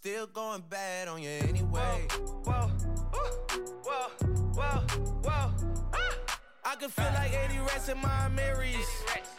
[0.00, 2.06] Still going bad on you anyway.
[2.44, 2.70] Whoa,
[3.10, 3.30] whoa,
[3.82, 4.08] whoa,
[4.54, 4.80] whoa,
[5.24, 5.50] whoa.
[5.92, 6.40] Ah!
[6.64, 8.86] I can feel like 80 rats in my Amiris.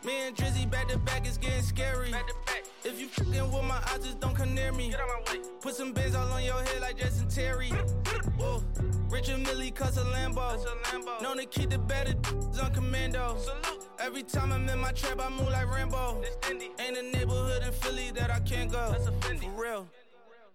[0.03, 2.13] Me and Drizzy back to back is getting scary.
[2.83, 4.89] If you fucking with my eyes, just don't come near me.
[4.89, 5.39] Get out my way.
[5.61, 7.70] Put some bins all on your head like Jason Terry.
[8.38, 8.62] Whoa.
[9.10, 10.62] Richard Mille cuss a Lambo.
[10.84, 11.21] Lambo.
[11.21, 12.16] Known to keep the better
[12.62, 13.38] on commando.
[13.39, 13.88] Salute.
[13.98, 16.21] Every time I'm in my trap, I move like Rambo.
[16.50, 18.91] Ain't a neighborhood in Philly that I can't go.
[18.91, 19.54] That's a Fendi.
[19.55, 19.88] For real.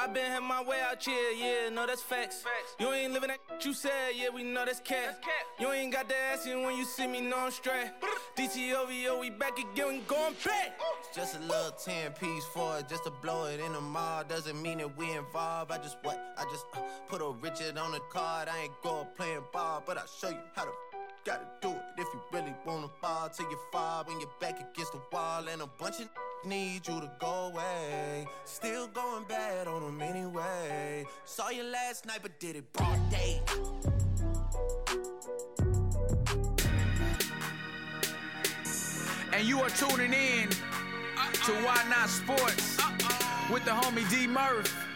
[0.00, 2.36] I been had my way out here, yeah, no, that's facts.
[2.36, 2.74] Facts.
[2.78, 5.22] You ain't living that you said, yeah, we know that's cat.
[5.58, 7.90] You ain't got the ass in when you see me, no, I'm straight.
[8.34, 10.80] DTOVO, we back again, we going back.
[11.00, 14.24] It's just a little 10 piece for it, just to blow it in the mall.
[14.26, 15.70] Doesn't mean that we involved.
[15.70, 16.18] I just what?
[16.38, 18.48] I just uh, put a Richard on the card.
[18.48, 20.89] I ain't go playing ball, but I'll show you how to.
[21.22, 24.92] Gotta do it if you really wanna fall till you fall when you're back against
[24.92, 26.08] the wall and a bunch of
[26.46, 28.26] need you to go away.
[28.46, 31.04] Still going bad on them anyway.
[31.26, 33.42] Saw you last night, but did it broad day.
[39.34, 42.78] And you are tuning in to Why Not Sports
[43.52, 44.89] with the homie D Murph.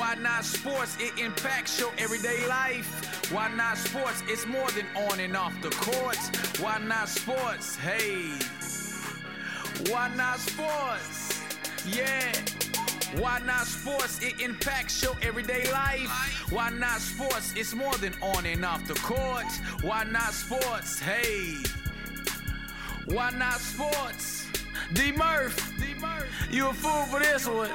[0.00, 0.96] Why not sports?
[0.98, 3.30] It impacts your everyday life.
[3.30, 4.22] Why not sports?
[4.26, 6.30] It's more than on and off the courts.
[6.58, 7.76] Why not sports?
[7.76, 8.32] Hey.
[9.90, 11.42] Why not sports?
[11.86, 12.32] Yeah.
[13.20, 14.22] Why not sports?
[14.22, 16.08] It impacts your everyday life.
[16.50, 17.52] Why not sports?
[17.54, 19.52] It's more than on and off the court.
[19.82, 20.98] Why not sports?
[20.98, 21.56] Hey.
[23.04, 24.46] Why not sports?
[24.94, 25.74] D Murph.
[26.50, 27.70] You a fool for this one.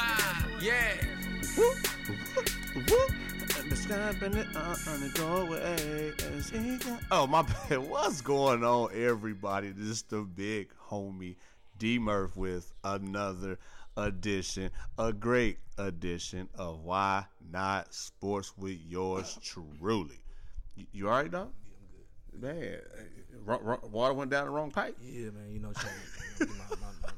[0.60, 1.19] yeah.
[7.10, 7.78] Oh my bad.
[7.78, 9.70] What's going on, everybody?
[9.72, 11.36] This is the big homie
[11.78, 13.58] D Murph with another
[13.96, 20.20] edition, a great edition of Why Not Sports with yours truly.
[20.76, 21.52] You, you all right, dog?
[21.62, 22.56] Yeah, I'm good.
[22.56, 24.96] Man, eh, eh, wrong, wrong, water went down the wrong pipe.
[25.02, 25.50] Yeah, man.
[25.50, 25.72] You know,
[26.40, 27.10] my, my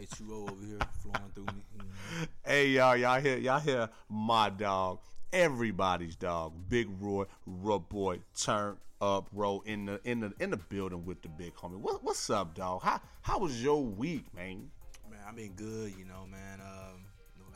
[0.00, 1.62] H2O over here flowing through me.
[1.72, 2.26] You know.
[2.44, 4.98] Hey y'all, y'all hear y'all hear my dog,
[5.32, 10.56] everybody's dog, Big Roy, Roy Boy, turn up, roll in the in the in the
[10.56, 11.78] building with the big homie.
[11.78, 12.82] What, what's up, dog?
[12.82, 14.70] How how was your week, man?
[15.10, 15.92] Man, I've been good.
[15.98, 16.60] You know, man.
[16.60, 17.04] Um,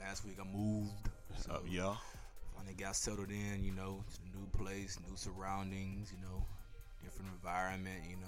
[0.00, 0.90] last week I moved.
[1.38, 1.94] So Uh, yeah,
[2.54, 3.62] finally got settled in.
[3.64, 6.12] You know, to a new place, new surroundings.
[6.12, 6.44] You know,
[7.02, 8.02] different environment.
[8.08, 8.27] You know,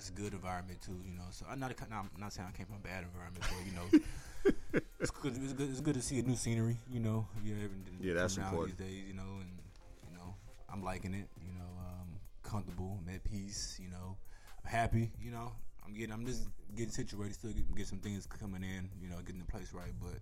[0.00, 0.96] it's a good environment too.
[1.06, 3.66] You know, so I'm not I'm not saying I came from a bad environment, but
[3.66, 5.36] you know, it's good.
[5.36, 5.68] It's good.
[5.70, 6.78] It's good to see a new scenery.
[6.90, 7.54] You know, yeah,
[8.00, 8.78] Yeah, that's important.
[8.78, 9.04] these days.
[9.06, 9.50] You know, and
[10.10, 10.34] you know,
[10.72, 11.28] I'm liking it.
[11.46, 12.08] You know, um,
[12.42, 12.98] comfortable.
[13.06, 13.78] I'm at peace.
[13.82, 14.16] You know,
[14.64, 15.12] I'm happy.
[15.20, 15.52] You know,
[15.86, 16.12] I'm getting.
[16.14, 17.34] I'm just getting situated.
[17.34, 18.88] Still get, get some things coming in.
[19.02, 20.18] You know, getting the place right, but.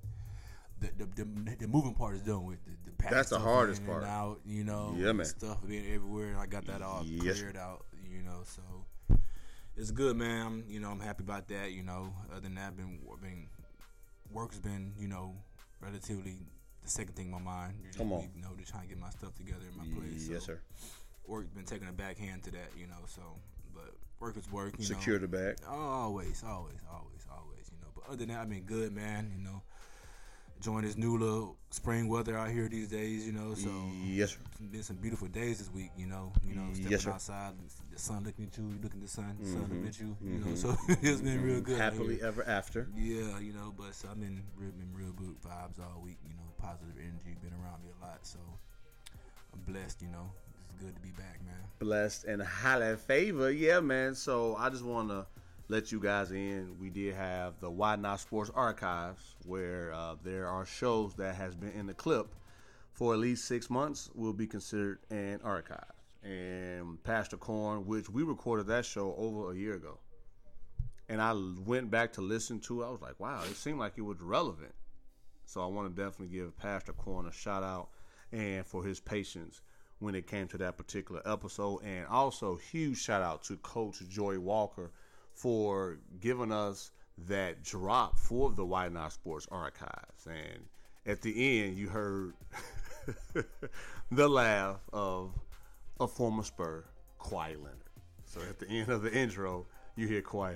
[0.80, 2.64] The, the, the, the moving part is done with.
[2.64, 4.04] The, the That's the hardest part.
[4.04, 5.26] Out, you know, Yeah, man.
[5.26, 6.36] stuff being everywhere.
[6.38, 8.42] I got that all Yes, cleared out, you know.
[8.44, 8.62] So
[9.78, 10.46] it's good, man.
[10.46, 11.72] I'm, you know, I'm happy about that.
[11.72, 13.46] You know, other than that, been been
[14.32, 15.34] work's been, you know,
[15.80, 16.34] relatively
[16.82, 17.74] the second thing in my mind.
[17.84, 18.28] Usually, Come on.
[18.34, 20.28] you know, just trying to get my stuff together in my place.
[20.30, 20.60] yes, sir.
[21.26, 23.04] Work's been taking a backhand to that, you know.
[23.06, 23.22] So,
[23.74, 24.74] but work is work.
[24.78, 25.26] You Secure know.
[25.26, 25.56] the bag.
[25.68, 27.70] Always, always, always, always.
[27.70, 27.88] You know.
[27.94, 29.32] But other than that, I've been good, man.
[29.36, 29.62] You know.
[30.56, 33.54] Enjoying this new little spring weather out here these days, you know.
[33.54, 33.70] So
[34.04, 34.38] Yes, sir.
[34.50, 36.32] it's been some beautiful days this week, you know.
[36.44, 37.12] You know, stepping Yes, sir.
[37.12, 37.52] Outside,
[37.98, 40.16] the sun looking at you, you looking at the sun, the sun looking at you,
[40.22, 40.54] you know.
[40.54, 41.78] So it's been real good.
[41.78, 42.26] Happily here.
[42.26, 42.88] ever after.
[42.96, 46.18] Yeah, you know, but so I've been real, been real good vibes all week.
[46.24, 48.38] You know, positive energy been around me a lot, so
[49.52, 50.00] I'm blessed.
[50.02, 50.30] You know,
[50.70, 51.56] it's good to be back, man.
[51.80, 53.56] blessed and highly favored.
[53.56, 54.14] Yeah, man.
[54.14, 55.26] So I just want to
[55.66, 56.76] let you guys in.
[56.80, 61.56] We did have the Why Not Sports Archives, where uh, there are shows that has
[61.56, 62.32] been in the clip
[62.92, 65.97] for at least six months will be considered an archive.
[66.22, 69.98] And Pastor Corn, which we recorded that show over a year ago,
[71.08, 71.34] and I
[71.64, 72.82] went back to listen to.
[72.82, 72.86] it.
[72.86, 74.74] I was like, wow, it seemed like it was relevant.
[75.46, 77.88] So I want to definitely give Pastor Corn a shout out
[78.32, 79.62] and for his patience
[80.00, 81.82] when it came to that particular episode.
[81.84, 84.90] And also huge shout out to Coach Joy Walker
[85.32, 86.90] for giving us
[87.26, 90.26] that drop for the Why Not Sports Archives.
[90.26, 90.66] And
[91.06, 92.34] at the end, you heard
[94.12, 95.32] the laugh of
[96.00, 96.84] a former Spur,
[97.20, 97.78] Kawhi Leonard.
[98.24, 99.66] So at the end of the intro,
[99.96, 100.54] you hear Kawhi.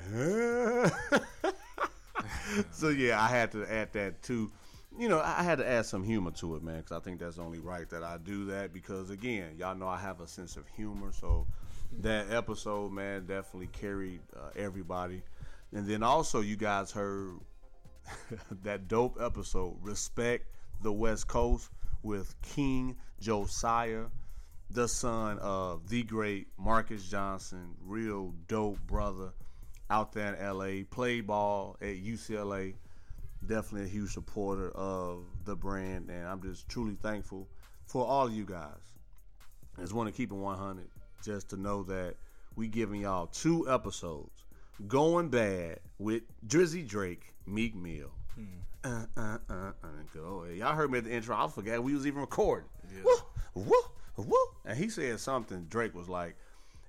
[2.70, 4.50] so yeah, I had to add that too.
[4.98, 7.38] you know, I had to add some humor to it, man, because I think that's
[7.38, 8.72] only right that I do that.
[8.72, 11.46] Because again, y'all know I have a sense of humor, so
[12.00, 15.22] that episode, man, definitely carried uh, everybody.
[15.72, 17.38] And then also, you guys heard
[18.62, 20.46] that dope episode, "Respect
[20.82, 21.70] the West Coast"
[22.02, 24.04] with King Josiah,
[24.72, 29.32] the son of the great Marques Johnson, real dope brother
[29.90, 30.84] out there in LA.
[30.90, 32.74] Played ball at UCLA
[33.46, 37.48] definitely a huge supporter of the brand, and I'm just truly thankful
[37.86, 38.94] for all of you guys.
[39.76, 40.88] I just want to keep it 100,
[41.24, 42.14] just to know that
[42.56, 44.44] we giving y'all two episodes,
[44.86, 48.10] going bad with Drizzy Drake, Meek Mill.
[48.84, 50.44] Uh, uh, uh, uh, go.
[50.44, 51.36] Y'all heard me at the intro.
[51.36, 52.68] I forgot we was even recording.
[53.04, 53.14] Woo,
[53.54, 53.82] woo,
[54.64, 55.66] And he said something.
[55.68, 56.36] Drake was like,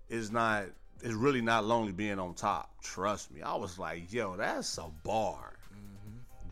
[0.10, 0.66] "It's not.
[1.02, 2.70] It's really not lonely being on top.
[2.82, 5.54] Trust me." I was like, "Yo, that's a bar."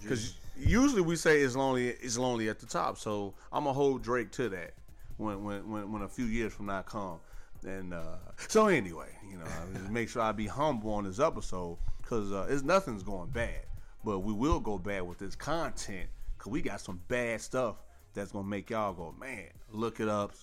[0.02, 2.98] Because usually we say it's lonely, it's lonely at the top.
[2.98, 4.74] So I'm gonna hold Drake to that
[5.18, 7.20] when when when, when a few years from now come.
[7.66, 8.18] And uh,
[8.48, 12.32] so anyway, you know, I just make sure I be humble on this episode because
[12.32, 13.66] uh, it's nothing's going bad,
[14.04, 17.76] but we will go bad with this content because we got some bad stuff
[18.14, 20.34] that's gonna make y'all go, man, look it up,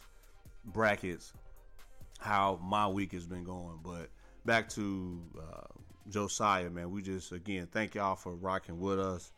[0.65, 1.33] brackets,
[2.19, 3.81] how my week has been going.
[3.83, 4.11] But
[4.45, 9.33] back to uh, Josiah, man, we just again thank y'all for rocking with us.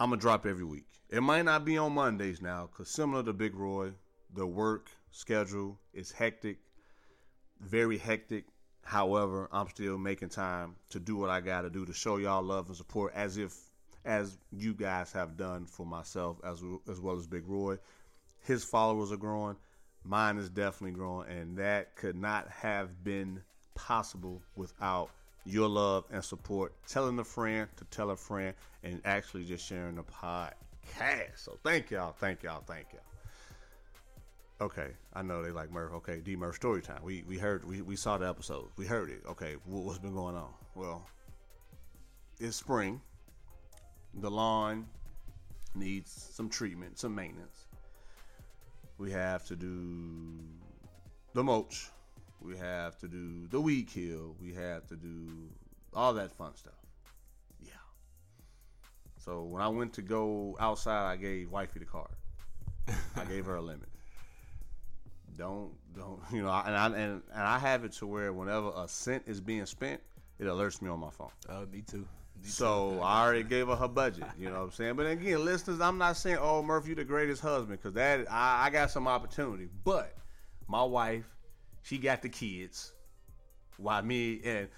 [0.00, 0.86] I'm gonna drop every week.
[1.10, 3.92] It might not be on Mondays now, cause similar to Big Roy,
[4.32, 6.58] the work schedule is hectic,
[7.60, 8.46] very hectic.
[8.82, 12.66] However, I'm still making time to do what I gotta do to show y'all love
[12.68, 13.56] and support, as if
[14.04, 17.78] as you guys have done for myself, as as well as Big Roy.
[18.42, 19.56] His followers are growing,
[20.04, 23.42] mine is definitely growing, and that could not have been
[23.74, 25.10] possible without
[25.44, 29.96] your love and support, telling a friend to tell a friend, and actually just sharing
[29.96, 30.54] the podcast.
[31.36, 33.00] So thank y'all, thank y'all, thank y'all.
[34.60, 35.92] Okay, I know they like Murph.
[35.94, 37.00] Okay, D Murph story time.
[37.02, 38.68] We we heard we, we saw the episode.
[38.76, 39.22] We heard it.
[39.28, 40.50] Okay, wh- what's been going on?
[40.74, 41.06] Well,
[42.38, 43.00] it's spring.
[44.14, 44.86] The lawn
[45.74, 47.63] needs some treatment, some maintenance.
[48.98, 50.38] We have to do
[51.32, 51.90] the mulch.
[52.40, 54.36] We have to do the weed kill.
[54.40, 55.48] We have to do
[55.92, 56.74] all that fun stuff.
[57.60, 57.72] Yeah.
[59.18, 62.10] So when I went to go outside, I gave wifey the card.
[63.16, 63.88] I gave her a limit.
[65.36, 66.62] Don't don't you know?
[66.64, 70.00] And I and, and I have it to where whenever a cent is being spent,
[70.38, 71.30] it alerts me on my phone.
[71.48, 72.06] Uh, me too.
[72.44, 74.24] So I already gave her her budget.
[74.38, 74.94] You know what I'm saying?
[74.96, 78.66] But again, listeners, I'm not saying, oh, Murphy, you the greatest husband, because that I,
[78.66, 79.68] I got some opportunity.
[79.84, 80.14] But
[80.68, 81.24] my wife,
[81.82, 82.92] she got the kids,
[83.78, 84.68] while me and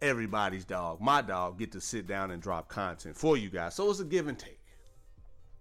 [0.00, 3.74] everybody's dog, my dog, get to sit down and drop content for you guys.
[3.74, 4.58] So it's a give and take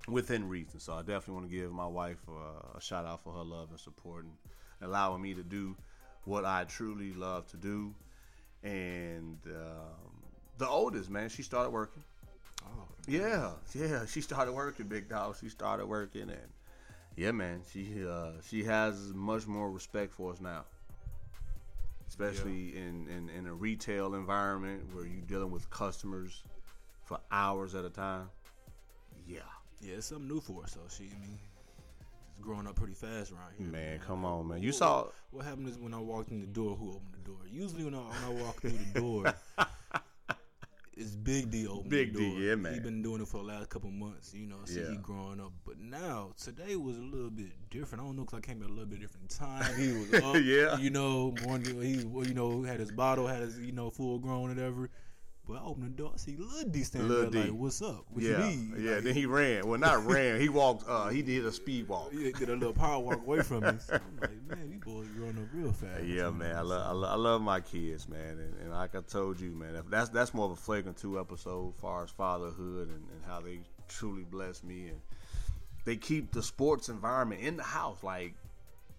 [0.07, 0.79] within reason.
[0.79, 3.69] So I definitely want to give my wife uh, a shout out for her love
[3.69, 4.33] and support and
[4.81, 5.77] allowing me to do
[6.23, 7.93] what I truly love to do.
[8.63, 10.20] And um,
[10.61, 12.03] the oldest man, she started working.
[12.65, 15.35] Oh, Yeah, yeah, she started working, big dog.
[15.41, 16.49] She started working, and
[17.17, 20.63] yeah, man, she uh, she has much more respect for us now,
[22.07, 26.43] especially in, in in a retail environment where you're dealing with customers
[27.05, 28.29] for hours at a time.
[29.27, 29.39] Yeah,
[29.81, 30.73] yeah, it's something new for us.
[30.73, 31.39] So she, I mean,
[32.30, 33.68] it's growing up pretty fast around here.
[33.68, 34.61] man, come on, man.
[34.61, 37.25] You What- saw What happened is when I walked in the door, who opened the
[37.31, 37.37] door?
[37.51, 39.33] Usually when I, when I walk through the door,
[40.94, 42.74] it's Big D opening Big the D, yeah, man.
[42.74, 44.57] He been doing it for the last couple months, you know.
[44.66, 44.92] See, Yeah.
[44.92, 48.02] he growing up, but now today was a little bit different.
[48.04, 49.74] I don't know because I came at a little bit different time.
[49.80, 50.78] He was up, Yeah.
[50.78, 51.81] you know, morning.
[51.81, 51.94] He,
[52.28, 54.90] you know, had his bottle, had his, you know, full grown, whatever.
[55.48, 57.50] But I opened the door, I see Lil D standing Lil there D.
[57.50, 58.06] like, "What's up?
[58.12, 58.92] What yeah, you need?" yeah.
[58.95, 59.68] Like, Then he ran.
[59.68, 60.40] Well, not ran.
[60.40, 60.88] He walked.
[60.88, 62.12] Uh, he did a speed walk.
[62.12, 63.71] he did a little power walk away from me.
[63.80, 66.04] So I'm like, man, these boys growing up real fast.
[66.06, 69.02] Yeah, man, I love, I love, I love my kids, man, and, and like I
[69.02, 72.12] told you, man, if that's that's more of a flagrant two episode, as far as
[72.12, 75.02] fatherhood and, and how they truly bless me, and
[75.86, 78.04] they keep the sports environment in the house.
[78.04, 78.36] Like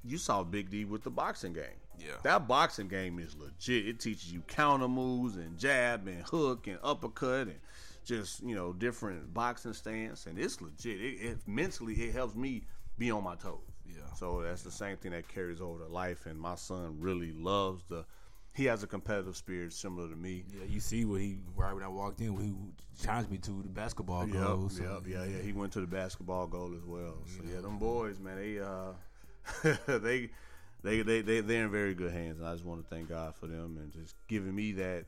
[0.05, 1.79] you saw Big D with the boxing game.
[1.99, 2.15] Yeah.
[2.23, 3.87] that boxing game is legit.
[3.87, 7.59] It teaches you counter moves and jab and hook and uppercut and
[8.05, 11.01] just you know different boxing stance, and it's legit.
[11.01, 12.63] It, it mentally it helps me
[12.99, 13.61] be on my toes.
[13.87, 14.01] Yeah.
[14.17, 16.27] So that's the same thing that carries over to life.
[16.27, 18.05] And my son really loves the.
[18.55, 20.45] He has a competitive spirit similar to me.
[20.55, 22.53] Yeah, you see what he right when I walked in, he
[23.03, 24.69] challenged me to the basketball Yep, goal.
[24.69, 25.43] so, yep, yeah, yeah.
[25.43, 27.15] He went to the basketball goal as well.
[27.27, 28.93] So yeah, them boys, man, they uh,
[30.01, 30.31] they,
[30.83, 33.35] they, they, they, they're in very good hands, and I just want to thank God
[33.35, 35.05] for them and just giving me that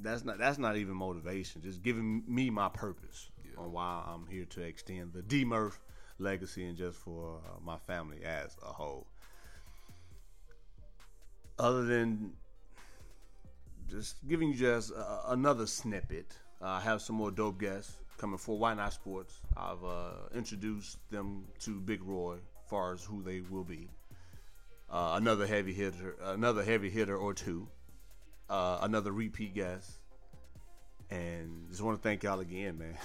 [0.00, 1.62] that's not that's not even motivation.
[1.62, 5.80] Just giving me my purpose on why I'm here to extend the D Murph
[6.18, 9.06] legacy and just for uh, my family as a whole.
[11.58, 12.32] Other than
[13.90, 18.38] just giving you just uh, another snippet, uh, I have some more dope guests coming
[18.38, 19.40] for Why Not Sports.
[19.56, 23.88] I've uh, introduced them to Big Roy, as far as who they will be.
[24.90, 27.68] Uh, another heavy hitter, another heavy hitter or two,
[28.48, 29.98] uh, another repeat guest,
[31.10, 32.96] and just want to thank y'all again, man.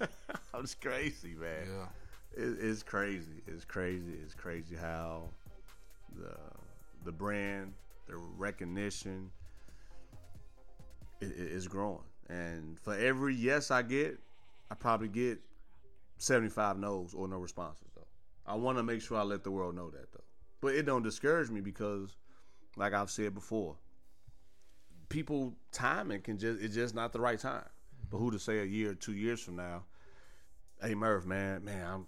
[0.54, 1.66] I'm just crazy, man.
[1.68, 2.42] Yeah.
[2.44, 3.42] It, it's crazy.
[3.46, 4.14] It's crazy.
[4.24, 5.24] It's crazy how
[6.18, 6.34] the
[7.04, 7.74] the brand,
[8.06, 9.30] the recognition,
[11.20, 12.04] i- i- is growing.
[12.30, 14.18] And for every yes I get,
[14.70, 15.38] I probably get
[16.18, 18.06] 75 no's or no responses though.
[18.46, 20.24] I want to make sure I let the world know that though.
[20.62, 22.16] But it don't discourage me because,
[22.76, 23.76] like I've said before,
[25.10, 27.68] people timing can just it's just not the right time.
[28.10, 29.84] But who to say a year or two years from now,
[30.80, 32.06] hey Murph, man, man, I'm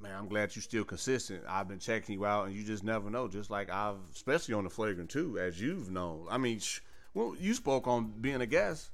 [0.00, 1.42] man, I'm glad you're still consistent.
[1.48, 3.26] I've been checking you out, and you just never know.
[3.26, 6.26] Just like I've, especially on the flagrant too, as you've known.
[6.30, 6.80] I mean, sh-
[7.14, 8.90] well, you spoke on being a guest.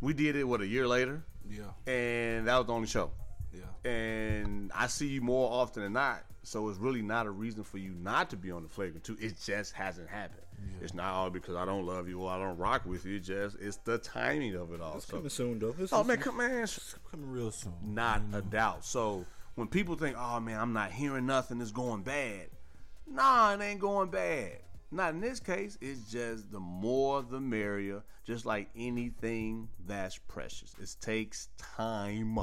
[0.00, 1.72] We did it what a year later, Yeah.
[1.92, 3.10] and that was the only show.
[3.56, 3.90] Yeah.
[3.90, 7.78] And I see you more often than not, so it's really not a reason for
[7.78, 9.16] you not to be on the flagrant two.
[9.20, 10.42] It just hasn't happened.
[10.80, 13.16] It's not all because I don't love you or I don't rock with you.
[13.16, 14.96] It just it's the timing of it all.
[14.96, 15.74] It's So- coming soon, though.
[15.78, 16.78] It's, oh man, come man, sh-
[17.10, 17.72] Coming real soon.
[17.82, 18.34] not mm-hmm.
[18.34, 18.84] a doubt.
[18.84, 22.48] So when people think, "Oh man, I'm not hearing nothing, it's going bad,"
[23.06, 24.60] nah, it ain't going bad.
[24.90, 25.76] Not in this case.
[25.80, 28.02] It's just the more the merrier.
[28.24, 32.38] Just like anything that's precious, it takes time.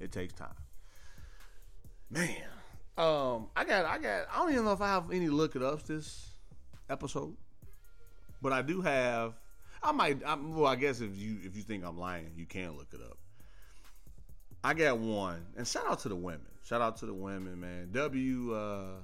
[0.00, 0.48] It takes time.
[2.10, 2.42] Man,
[2.96, 4.26] um, I got, I got.
[4.32, 6.30] I don't even know if I have any look it ups this
[6.88, 7.36] episode,
[8.40, 9.34] but I do have.
[9.82, 10.22] I might.
[10.24, 13.00] I'm, well, I guess if you if you think I'm lying, you can look it
[13.00, 13.18] up.
[14.62, 16.46] I got one, and shout out to the women.
[16.64, 17.90] Shout out to the women, man.
[17.92, 19.00] W, uh,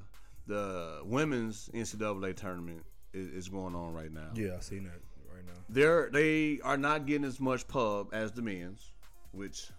[0.46, 4.30] the women's NCAA tournament is, is going on right now.
[4.34, 5.00] yeah, I seen that
[5.32, 5.52] right now.
[5.68, 8.90] They're they are not getting as much pub as the men's,
[9.32, 9.70] which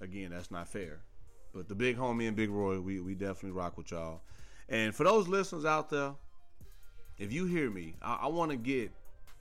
[0.00, 1.00] again that's not fair.
[1.52, 4.20] But the big homie and Big Roy, we we definitely rock with y'all.
[4.68, 6.14] And for those listeners out there,
[7.18, 8.92] if you hear me, I, I want to get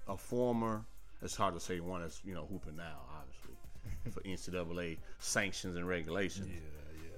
[0.08, 0.86] a former.
[1.22, 3.56] It's hard to say one that's you know hooping now, obviously,
[4.12, 6.48] for NCAA sanctions and regulations.
[6.48, 6.60] Yeah,
[6.96, 7.10] yeah.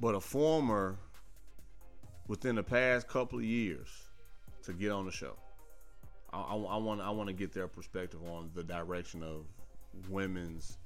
[0.00, 0.96] But a former
[2.26, 3.88] within the past couple of years
[4.64, 5.34] to get on the show.
[6.32, 9.44] I, I, I want I want to get their perspective on the direction of
[10.08, 10.78] women's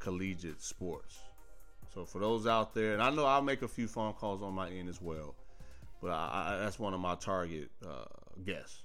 [0.00, 1.18] collegiate sports.
[1.96, 4.52] So for those out there, and I know I'll make a few phone calls on
[4.52, 5.34] my end as well,
[6.02, 8.04] but I, I, that's one of my target uh,
[8.44, 8.82] guests.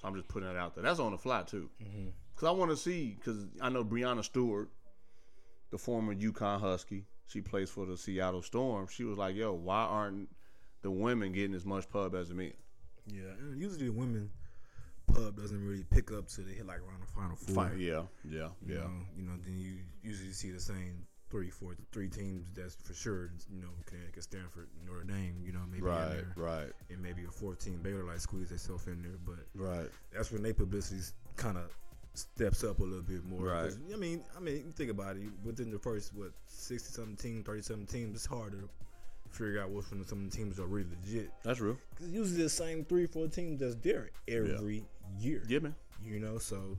[0.00, 0.82] So I'm just putting it out there.
[0.82, 3.18] That's on the fly too, because I want to see.
[3.18, 4.70] Because I know Breanna Stewart,
[5.70, 8.86] the former UConn Husky, she plays for the Seattle Storm.
[8.90, 10.30] She was like, "Yo, why aren't
[10.80, 12.54] the women getting as much pub as the men?"
[13.12, 14.30] Yeah, and usually the women
[15.06, 17.76] pub doesn't really pick up till they hit like around the final four.
[17.76, 18.74] Yeah, yeah, You yeah.
[18.76, 22.94] know, you know, then you usually see the same three, four, three teams that's for
[22.94, 23.30] sure.
[23.50, 25.36] You know, Connecticut, Stanford, Notre Dame.
[25.44, 28.48] You know, maybe in Right, there, right, and maybe a fourth team Baylor like squeeze
[28.48, 29.18] themselves in there.
[29.24, 29.88] But right.
[30.12, 31.02] that's when they publicity
[31.36, 31.70] kind of
[32.14, 33.48] steps up a little bit more.
[33.48, 33.72] Right.
[33.92, 35.28] I mean, I mean, think about it.
[35.44, 38.68] Within the first what sixty something teams, thirty something teams, it's hard to
[39.30, 41.30] figure out which one of some of the teams are really legit.
[41.42, 41.76] That's real.
[41.98, 44.84] Cause usually the same three, four teams that's there every
[45.18, 45.42] year.
[45.48, 45.74] Yeah, man.
[46.04, 46.76] You know, so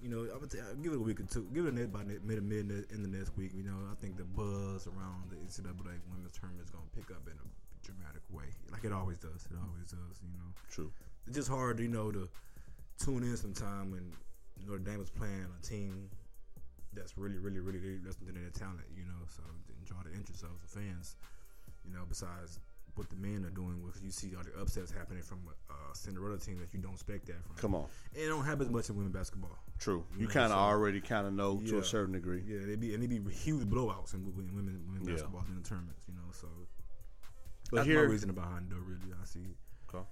[0.00, 1.46] you know, I would say, I'll give it a week or two.
[1.52, 3.50] Give it a net by net, mid mid in the next week.
[3.54, 7.26] You know, I think the buzz around the NCAA women's tournament is gonna pick up
[7.26, 7.48] in a
[7.82, 9.46] dramatic way, like it always does.
[9.50, 10.22] It always does.
[10.22, 10.92] You know, True.
[11.26, 12.28] it's just hard, you know, to
[13.02, 14.12] tune in sometime when
[14.66, 16.10] Notre Dame is playing a team
[16.92, 18.86] that's really, really, really, really representing their talent.
[18.94, 21.16] You know, so to enjoy the interest of the fans.
[21.84, 22.60] You know, besides
[22.98, 25.76] what the men are doing, because you see all the upsets happening from a uh,
[25.94, 27.56] Cinderella team that you don't expect that from.
[27.56, 27.86] Come on.
[28.14, 29.56] And it don't happen as much in women basketball.
[29.78, 30.04] True.
[30.18, 32.42] You Yeah, kind of so- already kind of know to a certain degree.
[32.46, 35.12] Yeah, they be and they be huge blowouts in women women, Yeah.
[35.12, 36.04] basketball in the tournaments.
[36.08, 36.48] You know, so
[37.70, 38.74] But that's here, my reason behind it.
[38.74, 39.54] Though, really, I see.
[39.88, 40.04] Okay.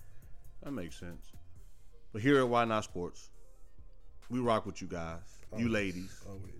[0.62, 1.33] That makes sense.
[2.12, 3.31] But here at Why Not Sports,
[4.31, 5.21] we rock with you guys,
[5.57, 6.21] you ladies.
[6.28, 6.52] Always.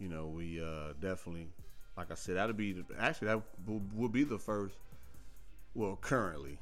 [0.00, 1.48] You know, we uh, definitely,
[1.96, 4.76] like I said, that'll be the, actually that will, will be the first.
[5.78, 6.58] Well, currently,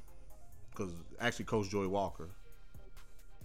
[0.71, 2.29] because actually Coach Joy Walker,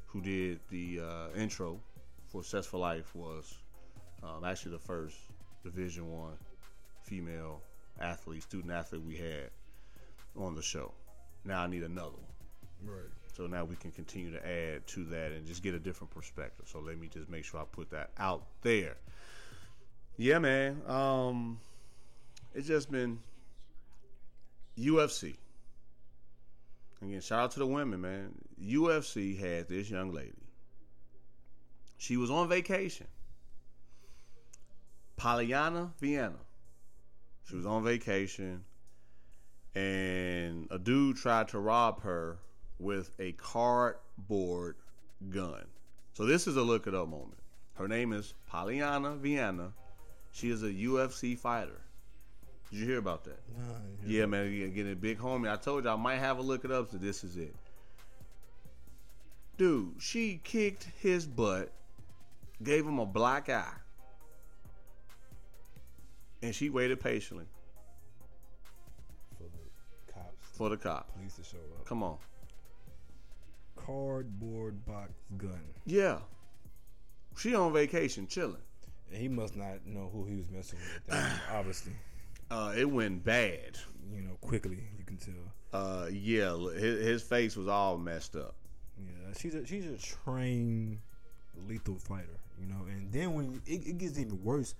[0.07, 1.79] who did the uh, intro
[2.27, 3.55] for Success for Life, was
[4.21, 5.15] um, actually the first
[5.63, 6.33] Division One
[7.03, 7.61] female
[8.01, 9.49] athlete, student athlete we had
[10.35, 10.91] on the show.
[11.45, 12.93] Now I need another one.
[12.93, 13.09] Right.
[13.37, 16.65] So now we can continue to add to that and just get a different perspective.
[16.67, 18.97] So let me just make sure I put that out there.
[20.17, 20.81] Yeah, man.
[20.85, 21.61] Um,
[22.53, 23.19] it's just been
[24.77, 25.37] UFC.
[27.01, 28.31] Again, shout out to the women, man.
[28.61, 30.33] UFC had this young lady.
[31.97, 33.07] She was on vacation.
[35.17, 36.39] Polyana Viana.
[37.45, 38.63] She was on vacation,
[39.75, 42.39] and a dude tried to rob her
[42.79, 44.77] with a cardboard
[45.29, 45.65] gun.
[46.13, 47.39] So this is a look it up moment.
[47.75, 49.73] Her name is Polyana Viana.
[50.31, 51.81] She is a UFC fighter.
[52.71, 53.39] Did you hear about that?
[54.05, 55.51] Yeah, man, you getting a big homie.
[55.51, 57.53] I told you I might have a look it up, so this is it.
[59.57, 61.71] Dude, she kicked his butt,
[62.63, 63.73] gave him a black eye,
[66.41, 67.45] and she waited patiently
[69.37, 71.13] For the cops, for the cop.
[71.13, 71.85] police to show up.
[71.85, 72.17] Come on.
[73.75, 75.61] Cardboard box gun.
[75.85, 76.19] Yeah.
[77.37, 78.55] She on vacation, chilling.
[79.11, 81.17] And he must not know who he was messing with.
[81.51, 81.91] Obviously,
[82.51, 83.77] Uh, it went bad.
[84.13, 85.33] you know, quickly you can tell.
[85.73, 88.55] Uh, yeah, his, his face was all messed up.
[88.99, 90.99] Yeah, she's a she's a trained
[91.67, 92.85] lethal fighter, you know.
[92.89, 94.75] And then when it, it gets even worse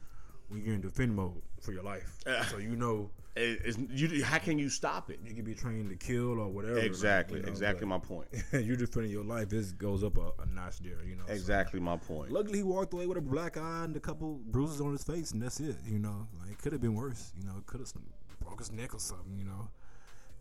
[0.49, 2.17] when you're in defend mode for your life,
[2.51, 5.19] so you know It's, you, how can you stop it?
[5.25, 6.75] you can be trained to kill or whatever.
[6.75, 8.27] like, Exactly, you know, exactly my point.
[8.51, 9.47] you're defending your life.
[9.49, 11.23] This goes up a, a notch there, you know.
[11.25, 12.31] so- Exactly my point.
[12.31, 15.31] Luckily, he walked away with a black eye and a couple bruises on his face,
[15.31, 15.77] and that's it.
[15.85, 17.31] You know, like it could have been worse.
[17.39, 17.93] You know, it could have
[18.41, 19.37] broke his neck or something.
[19.37, 19.69] You know,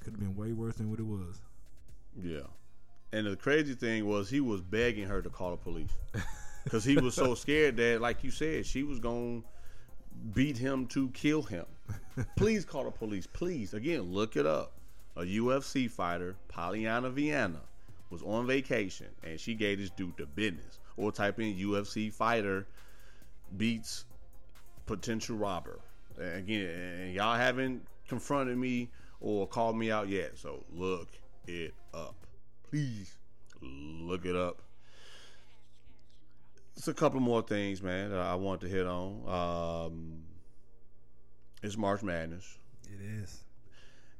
[0.00, 1.40] could have been way worse than what it was.
[2.20, 2.40] Yeah.
[3.12, 5.92] And the crazy thing was he was begging her to call the police
[6.64, 9.48] because he was so scared that, like you said, she was going to
[10.32, 11.66] beat him to kill him.
[12.36, 13.26] Please call the police.
[13.26, 13.74] Please.
[13.74, 14.72] Again, look it up.
[15.16, 17.60] A UFC fighter, Polyana Viana,
[18.10, 20.78] was on vacation and she gave this dude the business.
[20.96, 22.66] Or type in UFC fighter
[23.56, 24.04] beats
[24.86, 25.80] potential robber.
[26.18, 26.68] Again,
[27.00, 30.36] and y'all haven't confronted me or called me out yet.
[30.36, 31.08] So look
[31.46, 32.14] it up.
[32.70, 33.16] Please
[33.62, 34.62] look it up.
[36.76, 39.22] It's a couple more things, man, that I want to hit on.
[39.28, 40.22] Um,
[41.62, 42.58] it's March Madness.
[42.84, 43.44] It is.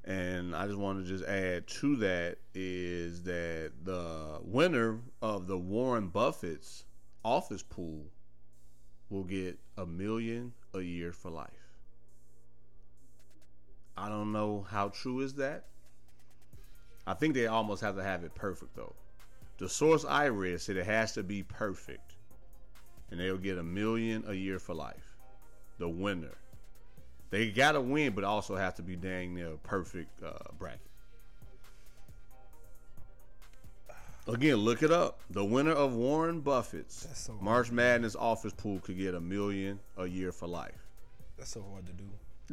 [0.05, 5.59] And I just want to just add to that is that the winner of the
[5.59, 6.85] Warren Buffett's
[7.25, 8.05] office pool
[9.11, 11.51] will get a million a year for life.
[13.97, 15.67] I don't know how true is that.
[17.07, 18.95] I think they almost have to have it perfect though.
[19.59, 22.15] The source I read said it has to be perfect,
[23.11, 25.17] and they'll get a million a year for life.
[25.79, 26.39] The winner.
[27.31, 30.81] They gotta win, but also have to be dang near perfect uh, bracket.
[34.27, 35.21] Again, look it up.
[35.31, 40.07] The winner of Warren Buffett's so March Madness office pool could get a million a
[40.07, 40.87] year for life.
[41.39, 42.05] That's so hard to do.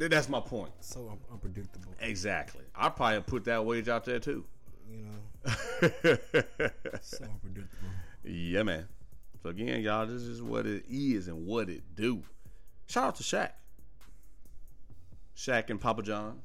[0.08, 0.70] That's my point.
[0.80, 1.92] So un- unpredictable.
[2.00, 2.64] Exactly.
[2.74, 4.44] I probably put that wage out there too.
[4.90, 5.10] You know,
[7.02, 7.88] so unpredictable.
[8.24, 8.88] yeah, man.
[9.42, 12.22] So again, y'all, this is what it is and what it do.
[12.86, 13.50] Shout out to Shaq.
[15.38, 16.42] Shaq and Papa John's,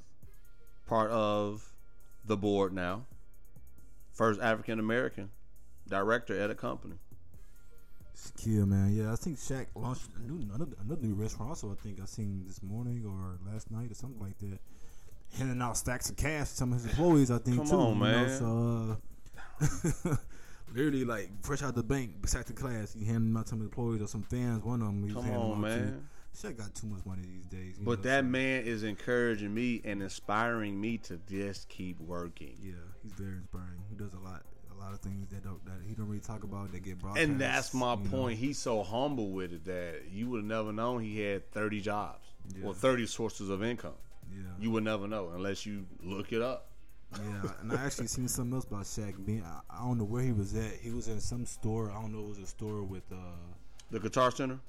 [0.86, 1.74] part of
[2.26, 3.06] the board now.
[4.12, 5.32] First African American
[5.88, 6.96] director at a company.
[8.14, 8.94] Skill, man.
[8.96, 11.50] Yeah, I think Shaq launched a new, another, another new restaurant.
[11.50, 14.60] Also, I think I seen this morning or last night or something like that.
[15.40, 17.32] Handing out stacks of cash to some of his employees.
[17.32, 17.76] I think Come too.
[17.76, 18.30] on, you know, man.
[18.38, 20.16] so, uh,
[20.76, 24.04] literally, like fresh out the bank, beside the class, he handing out to some employees
[24.04, 24.64] or some fans.
[24.64, 25.82] One of them, he was Come handing on, out to.
[25.82, 26.08] man.
[26.36, 27.78] Shaq got too much money these days.
[27.80, 32.56] But know, that so- man is encouraging me and inspiring me to just keep working.
[32.62, 33.84] Yeah, he's very inspiring.
[33.90, 34.44] He does a lot,
[34.76, 37.24] a lot of things that don't that he don't really talk about that get broadcast.
[37.28, 38.10] And that's my you know.
[38.10, 38.40] point.
[38.40, 42.26] He's so humble with it that you would have never known he had 30 jobs
[42.58, 42.66] Yeah.
[42.66, 43.94] or 30 sources of income.
[44.32, 46.72] Yeah, You would never know unless you look it up.
[47.14, 47.52] yeah.
[47.62, 49.44] And I actually seen something else about Shaq being.
[49.44, 50.74] I, I don't know where he was at.
[50.82, 51.92] He was in some store.
[51.92, 52.22] I don't know.
[52.26, 53.16] It was a store with uh.
[53.94, 54.60] The Guitar Center?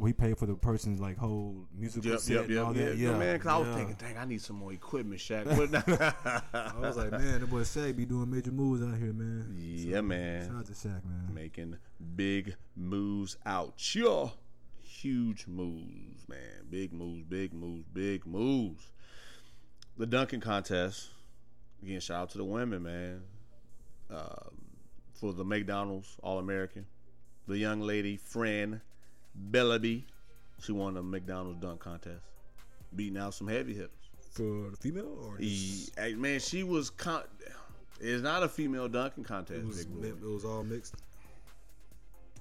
[0.00, 2.84] We paid for the person's like whole musical Yep, set yep, and yep, all yeah.
[2.86, 2.96] that.
[2.96, 3.74] Yeah, man, because I was yeah.
[3.76, 5.46] thinking, dang, I need some more equipment, Shaq.
[6.52, 9.54] I was like, man, the boy Shaq be doing major moves out here, man.
[9.56, 10.48] yeah, man.
[10.48, 11.32] Shout out to Shaq, man.
[11.32, 11.76] Making
[12.16, 14.32] big moves out here.
[14.82, 16.66] Huge moves, man.
[16.68, 18.90] Big moves, big moves, big moves.
[19.96, 21.10] The dunking contest.
[21.80, 23.22] Again, shout out to the women, man.
[24.10, 24.50] Um,
[25.14, 26.86] for the McDonald's All American.
[27.48, 28.80] The young lady, friend,
[29.50, 30.04] Belibi.
[30.62, 32.22] She won the McDonald's dunk contest.
[32.94, 33.90] Beating out some heavy hitters.
[34.32, 37.24] For the female or He, man, she was con-
[38.00, 40.94] It's not a female dunking contest, It was, it was all mixed.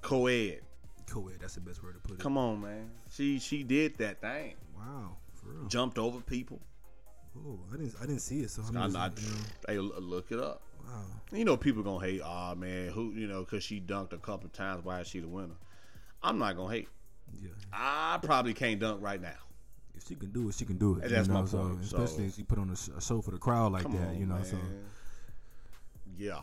[0.02, 0.62] Co-ed.
[1.10, 2.20] Co-ed, that's the best word to put it.
[2.20, 2.90] Come on, man.
[3.12, 4.54] She she did that thing.
[4.78, 5.68] Wow, for real.
[5.68, 6.60] Jumped over people.
[7.38, 8.50] Oh, I didn't, I didn't see it.
[8.52, 9.14] So I'm I'm not.
[9.20, 9.36] you know,
[9.68, 10.62] Hey, look it up.
[10.92, 11.38] Wow.
[11.38, 12.22] You know, people gonna hate.
[12.24, 14.84] Ah, man, who you know, because she dunked a couple times.
[14.84, 15.56] Why is she the winner?
[16.22, 16.90] I'm not gonna hate.
[17.42, 19.30] Yeah, I probably can't dunk right now.
[19.96, 21.04] if she can do it, she can do it.
[21.04, 23.32] And that's know, my so, point, so- Especially if she put on a, show for
[23.32, 24.08] the crowd like that.
[24.08, 24.46] on, you know, man.
[24.46, 24.58] so
[26.18, 26.42] Yeah.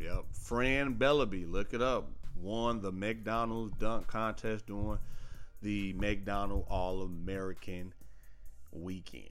[0.00, 0.24] Yep.
[0.32, 2.08] Fran Belibi, look it up.
[2.36, 4.98] Won the McDonald's dunk contest during
[5.62, 7.94] the McDonald All American
[8.72, 9.30] weekend.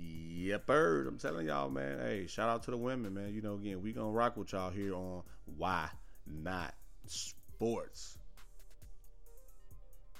[0.00, 1.06] Yep, bird.
[1.06, 1.98] I'm telling y'all, man.
[2.00, 3.34] Hey, shout out to the women, man.
[3.34, 5.22] You know, again, we gonna rock with y'all here on
[5.56, 5.88] Why
[6.26, 6.74] Not
[7.06, 8.18] Sports.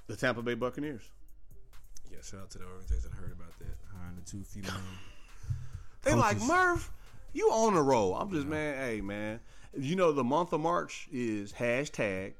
[0.07, 1.03] The Tampa Bay Buccaneers.
[2.11, 2.19] yeah.
[2.23, 3.11] Shout out to the organization.
[3.13, 3.77] I heard about that.
[3.97, 4.73] Hiring the two female.
[6.03, 6.91] They like Murph.
[7.35, 8.15] You on the roll.
[8.15, 8.75] I'm just man.
[8.83, 9.39] Hey man.
[9.79, 12.33] You know the month of March is hashtag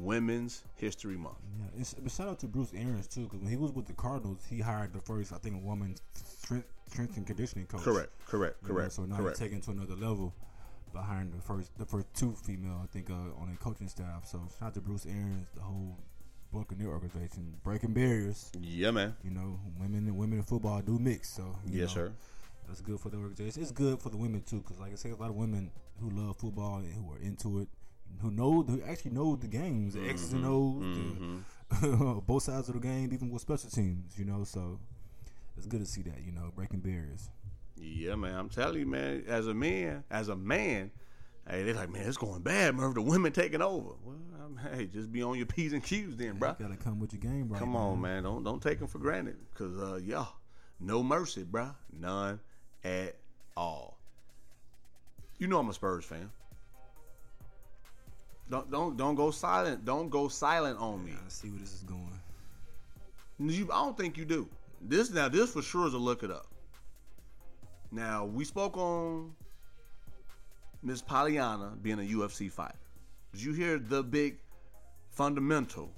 [0.00, 1.36] Women's History Month.
[1.58, 3.92] Yeah, it's, but shout out to Bruce Arians too, because when he was with the
[3.92, 7.82] Cardinals, he hired the first, I think, a woman strength, strength and conditioning coach.
[7.82, 8.10] Correct.
[8.26, 8.62] Correct.
[8.62, 8.92] Know, Correct.
[8.92, 9.38] so now correct.
[9.38, 10.34] he's taking it to another level
[10.94, 14.26] by hiring the first, the first two female, I think, uh, on a coaching staff.
[14.26, 15.96] So shout out to Bruce Arians, the whole
[16.52, 18.50] Buccaneer organization, breaking barriers.
[18.60, 19.16] yeah, man.
[19.24, 21.30] You know, women and women in football do mix.
[21.30, 22.12] So Yes, know, sir.
[22.68, 23.62] That's good for the organization.
[23.62, 26.10] It's good for the women too, because like I said, a lot of women who
[26.10, 27.68] love football and who are into it,
[28.20, 30.82] who know, who actually know the games, the X's and O's,
[31.80, 34.18] the, both sides of the game, even with special teams.
[34.18, 34.78] You know, so
[35.56, 36.22] it's good to see that.
[36.24, 37.30] You know, breaking barriers.
[37.76, 38.34] Yeah, man.
[38.34, 39.24] I'm telling you, man.
[39.26, 40.90] As a man, as a man,
[41.48, 42.94] hey, they're like, man, it's going bad, Murph.
[42.94, 43.90] The women taking over.
[44.04, 46.50] Well, I'm, hey, just be on your p's and q's, then, bro.
[46.58, 47.58] You gotta come with your game bro.
[47.58, 48.22] Come on, man.
[48.22, 50.26] Don't don't take them for granted, cause uh, yeah,
[50.80, 51.70] no mercy, bro.
[51.92, 52.40] None
[52.84, 53.16] at
[53.56, 53.98] all.
[55.38, 56.30] You know I'm a Spurs fan.
[58.52, 59.86] Don't don't don't go silent.
[59.86, 61.12] Don't go silent on me.
[61.12, 62.20] I see where this is going.
[63.38, 64.46] You, I don't think you do.
[64.82, 66.46] This now this for sure is a look it up.
[67.90, 69.32] Now we spoke on
[70.82, 72.76] Miss Polyana being a UFC fighter.
[73.32, 74.36] Did you hear the big
[75.08, 75.90] fundamental?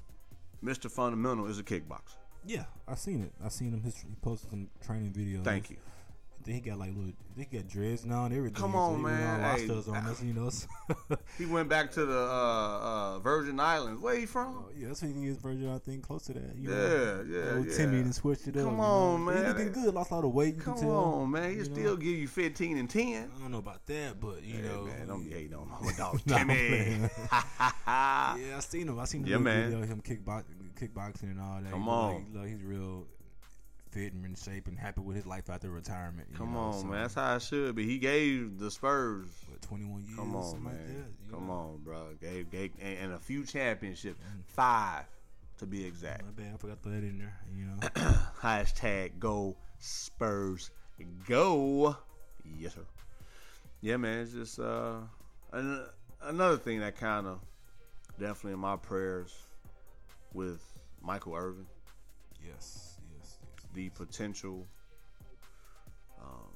[0.64, 0.88] Mr.
[0.88, 2.18] Fundamental is a kickboxer.
[2.46, 3.32] Yeah, I seen it.
[3.44, 3.82] I seen him.
[3.82, 5.42] His, he posted some training videos.
[5.42, 5.76] Thank you.
[6.46, 7.12] He got like little.
[7.36, 8.60] He got dreads now and everything.
[8.60, 9.40] Come on, went man.
[9.58, 10.50] Hey, on us, you know.
[10.50, 10.66] so-
[11.38, 14.00] He went back to the uh, uh, Virgin Islands.
[14.00, 14.66] Where he from?
[14.78, 15.38] yeah, that's what he is.
[15.38, 16.54] Virgin, I think, close to that.
[16.56, 17.24] You Yeah, know.
[17.28, 17.76] yeah, yeah.
[17.76, 18.64] Timmy and switched it up.
[18.66, 19.48] Come on, But He man.
[19.56, 19.94] looking good.
[19.94, 20.54] Lost a lot of weight.
[20.56, 20.92] You Come can tell.
[20.96, 21.50] on, man.
[21.50, 21.96] He you still know.
[21.96, 23.30] give you 15 and 10.
[23.36, 25.92] I don't know about that, but you Hey, know, man, don't be hating on my
[25.96, 27.08] dog I'm Timmy.
[27.86, 28.98] yeah, I seen him.
[28.98, 29.64] I seen the Yeah, man.
[29.70, 30.44] video of him kickbox,
[30.80, 31.70] kickboxing and all that.
[31.72, 32.14] Come on.
[32.14, 33.06] like, look- he's real
[33.94, 36.26] fit and in shape and happy with his life after retirement.
[36.32, 37.02] you Come know, on, so- man.
[37.02, 37.86] That's how it should be.
[37.86, 39.28] He gave the Spurs.
[39.48, 40.16] What, 21 years.
[40.16, 40.72] Come on, man.
[40.74, 41.52] Like that, Come know?
[41.52, 42.08] on, bro.
[42.20, 44.18] Gave, gave and, and a few championships.
[44.48, 45.04] Five,
[45.58, 46.24] to be exact.
[46.24, 46.54] My bad.
[46.54, 47.38] I forgot to throw that in there.
[47.56, 47.76] You know.
[48.42, 50.70] Hashtag go Spurs
[51.28, 51.96] go.
[52.58, 52.80] Yes, sir.
[53.80, 54.20] Yeah, man.
[54.20, 54.96] It's just uh,
[55.52, 55.84] an,
[56.22, 57.38] another thing that kind of
[58.18, 59.32] definitely in my prayers
[60.32, 60.60] with
[61.02, 61.66] Michael Irvin,
[62.44, 62.93] yes.
[63.74, 64.66] The potential
[66.20, 66.52] um,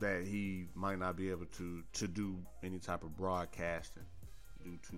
[0.00, 4.04] that he might not be able to to do any type of broadcasting
[4.64, 4.96] due to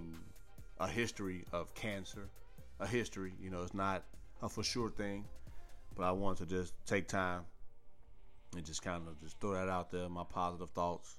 [0.81, 2.29] a history of cancer,
[2.81, 3.33] a history.
[3.41, 4.05] You know, it's not
[4.43, 5.25] a for sure thing,
[5.97, 7.43] but I want to just take time
[8.57, 11.19] and just kind of just throw that out there, my positive thoughts,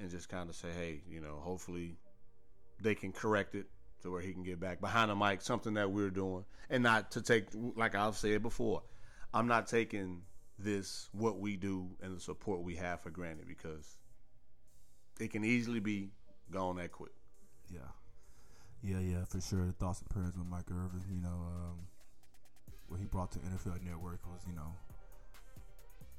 [0.00, 1.96] and just kind of say, hey, you know, hopefully
[2.80, 3.66] they can correct it
[4.02, 7.10] to where he can get back behind the mic, something that we're doing, and not
[7.12, 8.82] to take, like I've said before,
[9.32, 10.22] I'm not taking
[10.58, 13.96] this, what we do, and the support we have for granted because
[15.20, 16.10] it can easily be
[16.50, 17.12] gone that quick.
[17.70, 17.80] Yeah.
[18.82, 19.66] Yeah, yeah, for sure.
[19.66, 21.02] The thoughts and prayers with Mike Irvin.
[21.12, 21.78] You know, um,
[22.88, 24.72] what he brought to NFL Network was, you know,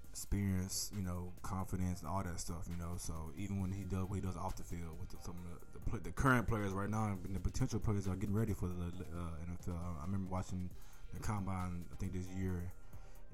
[0.09, 2.67] experience, you know, confidence and all that stuff.
[2.69, 5.17] You know, so even when he does what he does off the field with the,
[5.23, 8.35] some of the, the, the current players right now and the potential players are getting
[8.35, 9.79] ready for the uh, NFL.
[9.99, 10.69] I remember watching
[11.13, 11.85] the combine.
[11.91, 12.71] I think this year,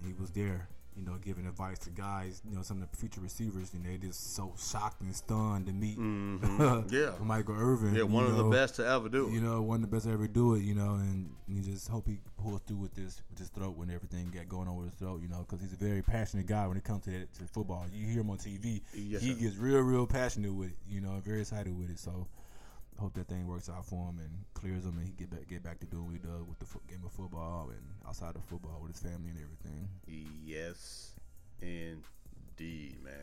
[0.04, 0.68] he was there.
[0.98, 2.42] You know, giving advice to guys.
[2.50, 5.74] You know, some of the future receivers, and they just so shocked and stunned to
[5.74, 6.88] meet mm-hmm.
[6.96, 7.12] Yeah.
[7.22, 7.94] Michael Irvin.
[7.94, 9.34] Yeah, one of the best to ever do it.
[9.34, 10.62] You know, one of the best to ever do it.
[10.62, 13.90] You know, and you just hope he pulls through with this with his throat when
[13.90, 15.22] everything got going on with his throat.
[15.22, 17.86] You know, because he's a very passionate guy when it comes to that, to football.
[17.92, 19.40] You hear him on TV, Yes, he sir.
[19.42, 20.78] gets real, real passionate with it.
[20.90, 22.00] You know, very excited with it.
[22.00, 22.26] So.
[22.98, 25.64] Hope that thing works out for him and clears him, and he get back get
[25.64, 28.44] back to doing what he does with the fo- game of football and outside of
[28.46, 29.90] football with his family and everything.
[30.46, 31.12] Yes,
[31.62, 33.14] indeed, man.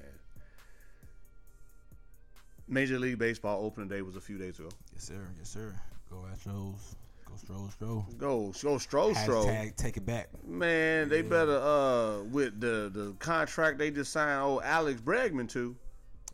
[2.68, 4.68] Major League Baseball opening day was a few days ago.
[4.92, 5.26] Yes, sir.
[5.38, 5.74] Yes, sir.
[6.10, 6.94] Go Astros.
[7.26, 8.06] Go Stroll, Stroll.
[8.18, 9.46] Go, go, Stro, Stro.
[9.46, 10.28] Hashtag take it back.
[10.46, 15.74] Man, they better uh with the the contract they just signed old Alex Bregman to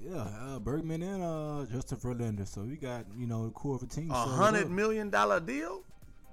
[0.01, 2.47] Yeah, uh, Bregman and uh, Justin Verlander.
[2.47, 4.11] So we got you know the core of a team.
[4.11, 5.83] a hundred million dollar deal.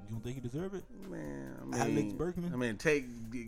[0.07, 0.83] You don't think he deserve it?
[1.09, 2.53] Man, I mean, Alex Bregman?
[2.53, 3.05] I mean, take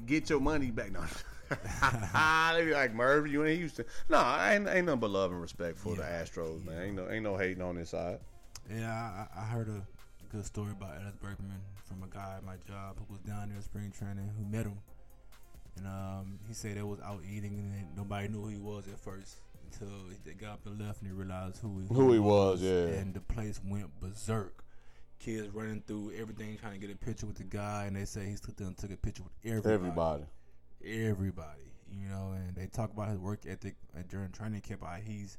[0.07, 0.91] get your money back.
[0.91, 1.01] No,
[2.57, 3.85] they be like Merv, you in Houston.
[4.09, 6.81] No, ain't ain't nothing but love and respect for the Yeah, Astros, man.
[6.81, 8.19] Ain't no ain't no hating on this side.
[8.73, 9.85] Yeah, I, I heard a
[10.31, 13.57] good story about Alex Bregman from a guy at my job who was down there
[13.57, 14.79] in spring training who met him,
[15.77, 18.99] and um, he said they was out eating and nobody knew who he was at
[18.99, 19.37] first
[19.71, 19.89] until
[20.25, 22.71] they got up and left and they realized who he, Who he was, yeah.
[22.99, 24.63] and the place went berserk.
[25.19, 28.25] Kids running through everything trying to get a picture with the guy, and they say
[28.29, 30.23] he stood there and took a picture with everybody.
[30.85, 34.81] everybody, you know, and they talk about his work ethic uh, during training camp.
[34.83, 35.37] How he's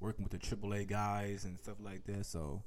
[0.00, 2.26] working with the AAA guys and stuff like that.
[2.26, 2.62] So,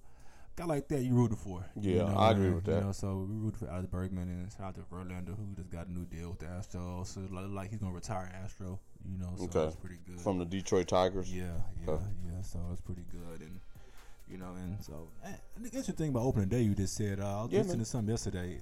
[0.55, 1.63] guy like that, you rooting for.
[1.79, 2.83] you Yeah, know, I agree with You that.
[2.83, 5.87] know, so we root for Alex Bregman and shout out to Verlander who just got
[5.87, 7.07] a new deal with the Astros.
[7.07, 8.79] So like he's gonna retire Astro.
[9.05, 9.63] You know, so Okay.
[9.65, 10.19] that's pretty good.
[10.21, 11.33] From the Detroit Tigers.
[11.33, 11.45] Yeah,
[11.85, 12.03] yeah, Okay.
[12.25, 12.41] yeah.
[12.41, 13.59] So it's pretty good, and
[14.27, 17.19] you know, and so eh, the interesting thing about opening day, you just said.
[17.19, 17.85] Uh, I was Yeah, listening man.
[17.85, 18.61] to something yesterday,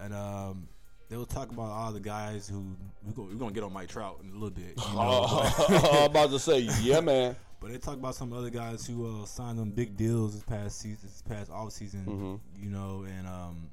[0.00, 0.68] and um,
[1.10, 2.64] they were talking about all the guys who
[3.04, 5.24] we're gonna, we're gonna get on Mike Trout in a little bit, you know.
[5.68, 7.36] I'm about to say, yeah, man.
[7.60, 10.78] but they talk about some other guys who uh, signed them big deals this past
[10.80, 12.62] season, this past off season, Mhm.
[12.62, 13.68] you know, and um,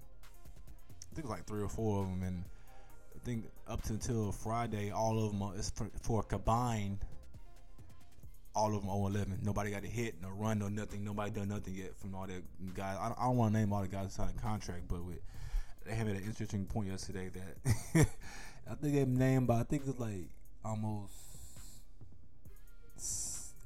[1.12, 2.43] I think it was like three or four of them, and
[3.29, 6.99] think up to until Friday, all of them are, it's for, combined.
[8.55, 9.39] All of them 0 11.
[9.43, 11.03] Nobody got a hit, no run, no nothing.
[11.03, 12.41] Nobody done nothing yet from all the
[12.73, 12.97] guys.
[12.99, 15.19] I don't, don't want to name all the guys signed a contract, but with,
[15.85, 18.07] they had an interesting point yesterday that
[18.69, 20.29] I think they named, but I think it's like
[20.65, 21.13] almost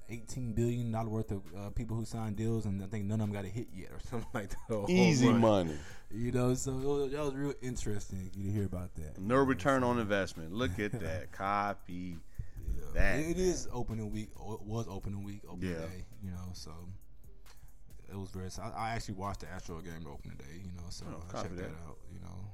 [0.10, 3.28] eighteen billion dollar worth of uh, people who signed deals, and I think none of
[3.28, 4.86] them got a hit yet, or something like that.
[4.90, 5.40] Easy run.
[5.42, 5.76] money.
[6.12, 6.54] you know.
[6.54, 9.20] So it was, that was real interesting to hear about that.
[9.20, 10.52] No return on investment.
[10.54, 11.32] Look at that.
[11.32, 12.18] Copy.
[12.76, 12.84] Yeah.
[12.94, 13.20] that.
[13.20, 14.30] It- it is opening week.
[14.36, 15.80] it was opening week, opening Yeah.
[15.80, 16.06] day.
[16.24, 16.72] You know, so
[18.12, 18.50] it was very.
[18.62, 20.56] I, I actually watched the Astro game opening day.
[20.64, 21.62] You know, so Oh, I checked that.
[21.64, 21.88] that.
[21.88, 21.98] out.
[22.14, 22.52] You know,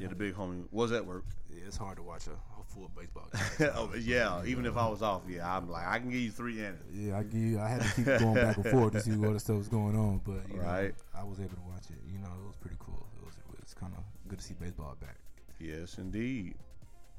[0.00, 1.24] Yeah, the big homie was at work.
[1.50, 3.70] yeah, it's hard to watch a, a full baseball game.
[3.74, 6.58] oh, yeah, even if I was off, yeah, I'm like, I can give you three
[6.60, 6.78] innings.
[6.94, 9.30] Yeah, I give you, I had to keep going back and forth to see what
[9.30, 10.88] other stuff was going on, but you Right.
[11.14, 11.96] know, I was able to watch it.
[12.12, 13.06] You know, it was pretty cool.
[13.20, 15.16] It was, it was kind of good to see baseball back.
[15.58, 16.54] Yes, indeed.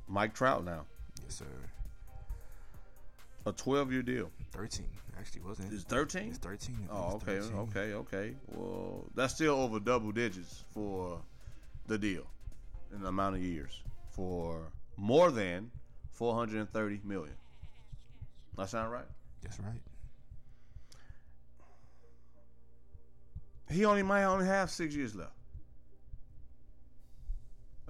[0.07, 0.85] Mike Trout now,
[1.23, 1.45] Yes, sir.
[3.45, 4.31] a 12 year deal.
[4.51, 4.87] Thirteen
[5.19, 5.75] actually wasn't it?
[5.75, 6.29] Is 13?
[6.29, 6.87] It's thirteen.
[6.89, 7.57] Oh, it's okay, 13.
[7.59, 8.33] okay, okay.
[8.47, 11.19] Well, that's still over double digits for
[11.87, 12.23] the deal
[12.93, 15.71] in the amount of years for more than
[16.11, 17.35] 430 million.
[18.57, 19.05] That sound right?
[19.41, 19.81] That's right.
[23.69, 25.31] He only might only have six years left.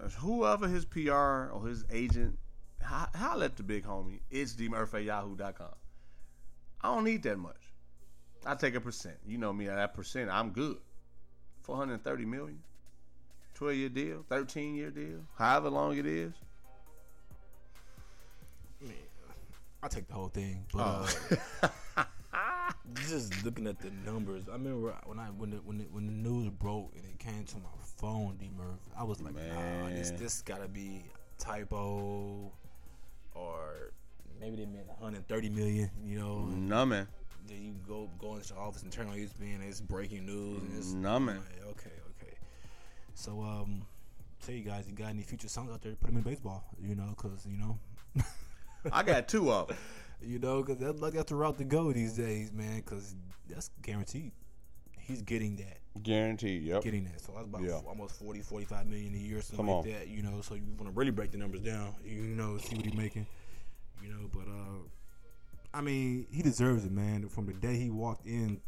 [0.04, 1.12] As whoever his PR
[1.52, 2.38] or his agent,
[2.84, 4.20] ho- holler at the big homie.
[4.30, 5.74] It's dmurphy at yahoo.com.
[6.82, 7.74] I don't need that much.
[8.46, 9.18] I take a percent.
[9.26, 10.78] You know me, at that percent, I'm good.
[11.64, 12.60] 430 million,
[13.60, 16.32] 12 year deal, 13 year deal, however long it is.
[18.82, 18.94] Man,
[19.84, 20.80] I take the whole thing, but
[21.62, 21.68] Oh.
[21.98, 22.04] uh,
[23.08, 26.14] just looking at the numbers, I remember when I when the, when the, when the
[26.14, 30.12] news broke and it came to my phone, D Murph, I was like, nah, this
[30.12, 30.20] Man.
[30.20, 31.04] this gotta be
[31.38, 32.52] typo,
[33.36, 33.92] or
[34.40, 35.90] maybe they meant 130 million.
[36.06, 37.08] You know, no, man.
[37.46, 40.62] then you go go into the office and turn on ESPN, and it's breaking news,
[40.64, 41.26] and it's man.
[41.26, 41.36] like,
[41.72, 41.92] okay.
[43.20, 43.82] So um,
[44.46, 45.94] tell you guys, you got any future songs out there?
[45.96, 47.78] Put them in baseball, you know, because you know.
[48.94, 49.78] I got two of them.
[50.22, 52.78] You know, because that, like, that's the route to go these days, man.
[52.78, 53.16] Because
[53.50, 54.32] that's guaranteed.
[55.00, 56.64] He's getting that, Guaranteed.
[56.64, 56.84] Yep.
[56.84, 57.20] getting that.
[57.20, 57.82] So that's about Yeah.
[57.88, 59.92] almost 40, 45 million a year, something Come like on.
[59.92, 60.08] that.
[60.08, 61.96] You know, so you want to really break the numbers down.
[62.06, 63.26] You know, see what he's making.
[64.02, 64.80] You know, but uh,
[65.74, 67.28] I mean, he deserves it, man.
[67.28, 68.62] From the day he walked in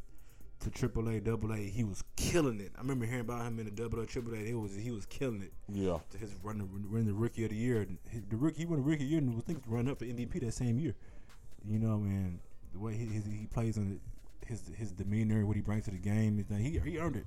[0.62, 2.72] to AAA, Double A, he was killing it.
[2.78, 4.38] I remember hearing about him in the Double A, Triple A.
[4.38, 5.52] It was he was killing it.
[5.68, 5.98] Yeah.
[6.12, 7.88] To his run, run the rookie of the year.
[8.10, 10.00] His- The rookie, he won the rookie of the year, and was thinking run up
[10.00, 10.96] for MVP that same year.
[11.68, 12.40] You know, and
[12.74, 14.00] the way he his, he plays on
[14.46, 17.26] his his demeanor, what he brings to the game, is that he he earned it.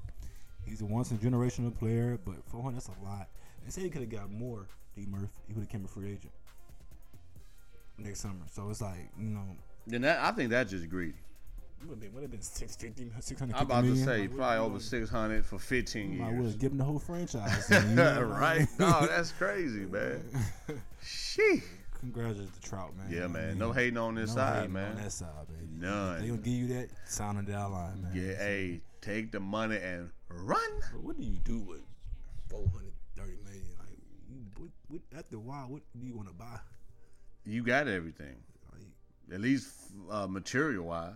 [0.65, 3.29] He's a once in a generational player, but for him that's a lot.
[3.65, 4.67] They say he could have got more.
[4.97, 6.33] D Murph, he would have become a free agent
[7.99, 8.45] next summer.
[8.53, 9.43] So it's like you know,
[9.87, 11.15] Then that, I think that's just greedy.
[11.87, 15.45] Would have been, would have been 650, 650 I'm about to say probably over 600
[15.45, 16.57] for 15 Might well years.
[16.57, 17.69] give him the whole franchise.
[17.71, 18.23] you know?
[18.23, 18.67] right?
[18.79, 20.23] No, that's crazy, man.
[21.05, 21.63] She.
[22.01, 23.07] congratulations to Trout, man.
[23.11, 23.49] Yeah, You know what I man.
[23.51, 23.59] mean?
[23.59, 24.91] No hating on this No side, man.
[24.97, 25.69] On that side, baby.
[25.79, 26.21] None.
[26.23, 28.13] They gonna give you that sound on down line, man.
[28.15, 30.59] Yeah, hey, take the money and run.
[31.03, 31.81] What do you do with
[32.49, 33.65] four hundred thirty million?
[33.79, 33.99] Like,
[34.59, 36.59] what, what, after a while, what do you want to buy?
[37.47, 38.37] You got everything,
[38.73, 38.87] Like,
[39.35, 39.69] at least
[40.11, 41.13] uh, material wise.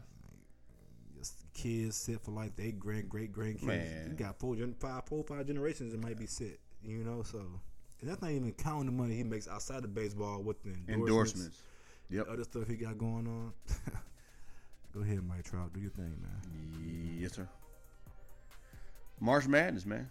[1.59, 2.53] Kids set for life.
[2.57, 3.63] They grand, great grandkids.
[3.63, 4.09] Man.
[4.11, 6.59] You got four, gen- five, four, five generations that might be set.
[6.83, 7.39] You know, so
[8.01, 11.09] and that's not even counting the money he makes outside of baseball with the endorsements,
[11.09, 11.63] Endorsements.
[12.11, 12.27] Yep.
[12.31, 13.53] other stuff he got going on.
[14.95, 15.73] Go ahead, Mike Trout.
[15.75, 17.19] Do your thing, man.
[17.21, 17.49] Yes, sir.
[19.21, 20.09] March Madness, man.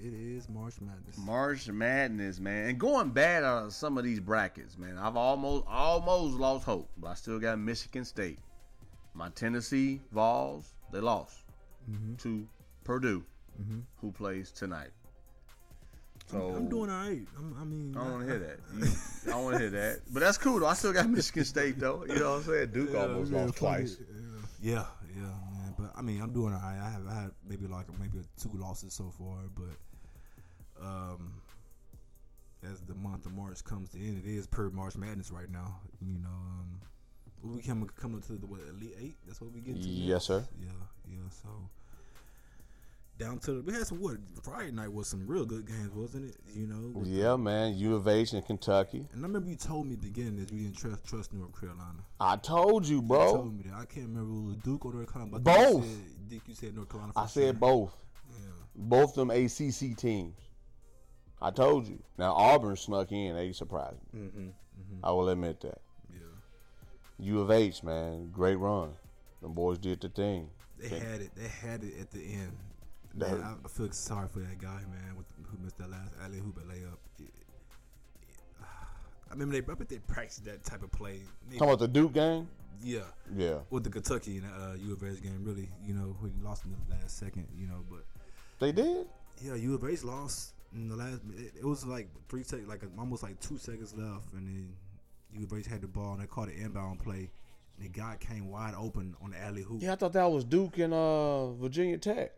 [0.00, 1.18] It is March Madness.
[1.18, 2.68] March Madness, man.
[2.68, 4.96] And going bad on some of these brackets, man.
[4.96, 8.38] I've almost almost lost hope, but I still got Michigan State.
[9.18, 11.40] My Tennessee Vols, they lost
[11.90, 12.14] Mm-hmm.
[12.16, 12.46] to
[12.84, 13.24] Purdue,
[14.00, 14.90] who plays tonight.
[16.26, 17.26] So I'm doing all right.
[17.38, 18.58] I'm, I mean, I don't want to hear that.
[18.78, 20.00] You, I don't want to hear that.
[20.12, 20.66] But that's cool though.
[20.66, 22.04] I still got Michigan State though.
[22.06, 22.70] You know what I'm saying?
[22.72, 23.96] Duke almost yeah, lost twice.
[24.60, 24.84] Yeah,
[25.16, 25.74] yeah, man.
[25.78, 26.78] But I mean, I'm doing all right.
[26.78, 31.32] I have I had maybe like maybe two losses so far, but um,
[32.70, 35.80] as the month of March comes to end, it is per March Madness right now.
[36.02, 36.80] You know, um,
[37.42, 39.16] we come coming to the what Elite Eight.
[39.26, 39.88] That's what we get to.
[39.88, 40.44] Yes, sir.
[40.60, 40.68] Yeah,
[41.08, 41.16] yeah.
[41.30, 41.48] So
[43.18, 46.26] down to the, we had some what Friday night was some real good games, wasn't
[46.30, 46.36] it?
[46.54, 47.02] You know.
[47.04, 47.76] Yeah, man.
[47.76, 49.06] U of H in Kentucky.
[49.12, 51.58] And I remember you told me at the beginning that you didn't trust trust North
[51.58, 51.98] Carolina.
[52.20, 53.32] I told you, You bro.
[53.34, 53.74] told me that.
[53.74, 55.38] I can't remember it was Duke or North Carolina.
[55.38, 55.84] But you Both.
[55.84, 57.12] said- Dick, you said North Carolina.
[57.14, 57.42] For I sure.
[57.44, 57.96] said both.
[58.38, 58.46] Yeah.
[58.76, 60.36] Both them ACC teams.
[61.40, 62.02] I told you.
[62.18, 63.34] Now Auburn snuck in.
[63.34, 64.20] They surprised me.
[64.28, 64.48] Mm-hmm.
[65.02, 65.78] I will admit that.
[67.20, 68.90] U of H, man, great run.
[69.42, 70.48] The boys did the thing.
[70.78, 71.30] They had it.
[71.34, 72.52] They had it at the end.
[73.14, 76.38] Man, I, I feel sorry for that guy, man, with, who missed that last alley
[76.38, 76.98] hoop layup.
[77.18, 77.24] It-
[78.22, 78.38] it-
[79.28, 81.20] I remember they, I bet they practiced that type of play.
[81.46, 82.48] Maybe- Talking about the Duke game?
[82.80, 83.00] yeah,
[83.36, 83.58] Yeah.
[83.70, 86.70] with the Kentucky and uh, U of H game, really, you know, who lost in
[86.88, 88.04] the last second, you know, but
[88.60, 89.06] They did?
[89.42, 91.20] yeah, U of H lost in the last.
[91.36, 94.72] It, it was like three seconds, like almost like two seconds left, and then
[95.32, 97.30] U of H had the ball and they caught an inbound play.
[97.76, 99.82] And the guy came wide open on the alley hoop.
[99.82, 102.32] Yeah, I thought that was Duke and uh, Virginia Tech.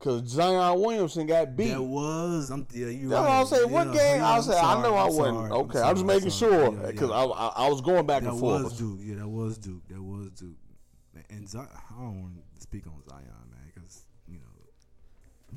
[0.00, 1.68] Cause Zion Williamson got beat.
[1.68, 2.50] That was.
[2.50, 2.66] I'm.
[2.74, 3.08] Yeah, you.
[3.08, 3.70] That's what I was saying.
[3.70, 4.22] What game?
[4.22, 5.50] I was saying I know I wasn't.
[5.50, 8.58] Okay, I'm just making sure because I, I I was going back that and forth.
[8.58, 8.98] That was Duke.
[9.00, 9.88] Yeah, that was Duke.
[9.88, 10.56] That was Duke.
[11.30, 13.63] And Zion, I don't want to speak on Zion, man, you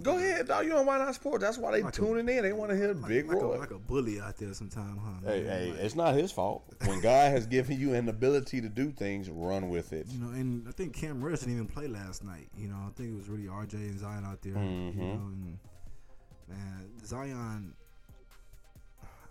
[0.04, 0.66] Go ahead, dog.
[0.66, 1.44] You on Why Not Sports?
[1.44, 2.44] That's why they Like a- tuning in.
[2.44, 5.30] They want to hear like, Big like, a, like a bully out there sometime, huh?
[5.30, 5.50] Hey, man?
[5.60, 6.64] hey, Like, it's not his fault.
[6.86, 10.08] When God has given you an ability to do things, run with it.
[10.10, 12.48] you know, and I think Cam Reddish didn't even play last night.
[12.58, 14.54] You know, I think it was really RJ and Zion out there.
[14.54, 14.96] Mhm.
[14.96, 15.58] You know, and
[16.48, 17.74] man, Zion.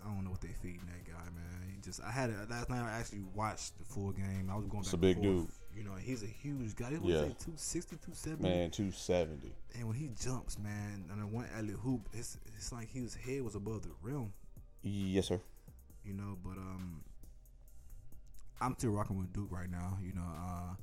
[0.05, 1.69] I don't know what they feeding that guy, man.
[1.75, 2.81] He just, I had it last night.
[2.81, 4.49] I actually watched the full game.
[4.49, 4.85] I was going back.
[4.85, 5.25] It's a and big forth.
[5.25, 5.47] dude.
[5.77, 6.89] You know, he's a huge guy.
[6.91, 7.21] He was Yeah.
[7.27, 8.43] like 260, 270.
[8.43, 9.53] Man, 270.
[9.75, 13.43] And when he jumps, man, and the one alley hoop, it's it's like his head
[13.43, 14.33] was above the rim,
[14.81, 15.39] Yes, sir.
[16.03, 16.35] you know.
[16.43, 17.03] But um,
[18.59, 19.99] I'm still rocking with Duke right now.
[20.01, 20.73] You know, uh,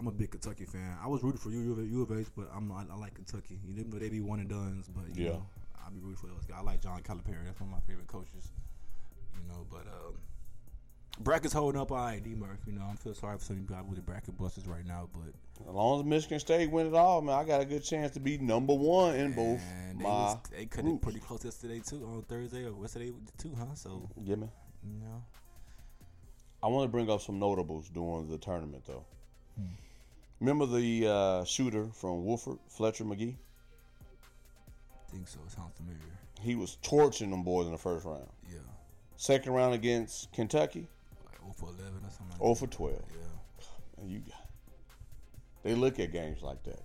[0.00, 0.96] I'm a big Kentucky fan.
[1.00, 3.60] I was rooting for you, U of H, but I'm I, I like Kentucky.
[3.64, 5.30] You know, they be one and duns, but you Yeah.
[5.32, 5.46] know,
[5.84, 6.58] I'll be rooting for those guys.
[6.58, 7.44] I like John Calipari.
[7.44, 8.48] That's one of my favorite coaches.
[9.36, 10.16] You know, but um,
[11.20, 12.60] brackets holding up all right, D Murph.
[12.66, 15.32] You know, I'm feel sorry for some people with the bracket busters right now, but
[15.68, 18.20] As long as Michigan State win it all, man, I got a good chance to
[18.20, 21.80] be number one in both and they, my was, they cut it pretty close yesterday
[21.80, 23.74] too on Thursday or yesterday too, huh?
[23.74, 24.50] So Yeah, man.
[24.84, 25.22] you know.
[26.62, 29.04] I want to bring up some notables during the tournament, though.
[29.56, 29.68] Hmm.
[30.40, 33.36] Remember the uh, shooter from Wofford, Fletcher Magee?
[35.10, 35.40] think so.
[35.46, 36.00] It sounds familiar.
[36.40, 38.26] He was torching them boys in the first round.
[38.48, 38.58] Yeah.
[39.16, 40.86] Second round against Kentucky,
[41.58, 43.02] 0 for 11 or something like 0 for 12.
[43.10, 44.04] Yeah.
[44.06, 44.46] You got,
[45.62, 46.82] they look at games like that.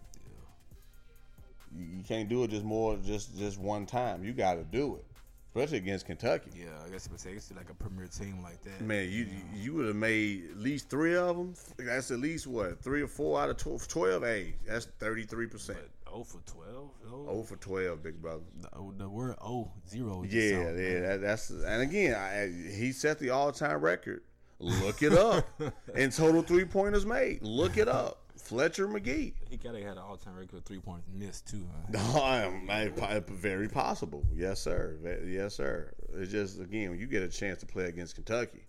[1.74, 1.80] Yeah.
[1.80, 4.24] You, you can't do it just more just just one time.
[4.24, 5.06] You got to do it,
[5.50, 6.52] especially against Kentucky.
[6.58, 8.82] Yeah, I guess you would say it's like a premier team like that.
[8.82, 11.54] Man, you you would have made at least three of them.
[11.78, 13.88] That's at least what three or four out of 12.
[13.88, 15.80] 12 hey, that's thirty three percent.
[16.04, 16.90] But 0 for 12?
[17.12, 17.26] Oh.
[17.30, 18.44] Oh for twelve, big brother.
[18.62, 20.26] The, oh, the word 0, 0.
[20.30, 24.22] Yeah, yeah, that, that's and again, I, he set the all time record.
[24.60, 25.48] Look it up.
[25.96, 27.42] and total three pointers made.
[27.42, 28.22] Look it up.
[28.38, 29.34] Fletcher Magee.
[29.50, 32.46] He gotta had an all time record of three points missed too, huh?
[32.48, 34.24] Um, I I- very possible.
[34.34, 34.98] Yes, sir.
[35.26, 35.92] Yes, sir.
[36.14, 38.66] It's just again, when you get a chance to play against Kentucky,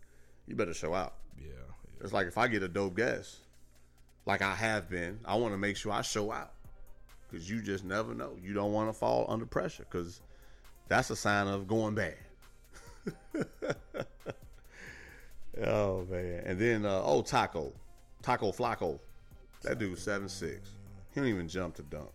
[0.46, 1.14] you better show out.
[1.38, 1.50] Yeah.
[2.00, 3.40] It's like if I get a dope guess,
[4.24, 6.52] like I have been, I want to make sure I show out
[7.28, 8.36] because you just never know.
[8.42, 10.20] You don't want to fall under pressure because
[10.88, 12.16] that's a sign of going bad.
[15.64, 17.72] Oh man, and then uh, oh Taco,
[18.22, 18.98] Taco Flacco,
[19.62, 20.70] that dude's seven six.
[21.14, 22.10] He don't even jump to dunk.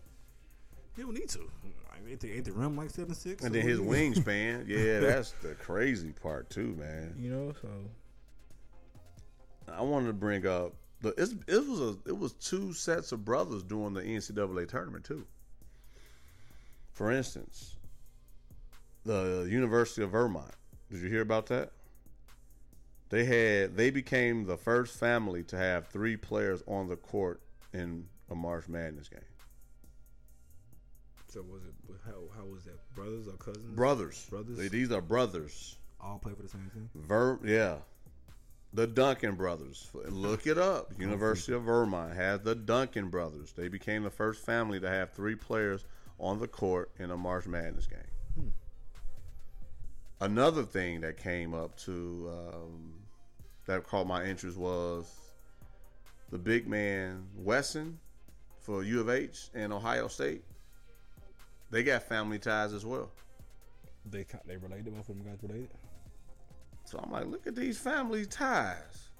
[0.94, 1.40] He don't need to.
[1.40, 3.42] Like, ain't, the, ain't the rim like seven six?
[3.42, 7.14] And then his wingspan, yeah, that's the crazy part too, man.
[7.18, 7.68] You know, so
[9.72, 13.24] I wanted to bring up the it's, it was a it was two sets of
[13.24, 15.26] brothers doing the NCAA tournament too.
[16.92, 17.76] For instance,
[19.04, 20.54] the University of Vermont.
[20.90, 21.72] Did you hear about that?
[23.12, 27.42] They had they became the first family to have three players on the court
[27.74, 29.20] in a March Madness game.
[31.28, 31.74] so was it?
[32.06, 32.78] How how was that?
[32.94, 33.76] Brothers or cousins?
[33.76, 34.56] Brothers, Brothers?
[34.56, 35.76] They- these are brothers.
[36.00, 36.88] all play for the same team.
[36.94, 37.76] Ver, yeah,
[38.72, 39.90] the Duncan brothers.
[40.08, 40.94] Look it up.
[40.98, 43.52] University of Vermont has the Duncan brothers.
[43.52, 45.84] They became the first family to have three players
[46.18, 48.54] on the court in a March Madness game.
[50.18, 52.94] Another thing that came up to um,
[53.66, 55.10] that caught my interest was
[56.30, 57.98] the big man Wesson
[58.58, 60.42] for U of H and Ohio State.
[61.70, 63.10] They got family ties as well.
[64.10, 64.94] They they related.
[64.94, 65.70] Both of them guys related.
[66.84, 69.10] So I'm like, look at these family ties.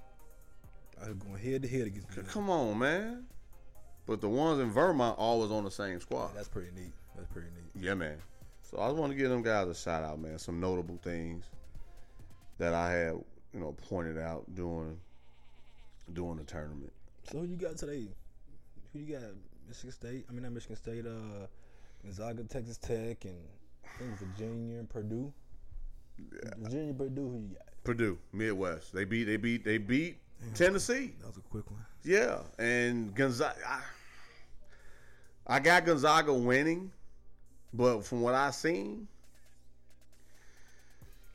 [1.02, 2.28] I was going head to head against.
[2.28, 3.24] Come on, man.
[4.06, 6.32] But the ones in Vermont always on the same squad.
[6.34, 6.92] That's pretty neat.
[7.16, 7.84] That's pretty neat.
[7.84, 8.18] Yeah, man.
[8.62, 10.38] So I just want to give them guys a shout out, man.
[10.38, 11.44] Some notable things
[12.58, 13.14] that I had,
[13.52, 14.98] you know, pointed out during
[16.12, 16.92] during the tournament.
[17.30, 18.08] So who you got today?
[18.92, 19.22] Who you got?
[19.68, 20.26] Michigan State.
[20.28, 21.06] I mean not Michigan State.
[21.06, 21.46] Uh,
[22.02, 23.38] Gonzaga, Texas Tech, and
[23.84, 25.32] I think Virginia and Purdue.
[26.58, 27.28] Virginia, Purdue.
[27.28, 27.84] Who you got?
[27.84, 28.92] Purdue, Midwest.
[28.92, 29.24] They beat.
[29.24, 29.64] They beat.
[29.64, 30.18] They beat
[30.54, 31.14] Tennessee.
[31.20, 31.84] That was a quick one.
[32.04, 33.56] Yeah, and Gonzaga.
[33.66, 33.80] I,
[35.46, 36.92] I got Gonzaga winning,
[37.72, 39.08] but from what I've seen,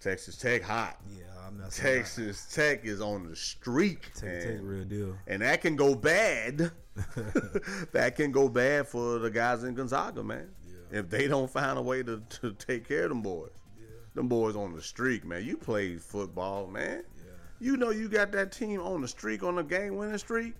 [0.07, 0.97] Texas Tech hot.
[1.09, 5.17] Yeah, I'm not saying Texas Tech is on the streak, Texas Tech, and, real deal.
[5.27, 6.71] and that can go bad.
[7.91, 10.47] that can go bad for the guys in Gonzaga, man.
[10.65, 10.99] Yeah.
[10.99, 13.51] If they don't find a way to, to take care of them boys,
[14.15, 15.43] them boys on the streak, man.
[15.43, 17.03] You played football, man.
[17.17, 17.23] Yeah.
[17.59, 20.53] You know you got that team on the streak, on the game winning streak.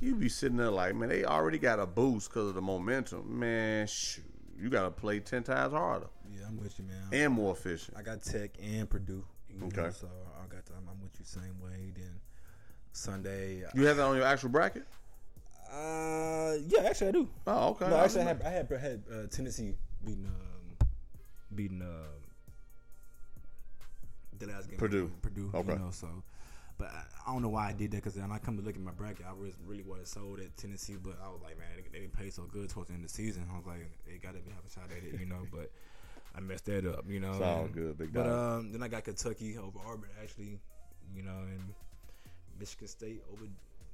[0.00, 3.38] You be sitting there like, man, they already got a boost because of the momentum.
[3.38, 4.24] Man, shoot,
[4.60, 7.08] you got to play ten times harder Yeah, I'm with you, man.
[7.12, 7.96] and more efficient.
[7.96, 9.24] I got Tech and Purdue.
[9.48, 9.90] you know, Okay.
[9.92, 10.08] so
[10.42, 10.64] I got.
[10.66, 11.92] The, I'm, I'm with you same way.
[11.94, 12.20] Then
[12.92, 13.64] Sunday.
[13.74, 14.84] You have that on your actual bracket?
[15.70, 17.28] Uh, yeah, actually I do.
[17.46, 17.88] Oh, okay.
[17.88, 20.86] No, actually I had I had, had uh, Tennessee beating um,
[21.54, 21.88] beating um,
[24.38, 24.78] the last game.
[24.78, 25.10] Purdue.
[25.22, 25.50] Purdue.
[25.54, 25.72] Okay.
[25.74, 26.08] You know, so,
[26.78, 28.74] but I, I don't know why I did that because when I come to look
[28.76, 31.68] at my bracket, I was really was sold at Tennessee, but I was like, man,
[31.76, 33.44] they, they didn't play so good towards the end of the season.
[33.52, 35.70] I was like, they got to be having a shot at it, you know, but.
[36.36, 37.32] I messed that up, you know.
[37.32, 38.60] It's all and- good, big But dog.
[38.60, 40.60] um, then I got Kentucky over Auburn, actually,
[41.16, 41.74] you know, and
[42.60, 43.42] Michigan State over.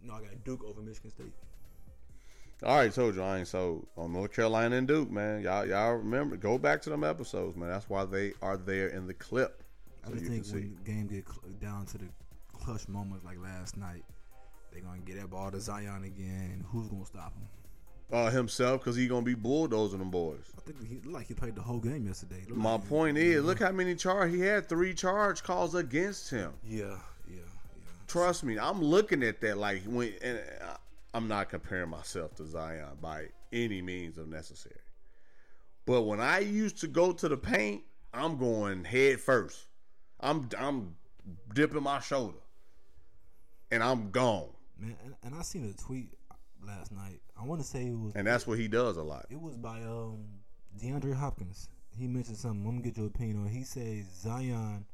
[0.02, 1.32] No, I got Duke over Michigan State.
[2.62, 5.42] I already told you I ain't sold on North Carolina and Duke, man.
[5.42, 6.36] Y'all, y'all remember?
[6.36, 7.70] Go back to them episodes, man.
[7.70, 9.62] That's why they are there in the clip,
[10.04, 10.52] I so just you can think see.
[10.54, 12.04] when the game get down to the
[12.64, 14.04] clutch moments like last night,
[14.72, 16.50] they're gonna get that ball to Zion again.
[16.52, 17.48] And who's gonna stop him?
[18.12, 20.52] Uh, himself, because he gonna be bulldozing them boys.
[20.56, 22.44] I think he like he played the whole game yesterday.
[22.48, 24.68] Looked My point is, look how many charge he had.
[24.68, 26.52] Three charge calls against him.
[26.64, 26.84] Yeah,
[27.28, 27.92] yeah, yeah.
[28.06, 30.12] Trust me, I'm looking at that like when.
[30.22, 30.40] And
[31.14, 34.74] I'm not comparing myself to Zion by any means of necessary.
[35.86, 39.66] But when I used to go to the paint, I'm going head first.
[40.20, 40.96] I'm I'm
[41.54, 42.38] dipping my shoulder,
[43.74, 44.48] and I'm gone.
[44.78, 46.10] Man, and, and I seen a tweet
[46.66, 47.20] last night.
[47.40, 49.26] I want to say it was And that's what he does a lot.
[49.30, 50.24] it was by um
[50.80, 51.68] DeAndre Hopkins.
[51.96, 52.60] He mentioned something.
[52.66, 53.46] I'm gonna get your opinion on.
[53.46, 53.52] it.
[53.52, 54.84] He says Zion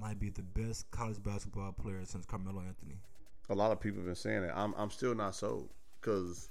[0.00, 2.98] might be the best college basketball player since Carmelo Anthony.
[3.50, 4.56] A lot of people have been saying that.
[4.56, 5.70] I'm I'm still not sold
[6.00, 6.50] because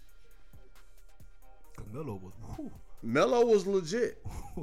[1.76, 2.34] Carmelo was.
[2.56, 2.72] whew.
[3.08, 4.22] Melo was legit,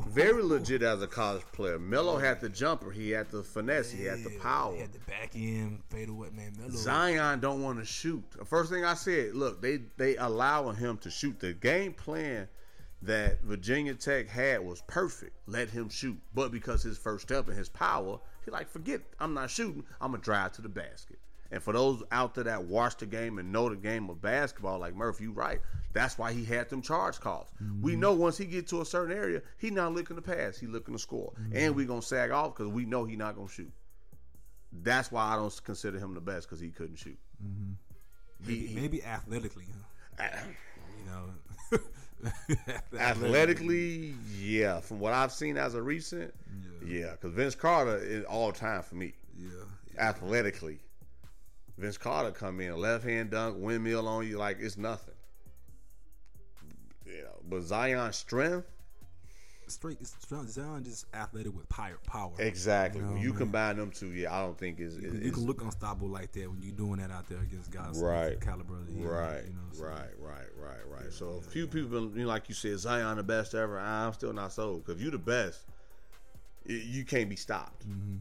[0.08, 1.78] very legit as a college player.
[1.78, 4.74] Melo had the jumper, he had the finesse, he had the power.
[4.74, 6.52] He had the back end fadeaway man.
[6.58, 6.70] Melo.
[6.72, 8.22] Zion don't want to shoot.
[8.32, 11.40] The first thing I said, look, they they allowing him to shoot.
[11.40, 12.46] The game plan
[13.00, 15.38] that Virginia Tech had was perfect.
[15.46, 19.00] Let him shoot, but because his first step and his power, he like forget.
[19.18, 19.86] I'm not shooting.
[20.02, 21.18] I'm gonna drive to the basket.
[21.54, 24.80] And for those out there that watch the game and know the game of basketball,
[24.80, 25.60] like Murphy, you right.
[25.92, 27.46] That's why he had them charge calls.
[27.80, 28.00] We mm-hmm.
[28.00, 30.58] know once he get to a certain area, he not looking to pass.
[30.58, 31.56] He looking to score, mm-hmm.
[31.56, 33.70] and we gonna sag off because we know he not gonna shoot.
[34.82, 37.18] That's why I don't consider him the best because he couldn't shoot.
[37.40, 38.48] Mm-hmm.
[38.48, 39.66] maybe, he- maybe athletically,
[40.18, 40.26] huh?
[40.98, 41.78] you know.
[42.98, 44.80] Athletically, yeah.
[44.80, 46.34] From what I've seen as a recent,
[46.84, 49.12] yeah, because Vince Carter is all time for me.
[49.38, 49.50] Yeah,
[49.98, 50.80] athletically.
[51.76, 55.14] Vince Carter come in, left hand dunk, windmill on you, like it's nothing.
[57.06, 58.66] You know, but Zion's strength,
[59.66, 59.96] Straight,
[60.46, 61.98] Zion just athletic with power.
[62.06, 62.32] Power.
[62.38, 63.00] exactly.
[63.00, 65.32] You know, when you combine them two, yeah, I don't think is You, can- you
[65.32, 68.38] can look unstoppable like that when you're doing that out there against guys Right.
[68.42, 68.74] caliber.
[68.84, 71.10] That he is, Right, You know, so- right, right, right, right.
[71.12, 73.78] So a few people, you know, like you said, Zion the best ever.
[73.80, 75.64] I'm still not sold because you're the best,
[76.66, 77.88] you can't be stopped.
[77.88, 78.16] Mm-hmm.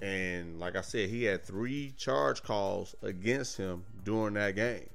[0.00, 4.90] And like I said, he had three charge calls against him during that game,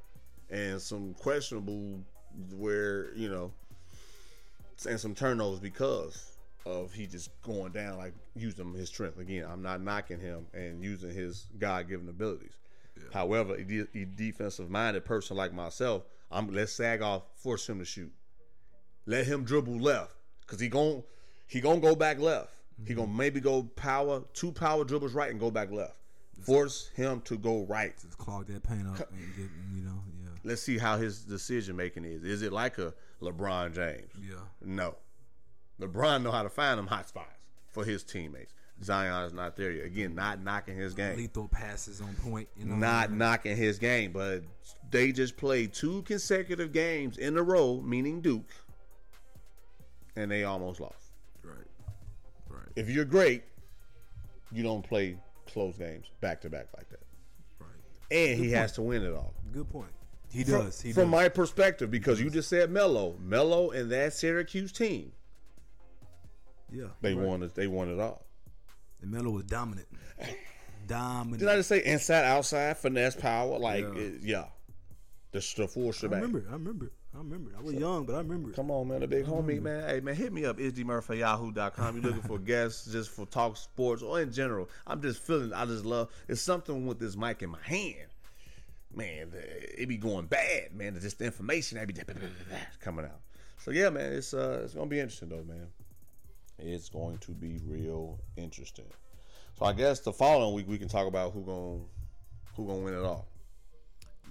[0.50, 2.02] and some questionable
[2.56, 3.52] where you know,
[4.88, 6.36] and some turnovers because
[6.66, 9.46] of he just going down like using his strength again.
[9.50, 12.58] I'm not knocking him and using his God given abilities.
[13.14, 17.80] However, a, de- a defensive minded person like myself, I'm let's sag off, force him
[17.80, 18.12] to shoot.
[19.06, 21.04] Let him dribble left because he gon'
[21.48, 22.59] he gonna go back left.
[22.86, 23.18] He gonna mm-hmm.
[23.18, 25.96] maybe go power two power dribbles right and go back left.
[26.42, 27.94] Force him to go right.
[28.02, 30.30] Just clog that paint up and get, you know, yeah.
[30.44, 32.24] Let's see how his decision making is.
[32.24, 34.12] Is it like a LeBron James?
[34.22, 34.36] Yeah.
[34.64, 34.96] No.
[35.82, 37.40] LeBron know how to find them hot spots
[37.72, 38.54] for his teammates.
[38.84, 39.86] Zion is not there yet.
[39.86, 41.18] Again, not knocking his game.
[41.18, 42.76] Lethal passes on point, you know.
[42.76, 44.44] not knocking his game, but
[44.90, 48.50] they just played two consecutive games in a row, meaning Duke,
[50.16, 51.09] and they almost lost.
[52.80, 53.44] If you're great,
[54.54, 57.02] you don't play close games back to back like that.
[57.60, 57.70] Right.
[58.10, 59.34] And he has to win it all.
[59.52, 59.92] Good point.
[60.32, 60.82] He From- does.
[60.94, 65.12] From my perspective, because you just said Melo, Melo, and that Syracuse team,
[66.72, 66.86] yeah.
[67.02, 67.28] they right.
[67.28, 67.54] won it.
[67.54, 68.26] They won it all.
[69.02, 69.88] And Melo was dominant.
[70.88, 71.40] Dominant.
[71.40, 73.60] Did I just say inside, outside, finesse, power?
[73.60, 74.00] Like, Yeah.
[74.02, 74.46] it- yeah,
[75.32, 76.46] the, the full I remember.
[76.50, 76.92] I remember.
[77.14, 77.52] I remember.
[77.58, 78.50] I was young, but I remember.
[78.50, 78.56] It.
[78.56, 79.00] Come on, man.
[79.00, 79.90] The big homie, man.
[79.90, 81.96] Hey, man, hit me up, isdmurphy.yahoo.com.
[81.96, 84.70] You looking for guests just for talk sports or in general.
[84.86, 88.10] I'm just feeling, I just love, it's something with this mic in my hand.
[88.94, 91.00] Man, it be going bad, man.
[91.00, 91.96] Just the information that be
[92.80, 93.20] coming out.
[93.58, 95.68] So, yeah, man, it's uh, it's going to be interesting, though, man.
[96.60, 98.86] It's going to be real interesting.
[99.58, 101.86] So, I guess the following week we can talk about who going
[102.56, 103.28] who gonna win it all.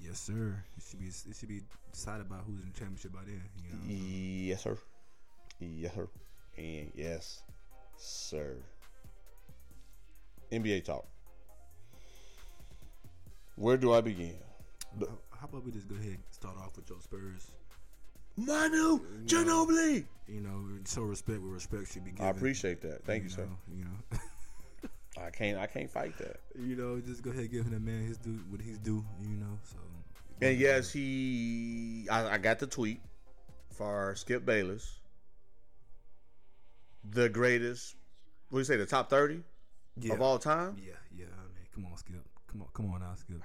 [0.03, 0.63] Yes, sir.
[0.77, 1.07] It should be.
[1.07, 3.43] It should be decided by who's in the championship by then.
[3.65, 3.79] You know.
[3.87, 4.79] Yes, sir.
[5.61, 6.09] Yes, sir.
[6.57, 7.43] And yes,
[7.97, 8.57] sir.
[10.53, 11.07] NBA talk.
[13.57, 14.37] Where do I begin?
[14.99, 15.07] How-
[15.41, 17.47] How about we just go ahead and start off with your Spurs?
[18.37, 20.05] Manu Ginobili.
[20.27, 22.25] You know, show respect where respect should be given.
[22.27, 23.05] I appreciate that.
[23.05, 23.49] Thank you, you sir.
[23.77, 24.19] You know.
[25.25, 25.59] I can't.
[25.59, 26.41] I can't fight that.
[26.59, 29.05] you know, just go ahead and give him that man his due, what he's due.
[29.21, 29.79] You know, so.
[30.41, 32.07] And yes, he.
[32.11, 33.01] I, I got the tweet
[33.71, 35.01] for Skip Bayless.
[37.11, 37.97] The greatest.
[38.51, 38.77] What do you say?
[38.77, 39.43] The top thirty
[39.99, 40.13] yeah.
[40.13, 40.77] of all time.
[40.79, 41.27] Yeah, yeah.
[41.27, 42.25] I mean, come on, Skip.
[42.47, 43.43] Come on, come on now, Skip.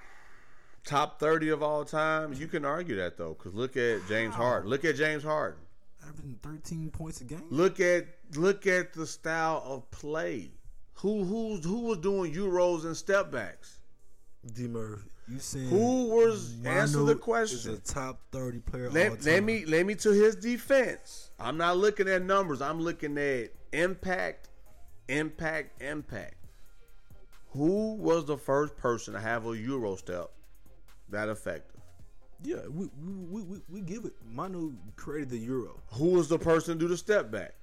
[0.85, 2.33] Top thirty of all time.
[2.33, 4.69] You can argue that though, because look at James Harden.
[4.69, 5.59] Look at James Harden.
[6.07, 7.43] Averaging 13 points a game.
[7.49, 10.51] Look at look at the style of play.
[10.95, 13.79] Who who who was doing euros and step backs?
[14.53, 17.71] D Murphy, you saying Who was answer the question?
[17.71, 19.19] Is a top 30 player all Let, time.
[19.25, 21.31] let me let me to his defense.
[21.39, 22.61] I'm not looking at numbers.
[22.61, 24.49] I'm looking at impact,
[25.07, 26.35] impact, impact.
[27.51, 30.31] Who was the first person to have a euro step
[31.09, 31.73] that effective?
[32.43, 34.13] Yeah, we, we, we, we give it.
[34.29, 35.79] Manu created the Euro.
[35.93, 37.55] Who was the person to do the step back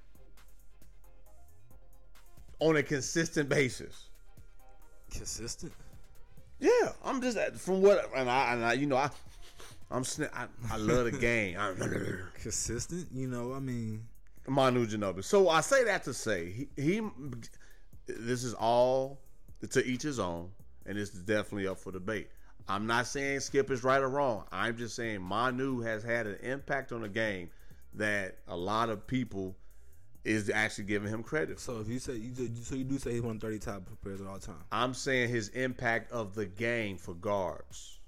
[2.59, 4.09] on a consistent basis?
[5.11, 5.71] Consistent.
[6.61, 9.09] Yeah, I'm just uh, from what and I and I you know I
[9.89, 11.57] I'm sni- I, I love the game.
[11.59, 11.73] I,
[12.41, 13.07] Consistent.
[13.13, 14.05] You know, I mean,
[14.47, 15.23] Manu Ginobili.
[15.23, 17.01] So I say that to say he, he
[18.07, 19.19] this is all
[19.71, 20.49] to each his own,
[20.85, 22.29] and this is definitely up for debate.
[22.69, 24.45] I'm not saying Skip is right or wrong.
[24.51, 27.49] I'm just saying Manu has had an impact on the game
[27.95, 29.55] that a lot of people
[30.23, 33.13] is actually giving him credit so if you say you do, so you do say
[33.13, 34.63] he's one of 30 top players of all time.
[34.71, 37.99] I'm saying his impact of the game for guards.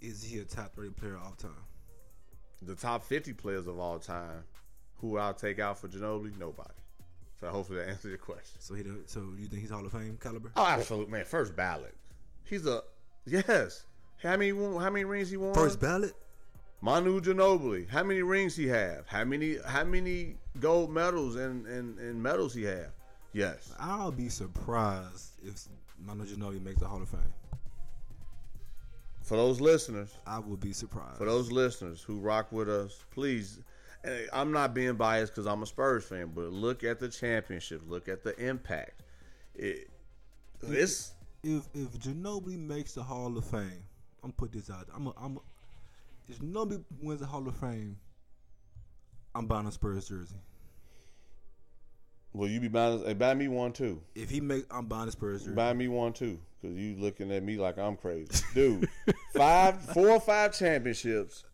[0.00, 1.50] Is he a top 30 player of all time?
[2.60, 4.44] The top 50 players of all time,
[4.98, 6.68] who I'll take out for Ginobili, nobody.
[7.40, 8.60] So hopefully that answers your question.
[8.60, 10.52] So he do- so you think he's Hall of Fame caliber?
[10.56, 11.24] Oh, absolutely, man.
[11.24, 11.94] First ballot.
[12.44, 12.82] He's a
[13.24, 13.86] yes.
[14.22, 15.54] How many how many rings he won?
[15.54, 16.12] First ballot.
[16.82, 17.88] Manu Ginobili.
[17.88, 19.06] How many rings he have?
[19.06, 22.90] How many how many gold medals and, and, and medals he have?
[23.32, 23.72] Yes.
[23.78, 25.62] I'll be surprised if
[26.04, 27.20] Manu Ginobili makes the Hall of Fame.
[29.22, 31.16] For those listeners, I will be surprised.
[31.16, 33.60] for those listeners who rock with us, please.
[34.04, 37.82] Eh, I'm not being biased because I'm a Spurs fan, but look at the championship.
[37.86, 39.04] Look at the impact.
[39.54, 39.88] It,
[40.62, 41.12] it's
[41.44, 43.84] if if Ginobili makes the Hall of Fame,
[44.24, 44.88] I'm put this out.
[44.92, 45.36] I'm a, I'm.
[45.36, 45.40] A,
[46.28, 47.96] if Ginobili wins the Hall of Fame,
[49.34, 50.36] I'm buying a Spurs jersey.
[52.34, 54.00] Well, you be buying, hey, buy me one too.
[54.14, 55.54] If he make, I'm buying a Spurs jersey.
[55.54, 58.88] Buy me one too, cause you looking at me like I'm crazy, dude.
[59.34, 61.44] five, four or five championships,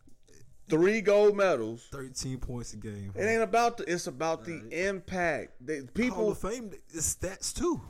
[0.69, 1.87] three gold medals.
[1.91, 3.11] Thirteen points a game.
[3.13, 3.91] It ain't about the.
[3.91, 5.53] It's about the impact.
[5.59, 7.81] They, Hall people, of Fame is stats too.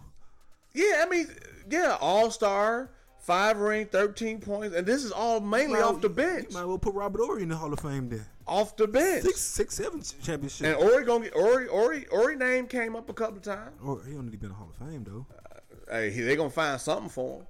[0.74, 1.04] yeah.
[1.06, 1.28] I mean,
[1.70, 1.96] yeah.
[2.02, 2.90] All star,
[3.20, 6.48] five ring, thirteen points, and this is all mainly Well, off the bench.
[6.50, 8.26] You might well put Robert Horry in the Hall of Fame then.
[8.48, 9.24] Off the bench.
[9.24, 10.62] Six, six, seven championships.
[10.62, 11.68] And Horry gonna get Horry.
[11.68, 12.06] Horry.
[12.12, 13.76] Horry name came up a couple of times.
[13.84, 15.26] or he only been in the Hall of Fame though.
[15.92, 17.46] Uh, hey, he, they gonna find something for him.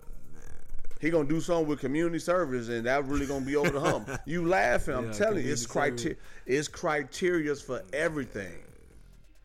[0.99, 4.09] He gonna do something with community service, and that really gonna be over the hump.
[4.25, 4.95] You laughing?
[4.95, 6.17] I'm Yeah, telling you, it's criteria.
[6.45, 8.51] It's criterias for everything.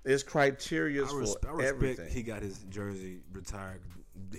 [0.04, 2.10] It's criterias res- I for respect everything.
[2.12, 3.80] he got his jersey retired.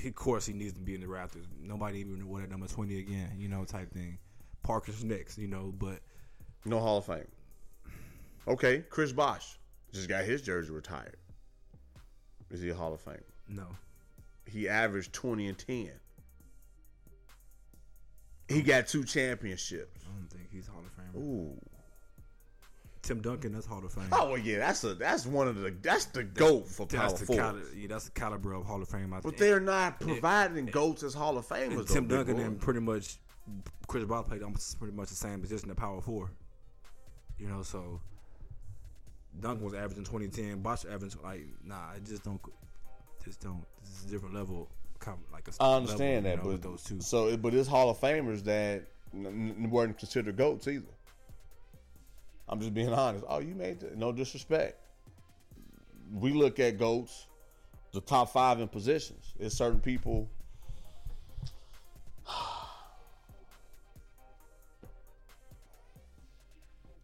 [0.04, 1.46] Of course, he needs to be in the Raptors.
[1.62, 4.18] Nobody even wore that number twenty again, you know, type thing.
[4.64, 6.00] Parker's next, you know, but
[6.66, 7.28] no Hall of Fame.
[8.48, 9.58] Okay, Chris Bosh
[9.93, 11.18] just got his jersey retired.
[12.52, 13.22] Is he a Hall of Fame?
[13.48, 13.68] no.
[14.48, 15.89] He averaged twenty and ten.
[18.48, 20.02] He got two championships.
[20.06, 21.22] I don't think he's Hall of Fame.
[21.22, 21.60] Ooh.
[23.06, 24.08] Tim Duncan, that's Hall of Fame.
[24.12, 27.20] Oh well, yeah, that's a that's one of the that's the goat for power that's
[27.22, 27.41] the forward.
[27.41, 29.14] caliber, yeah, that's the caliber of Hall of Fame.
[29.14, 31.78] I But they're not providing goats as Hall of Famers.
[31.78, 33.18] And Tim Duncan and pretty much
[33.88, 36.32] Chris Bosh played almost pretty much the same position at power four.
[37.38, 38.01] You know, so
[39.39, 40.62] Duncan was averaging twenty ten.
[40.62, 41.76] Bosh averaging like nah.
[41.95, 42.41] I just don't,
[43.24, 43.64] just don't.
[43.82, 44.68] This is a different level.
[45.32, 46.99] Like a I understand level, that, you know, but with those two.
[47.01, 50.95] So, but it's Hall of Famers that weren't considered goats either.
[52.48, 53.26] I'm just being honest.
[53.28, 54.80] Oh, you made the, no disrespect.
[56.14, 57.26] We look at goats,
[57.91, 59.34] the top five in positions.
[59.39, 60.30] It's certain people.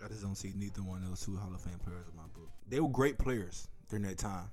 [0.04, 2.24] I just don't see neither one of those two Hall of Fame players in my
[2.34, 2.50] book.
[2.68, 4.50] They were great players during that time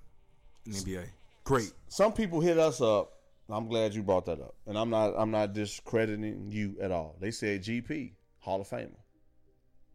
[0.67, 1.07] in the NBA.
[1.45, 1.73] Great.
[1.89, 3.13] Some people hit us up.
[3.51, 5.15] I'm glad you brought that up, and I'm not.
[5.17, 7.17] I'm not discrediting you at all.
[7.19, 8.91] They said GP Hall of Famer,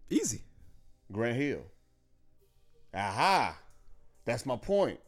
[0.09, 0.41] Easy.
[1.13, 1.61] Grant Hill.
[2.93, 3.57] Aha,
[4.25, 4.99] that's my point.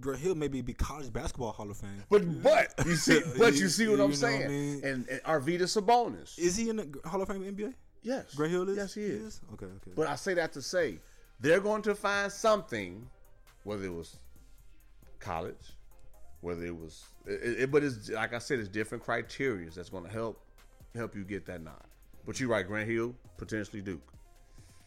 [0.00, 2.02] Grant Hill maybe be college basketball Hall of Fame.
[2.08, 4.48] But but you see, but you see what you I'm what I saying.
[4.48, 4.84] mean?
[4.84, 6.36] And, and Arvydas Sabonis.
[6.38, 7.74] Is he in the Hall of Fame NBA?
[8.02, 8.76] yes, Grant Hill is.
[8.76, 9.40] Yes, he is.
[9.52, 9.92] Okay, okay.
[9.94, 10.98] But I say that to say
[11.40, 13.08] they're going to find something,
[13.62, 14.16] whether it was
[15.20, 15.72] college,
[16.40, 20.04] whether it was, it, it- but it's like I said, it's different criteria that's going
[20.04, 20.40] to help
[20.96, 21.82] help you get that nod.
[22.26, 24.02] But you're right, Grant Hill potentially Duke,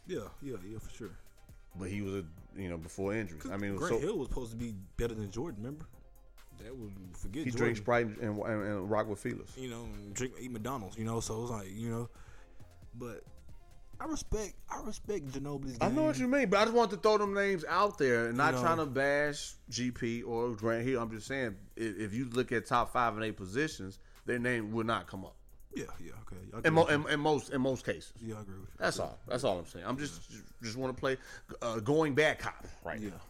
[0.07, 1.11] yeah, yeah, yeah, for sure.
[1.75, 2.23] but he was a
[2.55, 3.43] you know before injuries.
[3.51, 5.63] I mean, Grant so Hill was supposed to be better than Jordan.
[5.63, 5.85] Remember?
[6.63, 7.43] That would forget.
[7.45, 7.57] he Jordan.
[7.57, 9.55] drinks Sprite and, and, and rock with Filas.
[9.57, 10.97] You know, drink eat McDonald's.
[10.97, 12.09] You know, so it's like you know,
[12.95, 13.23] but
[13.99, 14.53] I respect.
[14.69, 15.77] I respect Ginobili's.
[15.81, 18.27] I know what you mean, but I just want to throw them names out there
[18.27, 18.61] and not know.
[18.61, 21.01] trying to bash GP or Grant Hill.
[21.01, 24.71] I'm just saying, if, if you look at top five and eight positions, their name
[24.71, 25.36] will not come up.
[25.77, 26.11] Yeah, yeah,
[26.57, 26.67] okay.
[26.67, 28.11] In, mo- in, in most in most cases.
[28.21, 28.75] yeah, I agree with you.
[28.79, 29.17] That's all.
[29.27, 29.85] That's all I'm saying.
[29.87, 30.21] I'm just
[30.63, 31.17] just want to play
[31.61, 33.21] uh, going back cop right Yeah, now.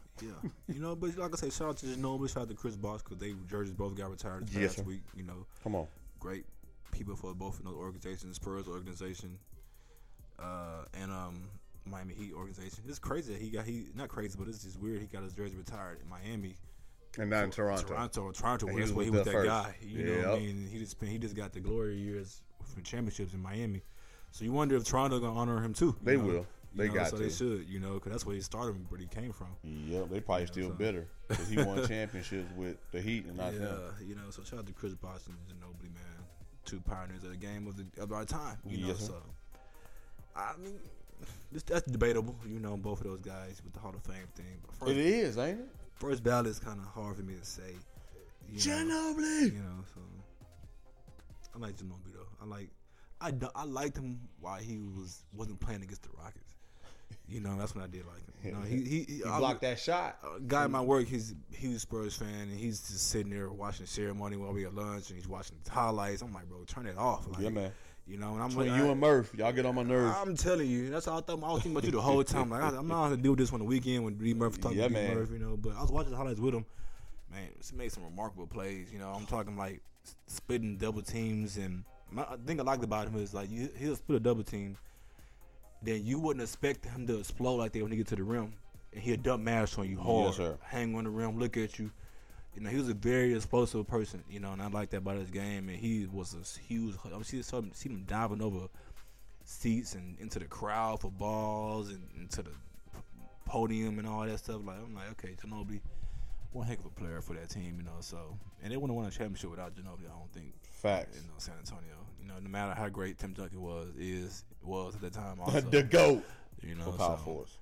[0.44, 0.50] yeah.
[0.74, 3.02] you know, but like I say, shout out to Ginobili, shout out to Chris Bosh
[3.04, 4.84] because they jerseys both got retired this Yes, past sir.
[4.84, 5.02] week.
[5.16, 5.88] You know, Come on.
[6.20, 6.46] great
[6.92, 9.38] people for both of those organizations, Spurs organization,
[10.40, 11.50] uh, and um,
[11.86, 12.84] Miami Heat organization.
[12.88, 15.02] It's crazy that he got he not crazy, but it's just weird.
[15.02, 16.56] He got his jersey retired in Miami.
[17.18, 17.84] And not in Toronto.
[17.88, 18.68] Toronto, Toronto.
[18.68, 19.48] And he that's where he was that first.
[19.48, 19.76] guy.
[19.82, 20.68] You know what I mean?
[20.72, 22.42] He just been, he just got the glory years
[22.74, 23.82] from championships in Miami.
[24.32, 25.96] So you wonder if Toronto gonna honor him too.
[26.04, 26.24] They know?
[26.24, 26.34] will.
[26.34, 27.24] You They know, got so to.
[27.24, 27.66] they should.
[27.68, 29.48] You know, because that's where he started, where he came from.
[29.64, 33.54] Yep, they probably still so- bitter because he won championships with the Heat and not
[33.54, 33.82] yeah, them.
[34.06, 34.30] you know.
[34.30, 36.04] So shout out to Chris Bosh and Ginobili, man.
[36.66, 38.58] Two pioneers of the game of the of our time.
[38.66, 39.06] You know, Yes, sir.
[39.08, 39.22] so
[40.36, 40.78] I mean,
[41.52, 42.36] this, that's debatable.
[42.48, 44.46] You know, both of those guys with the Hall of Fame thing.
[44.66, 45.70] But first, It is, ain't it?
[46.00, 47.74] First ballot is kind of hard for me to say.
[48.50, 48.54] You
[48.86, 49.54] know, Ginobili.
[49.54, 50.02] you know, so
[51.56, 52.28] I like Ginobili though.
[52.42, 52.70] I like
[53.20, 56.54] I, I liked him while he was wasn't playing against the Rockets.
[57.28, 58.34] You know, that's when I did like him.
[58.44, 60.18] You know, he he, he He I- blocked that shot.
[60.24, 63.50] a guy in my work, he's he was Spurs fan, and he's just sitting there
[63.50, 66.22] watching the ceremony while we at lunch, and he's watching the highlights.
[66.22, 67.28] I'm like, bro, turn it off.
[67.28, 67.72] Like, Yeah, man.
[68.08, 70.16] You know, and I'm Between like, you and Murph, y'all get on my nerves.
[70.18, 71.44] I'm telling you, that's how I thought.
[71.44, 72.50] I was thinking about you the whole time.
[72.50, 74.84] Like, I, I'm not gonna do this on the weekend when D Murphy talking Yeah,
[74.88, 75.16] to D man.
[75.16, 75.58] Murphy, you know.
[75.58, 76.66] But I was watching the highlights with him.
[77.32, 78.88] Man, he made some remarkable plays.
[78.94, 79.82] You know, I'm talking like
[80.28, 83.98] splitting double teams, and my the thing I liked about him is like you, he'll
[83.98, 84.78] split a double team,
[85.82, 88.54] then you wouldn't expect him to explode like that when he get to the rim,
[88.94, 90.58] and he'll dump mash on you hard, sir.
[90.64, 91.92] hang on the rim, look at you.
[92.58, 94.24] You know, he was a very explosive person.
[94.28, 95.70] You know, and I like that about his game.
[95.70, 96.96] And he was a huge.
[97.06, 98.68] I see him, see him diving over
[99.46, 102.50] seats and into the crowd for balls and into the
[103.46, 104.62] podium and all that stuff.
[104.66, 105.82] Like I'm like, okay, Ginobili,
[106.52, 107.76] one heck of a player for that team.
[107.78, 110.08] You know, so and they wouldn't have won a championship without Ginobili.
[110.08, 110.54] I don't think.
[110.64, 111.18] Facts.
[111.18, 111.94] You know, San Antonio.
[112.20, 115.38] You know, no matter how great Tim Duncan was, is was at the time.
[115.42, 116.24] Also, the goat
[116.64, 117.58] you know, for power so, force.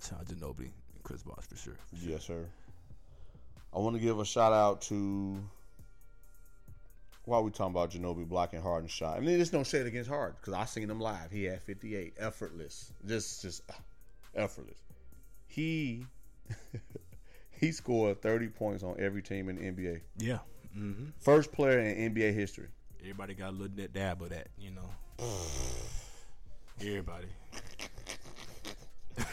[0.00, 1.76] Shout out to Ginobili and Chris Bosh for sure.
[1.92, 2.46] Yes, sir.
[3.74, 5.38] I want to give a shout out to
[7.24, 9.16] while we talking about Ginobili blocking Harden shot.
[9.16, 11.30] I mean, don't say it against Harden because I seen him live.
[11.30, 13.74] He had 58, effortless, just just uh,
[14.34, 14.78] effortless.
[15.46, 16.06] He
[17.50, 20.00] he scored 30 points on every team in the NBA.
[20.18, 20.38] Yeah.
[20.76, 21.06] Mm-hmm.
[21.20, 22.68] First player in NBA history.
[23.00, 24.88] Everybody got a little bit dab of that, you know.
[26.80, 27.28] Everybody.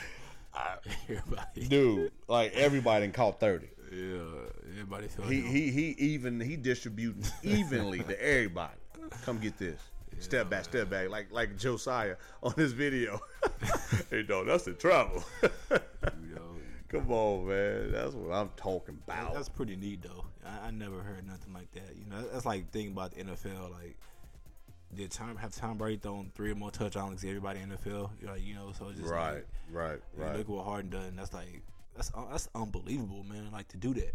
[1.09, 1.67] everybody.
[1.67, 3.67] Dude, like everybody caught 30.
[3.93, 5.45] Yeah, everybody He him.
[5.45, 8.79] he he even he distributing evenly to everybody.
[9.23, 9.79] Come get this.
[10.19, 13.19] Step back, step back, like like Josiah on this video.
[14.09, 15.23] hey, dog, that's the trouble.
[16.89, 17.91] Come on, man.
[17.91, 19.33] That's what I'm talking about.
[19.33, 20.25] That's pretty neat though.
[20.45, 21.95] I, I never heard nothing like that.
[21.97, 23.71] You know, that's like thinking about the NFL.
[23.71, 23.97] Like,
[24.93, 28.11] did Tom have Tom Brady thrown three or more touchdowns everybody in the NFL?
[28.21, 30.37] Like, you know, so it's just right, Like, right, right.
[30.37, 31.15] Look what Harden done.
[31.15, 31.63] That's like
[31.95, 33.49] that's uh, that's unbelievable, man.
[33.51, 34.13] Like to do that,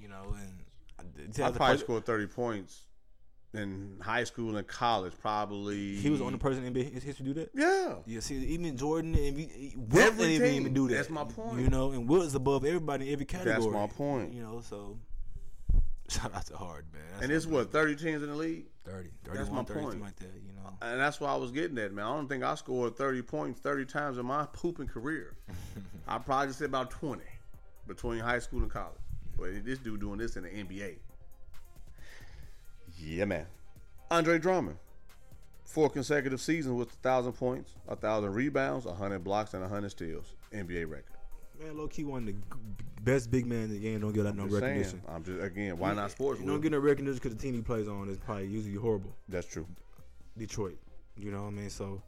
[0.00, 0.34] you know.
[0.38, 2.82] And I probably scored 30 points
[3.54, 5.12] in high school and college.
[5.20, 7.50] Probably He was the only person in NBA history to do that.
[7.54, 10.94] Yeah, Yeah, see, even Jordan and Wilt didn't even do that.
[10.94, 11.60] That's my point.
[11.60, 13.54] You know, and Wilt's above everybody in every category.
[13.54, 14.32] That's my point.
[14.32, 14.96] You know, so
[16.08, 17.02] shout out to Hard, man.
[17.12, 18.66] That's and it's what 30 teams in the league.
[18.84, 19.84] 30, That's 31, my 30, point.
[19.92, 20.24] something like that.
[20.46, 22.04] You know, And that's why I was getting that, man.
[22.04, 25.36] I don't think I scored 30 points 30 times in my pooping career.
[26.08, 27.22] I probably just said about 20
[27.86, 28.98] between high school and college.
[29.38, 30.96] But this dude doing this in the NBA.
[32.98, 33.46] Yeah, man.
[34.10, 34.76] Andre Drummond.
[35.64, 40.34] Four consecutive seasons with 1,000 points, 1,000 rebounds, 100 blocks, and 100 steals.
[40.52, 41.04] NBA record.
[41.62, 42.34] Man, low key one of the
[43.02, 44.00] best big man in the game.
[44.00, 44.64] Don't get that no Just saying.
[44.78, 45.02] recognition.
[45.08, 46.40] I'm just, again, why not sports?
[46.40, 49.12] You don't get no recognition because the team he plays on is probably usually horrible.
[49.28, 49.66] That's true.
[50.36, 50.78] Detroit.
[51.16, 51.70] You know what I mean?
[51.70, 52.02] So,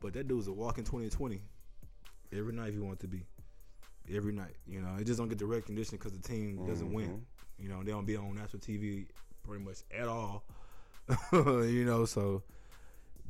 [0.00, 1.40] but that dude's a walking 2020
[2.36, 3.22] every night if you want to be.
[4.14, 4.54] Every night.
[4.66, 6.94] You know, it just don't get the recognition because the team doesn't Mm-hmm.
[6.96, 7.26] win.
[7.58, 9.06] You know, they don't be on national TV
[9.46, 10.42] pretty much at all.
[11.32, 12.42] you know, so.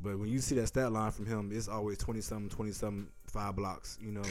[0.01, 3.07] But when you see that stat line from him, it's always 20 something, 20 something,
[3.27, 4.23] five blocks, you know,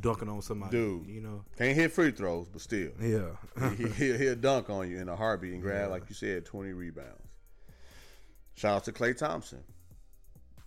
[0.00, 0.76] dunking on somebody.
[0.76, 1.06] Dude.
[1.06, 2.90] You know, Can't hit free throws, but still.
[3.00, 3.30] yeah.
[3.76, 6.72] he, he'll, he'll dunk on you in a heartbeat and grab, like you said, 20
[6.72, 7.34] rebounds.
[8.54, 9.62] Shout out to Klay Thompson,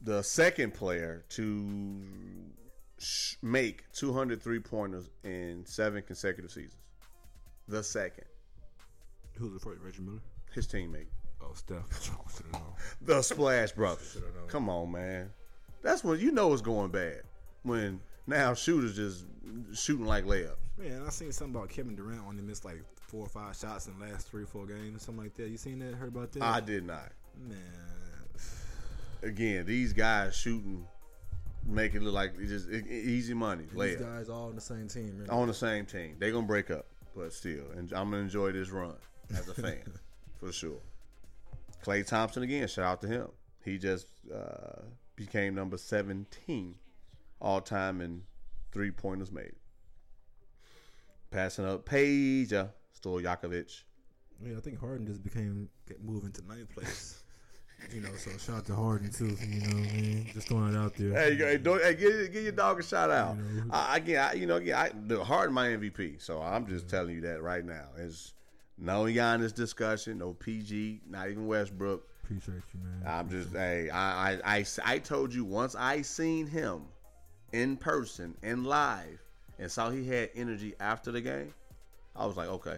[0.01, 2.01] the second player to
[2.99, 6.77] sh- make 203 pointers in seven consecutive seasons.
[7.67, 8.25] The second.
[9.38, 9.82] Who's the first?
[9.82, 10.19] Reggie Miller?
[10.53, 11.07] His teammate.
[11.41, 11.84] Oh, Steph.
[13.01, 14.17] The Splash Brothers.
[14.47, 15.29] Come on, man.
[15.82, 17.21] That's when you know it's going bad.
[17.63, 19.26] When now shooters just
[19.74, 20.55] shooting like layups.
[20.78, 23.99] Man, I seen something about Kevin Durant he missed like four or five shots in
[23.99, 25.49] the last three or four games, something like that.
[25.49, 25.93] You seen that?
[25.93, 26.43] Heard about that?
[26.43, 27.11] I did not.
[27.47, 27.57] Man,
[29.24, 30.86] Again, these guys shooting,
[31.65, 33.65] make it look like it's just e- easy money.
[33.65, 33.99] These Layup.
[33.99, 35.15] guys all on the same team.
[35.17, 35.30] Really.
[35.30, 36.15] on the same team.
[36.17, 38.95] They're gonna break up, but still, and I'm gonna enjoy this run
[39.38, 39.84] as a fan
[40.39, 40.80] for sure.
[41.86, 43.28] Klay Thompson again, shout out to him.
[43.63, 44.82] He just uh,
[45.15, 46.76] became number 17
[47.41, 48.21] all time in
[48.71, 49.53] three pointers made.
[51.31, 52.67] Passing up Peja, uh,
[52.99, 53.83] Stojakovic.
[54.45, 57.23] yeah, I think Harden just became get moved into ninth place.
[57.93, 59.37] you know, so shout out to Harden too.
[59.41, 61.13] You know, what I mean, just throwing it out there.
[61.13, 63.37] Hey, hey, don't, hey give, give your dog a shout out.
[63.37, 63.63] You know.
[63.71, 67.15] I, again, I, you know, again, I, the Harden my MVP, so I'm just telling
[67.15, 67.87] you that right now.
[67.97, 68.33] It's
[68.77, 72.07] no Giannis discussion, no PG, not even Westbrook.
[72.23, 73.03] Appreciate you, man.
[73.05, 76.83] I'm just, hey, I, I, I, I told you once I seen him
[77.54, 79.22] in person and live
[79.60, 81.54] and saw he had energy after the game,
[82.16, 82.78] I was like, okay,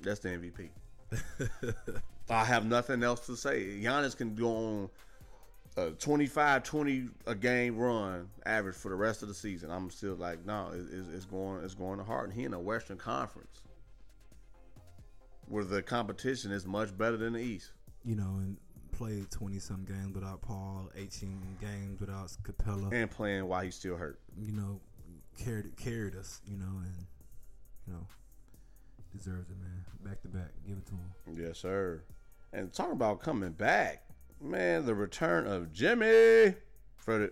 [0.00, 1.74] that's the MVP.
[2.30, 3.80] I have nothing else to say.
[3.80, 4.90] Giannis can go on
[5.76, 9.70] a 25 20 a game run average for the rest of the season.
[9.70, 12.34] I'm still like, no, it, it's, it's going it's going to Harden.
[12.34, 13.62] He in a Western Conference
[15.48, 17.72] where the competition is much better than the East.
[18.04, 18.56] You know, and
[19.00, 22.92] played twenty some games without Paul, eighteen games without Capela.
[22.92, 24.20] and playing while he's still hurt.
[24.38, 24.78] you know,
[25.42, 26.42] carried carried us.
[26.46, 27.06] You know, and
[27.86, 28.06] you know,
[29.16, 29.84] deserves it, man.
[30.04, 31.46] Back to back, give it to him.
[31.46, 32.02] Yes, sir.
[32.52, 34.04] And talking about coming back,
[34.38, 36.54] man, the return of Jimmy
[37.06, 37.30] the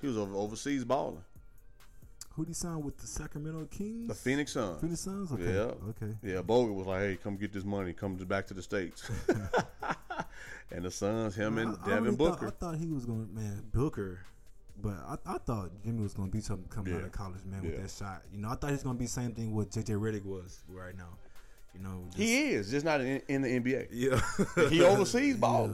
[0.00, 1.22] he was overseas balling.
[2.30, 4.08] Who'd he sign with the Sacramento Kings?
[4.08, 4.80] The Phoenix Suns.
[4.80, 5.32] Phoenix Suns.
[5.32, 5.44] Okay.
[5.44, 5.72] Yeah.
[5.88, 6.14] Okay.
[6.22, 7.92] Yeah, Bogut was like, "Hey, come get this money.
[7.92, 9.08] Come back to the states."
[10.70, 12.50] and the Suns, him and I- I Devin really Booker.
[12.50, 14.20] Thought, I thought he was going, to man, Booker.
[14.82, 17.62] But I, I thought Jimmy was going to be something coming out of college, man,
[17.62, 17.70] Yeah.
[17.70, 18.22] with that shot.
[18.30, 20.24] You know, I thought he was going to be the same thing what JJ Redick
[20.26, 21.16] was right now.
[21.74, 23.88] You know, just, he is just not in, in the NBA.
[23.90, 25.70] yeah, He overseas ball.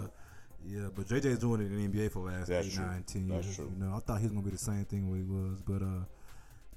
[0.64, 2.84] Yeah, yeah, but JJ's doing it in the NBA for the last That's eight, true.
[2.84, 3.56] nine, ten That's years.
[3.56, 3.72] true.
[3.76, 5.82] You know, I thought he was gonna be the same thing what he was, but
[5.84, 6.04] uh,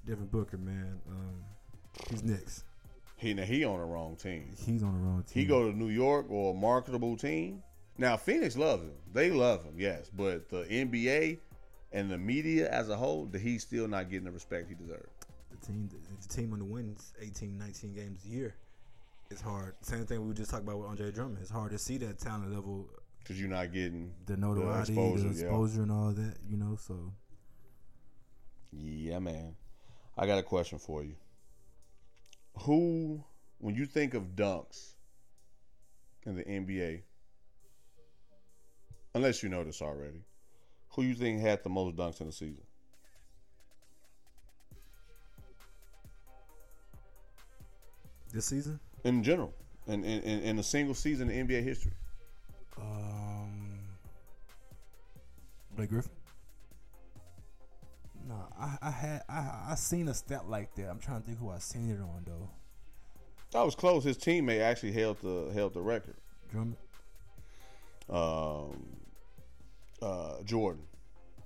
[0.08, 1.44] Devin Booker, man, um,
[2.10, 2.64] he's next.
[3.18, 4.54] He now he on the wrong team.
[4.58, 5.42] He's on the wrong team.
[5.42, 7.64] He go to New York or a marketable team.
[7.98, 8.94] Now Phoenix loves him.
[9.14, 10.10] They love him, yes.
[10.14, 11.40] But the NBA
[11.94, 15.08] and the media as a whole, that he's still not getting the respect he deserves.
[15.50, 15.90] the team.
[16.22, 18.56] The team on the wins 18, 19 games a year.
[19.32, 19.76] It's hard.
[19.82, 21.40] Same thing we just talked about with Andre Drummond.
[21.42, 22.88] It's hard to see that talent level,
[23.20, 25.82] Because you're not getting the notoriety, the exposure, exposure, yeah.
[25.84, 26.36] and all that.
[26.48, 27.12] You know, so
[28.72, 29.56] Yeah, man.
[30.18, 31.16] I got a question for you.
[32.60, 33.24] Who,
[33.60, 34.94] when you think of dunks
[36.26, 37.02] in the NBA,
[39.14, 40.24] unless you know this already,
[40.90, 42.64] who you think had the most dunks in the season?
[48.34, 49.54] this season, In general,
[49.88, 51.94] in, in, in a single season in NBA history.
[52.78, 53.80] um,
[55.76, 56.12] Blake Griffin.
[58.28, 60.90] No, I, I had I I seen a stat like that.
[60.90, 62.50] I'm trying to think who I seen it on though.
[63.52, 64.04] That was close.
[64.04, 66.16] His teammate actually held the held the record.
[66.52, 66.78] Drummond,
[68.10, 68.86] Um,
[70.02, 70.84] uh, Jordan.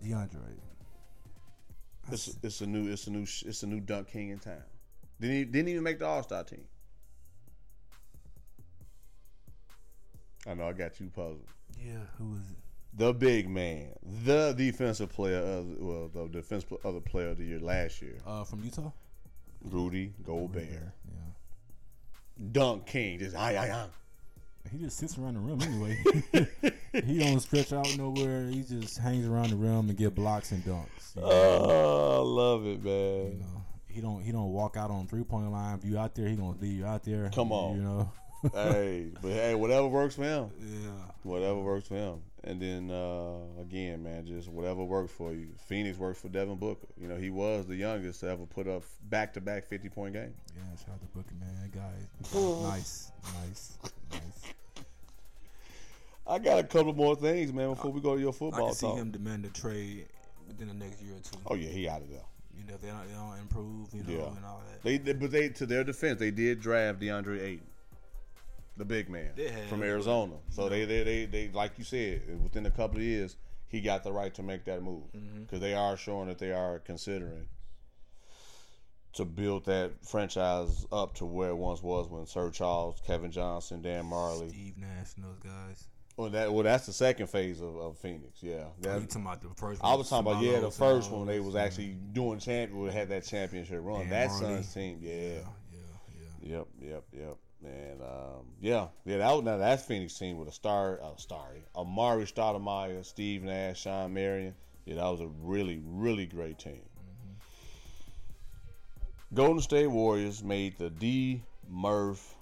[0.04, 0.38] DeAndre.
[2.12, 4.64] It's, it's a new it's a new it's a new dunk king in town.
[5.20, 6.64] Didn't he, didn't even make the All Star team.
[10.48, 11.46] I know I got you puzzled.
[11.78, 12.58] Yeah, who was it?
[13.00, 13.88] The big man,
[14.26, 18.44] the defensive player of well, the defense other player of the year last year, Uh,
[18.44, 18.92] from Utah.
[19.64, 21.18] Rudy Gobert, Yeah.
[22.52, 23.20] dunk king.
[23.20, 23.88] Just ay ay ay.
[24.72, 26.04] He just sits around the rim anyway.
[27.06, 28.48] he don't stretch out nowhere.
[28.50, 31.16] He just hangs around the rim and get blocks and dunks.
[31.16, 33.40] You know, Oh, I love it, You man.
[33.40, 35.78] know, he don't he don't walk out on three point line.
[35.78, 37.30] If you out there, he gonna leave you out there.
[37.34, 37.78] Come on.
[37.78, 38.12] you know.
[38.54, 40.50] hey, but hey, whatever works for him.
[40.60, 40.90] Yeah.
[41.24, 42.22] Whatever works for him.
[42.46, 45.50] And then uh, again, man, just whatever works for you.
[45.68, 46.88] Phoenix works for Devin Booker.
[47.00, 50.14] You know, he was the youngest to ever put up back to back fifty point
[50.14, 50.34] game.
[50.56, 51.50] Yeah, shout out to Booker, man.
[51.62, 53.12] That guy, nice,
[53.42, 53.78] nice,
[54.12, 54.54] nice.
[56.28, 58.68] I got a couple more things, man, before we go to your football.
[58.68, 58.98] I football can see talk.
[58.98, 60.06] him demand a trade
[60.48, 61.40] within the next year or two.
[61.48, 62.22] Oh yeah, he out of there.
[62.58, 64.36] You know, they don't, they don't improve, you know, Yeah.
[64.38, 64.84] and all that.
[64.84, 67.68] They, they but they to their defense, they did draft DeAndre Ayton,
[68.80, 69.30] the big man
[69.70, 70.34] from Arizona.
[70.50, 73.36] So they, they they they like you said, within a couple of years,
[73.68, 75.42] he got the right to make that move Mm-hmm.
[75.44, 77.48] because they are showing that they are considering
[79.14, 83.82] to build that franchise up to where it once was when Sir Charles, Kevin Johnson,
[83.82, 84.50] Dan Majerle.
[84.50, 85.88] Steve Nash and those guys.
[86.16, 88.42] Well, that well, that's the second phase of, of Phoenix.
[88.42, 90.00] Yeah, that, you talking about the first I one?
[90.00, 91.64] was talking about yeah, the first one they was yeah.
[91.64, 94.02] actually doing champion, had that championship run.
[94.02, 94.40] Dan that Majerle.
[94.40, 95.12] Suns team, yeah.
[95.12, 95.40] Yeah,
[96.42, 97.38] yeah, Yep, yep, yep.
[98.00, 99.18] And um, yeah, yeah.
[99.18, 103.82] That was, now that's Phoenix team with a star, uh, starry Amar'e Stoudemire, Steve Nash,
[103.82, 104.56] Shawn Marion.
[104.86, 106.82] Yeah, that was a really, really great team.
[109.34, 112.36] Golden State Warriors made the D Murph.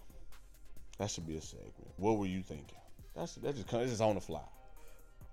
[0.97, 1.74] That should be a segment.
[1.97, 2.78] What were you thinking?
[3.16, 4.41] That's that just that's just on the fly.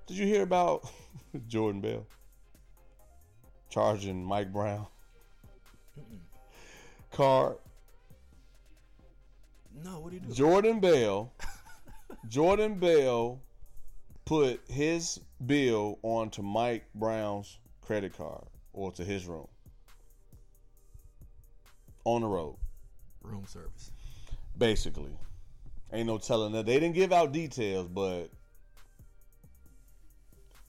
[0.07, 0.91] Did you hear about
[1.49, 2.07] Jordan Bell
[3.71, 4.87] charging Mike Brown
[7.13, 7.57] card?
[9.85, 10.33] No, what do you do?
[10.33, 11.31] Jordan Bell,
[12.29, 13.41] Jordan Bell
[14.25, 19.47] put his bill onto Mike Brown's credit card or to his room
[22.05, 22.57] on the road,
[23.23, 23.91] Room service.
[24.57, 25.11] basically.
[25.93, 26.67] Ain't no telling that.
[26.67, 28.31] They didn't give out details, but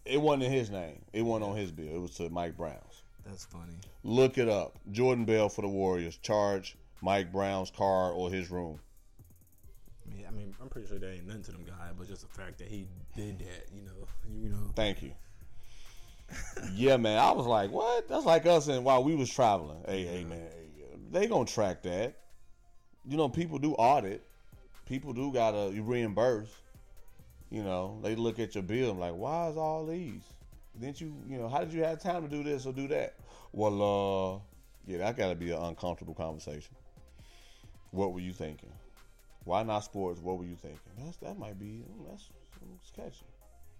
[0.03, 1.01] it wasn't in his name.
[1.13, 1.95] It wasn't on his bill.
[1.95, 3.03] It was to Mike Brown's.
[3.25, 3.73] That's funny.
[4.03, 4.77] Look it up.
[4.91, 6.17] Jordan Bell for the Warriors.
[6.17, 8.79] Charge Mike Brown's car or his room.
[10.05, 12.21] I mean, I mean, I'm pretty sure that ain't nothing to them guy, but just
[12.21, 14.07] the fact that he did that, you know,
[14.41, 14.71] you know.
[14.75, 15.11] Thank you.
[16.73, 17.19] yeah, man.
[17.19, 18.07] I was like, what?
[18.07, 19.77] That's like us and while we was traveling.
[19.87, 20.39] Hey, hey, man.
[20.39, 22.15] hey, they gonna track that.
[23.07, 24.23] You know, people do audit.
[24.87, 26.49] People do gotta reimburse.
[27.51, 30.21] You know, they look at your bill and like, why is all these?
[30.79, 33.15] Didn't you, you know, how did you have time to do this or do that?
[33.53, 34.39] Well, uh,
[34.87, 36.75] yeah, that gotta be an uncomfortable conversation.
[37.91, 38.71] What were you thinking?
[39.45, 40.19] Why not sports?
[40.19, 40.79] What were you thinking?
[40.97, 42.29] That's that might be mm, that's,
[42.59, 43.25] that's catchy.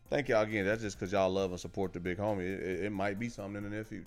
[0.09, 0.65] Thank y'all again.
[0.65, 2.41] That's just because y'all love and support the big homie.
[2.41, 4.05] It, it, it might be something in the near future.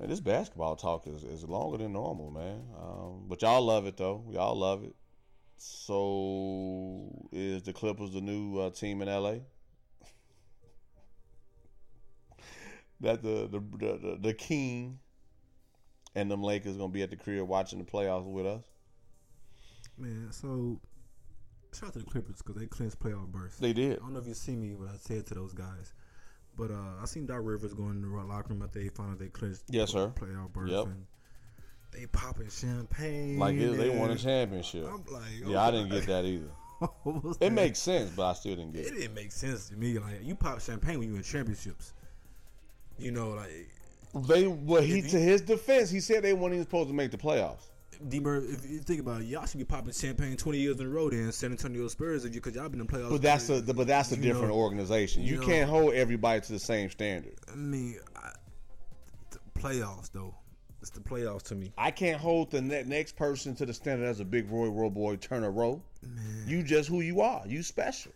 [0.00, 2.60] Man, this basketball talk is, is longer than normal, man.
[2.76, 4.24] Um, but y'all love it though.
[4.30, 4.96] Y'all love it.
[5.58, 9.34] So is the Clippers the new uh, team in LA?
[13.00, 14.98] that the the, the the king
[16.16, 18.71] and them Lakers gonna be at the crib watching the playoffs with us?
[19.98, 20.80] Man, so
[21.74, 23.58] shout out to the Clippers because they clinched playoff berths.
[23.58, 23.92] They did.
[23.98, 25.92] I don't know if you see me what I said to those guys,
[26.56, 29.18] but uh, I seen Doc Rivers going in the locker room after they found out
[29.18, 30.12] they clinched Yes, sir.
[30.18, 30.72] playoff berths.
[30.72, 30.84] Yep.
[30.86, 31.06] And
[31.92, 33.38] they popping champagne.
[33.38, 34.86] Like it, they won a championship.
[34.86, 36.50] I'm like, Yeah, I didn't get that either.
[37.06, 37.52] It that?
[37.52, 38.94] makes sense, but I still didn't get it it.
[38.96, 39.98] didn't make sense to me.
[40.00, 41.92] Like you pop champagne when you in championships.
[42.98, 43.68] You know, like
[44.26, 47.12] They well, he If to his defense, he said they weren't even supposed to make
[47.12, 47.66] the playoffs.
[48.08, 50.88] D-Mur, if you think about it, y'all should be popping champagne 20 years in a
[50.88, 53.10] row then San Antonio Spurs if you because y'all been in playoffs.
[53.10, 55.22] But that's a but that's a different know, organization.
[55.22, 57.34] You, you know- can't hold everybody to the same standard.
[57.50, 58.32] I mean, I,
[59.30, 60.34] the playoffs though.
[60.80, 61.72] It's the playoffs to me.
[61.78, 64.88] I can't hold the ne- next person to the standard as a big Roy Roy
[64.88, 65.80] boy Turner Rowe.
[66.44, 67.42] You just who you are.
[67.46, 68.10] You special.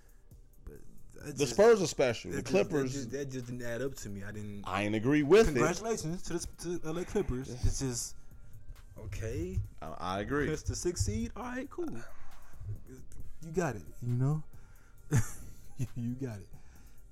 [1.24, 2.32] That The Spurs are special.
[2.32, 4.22] The that just- Clippers, That just, that just didn't add up to me.
[4.24, 4.64] I didn't.
[4.66, 5.53] I ain't agree with it.
[5.53, 7.51] Congratulations to the to LA Clippers.
[7.64, 8.16] It's just
[9.05, 9.59] okay.
[9.82, 10.47] I, I agree.
[10.47, 11.32] The sixth seed.
[11.36, 11.88] All right, cool.
[13.44, 13.82] You got it.
[14.03, 14.42] You know,
[15.97, 16.49] you got it.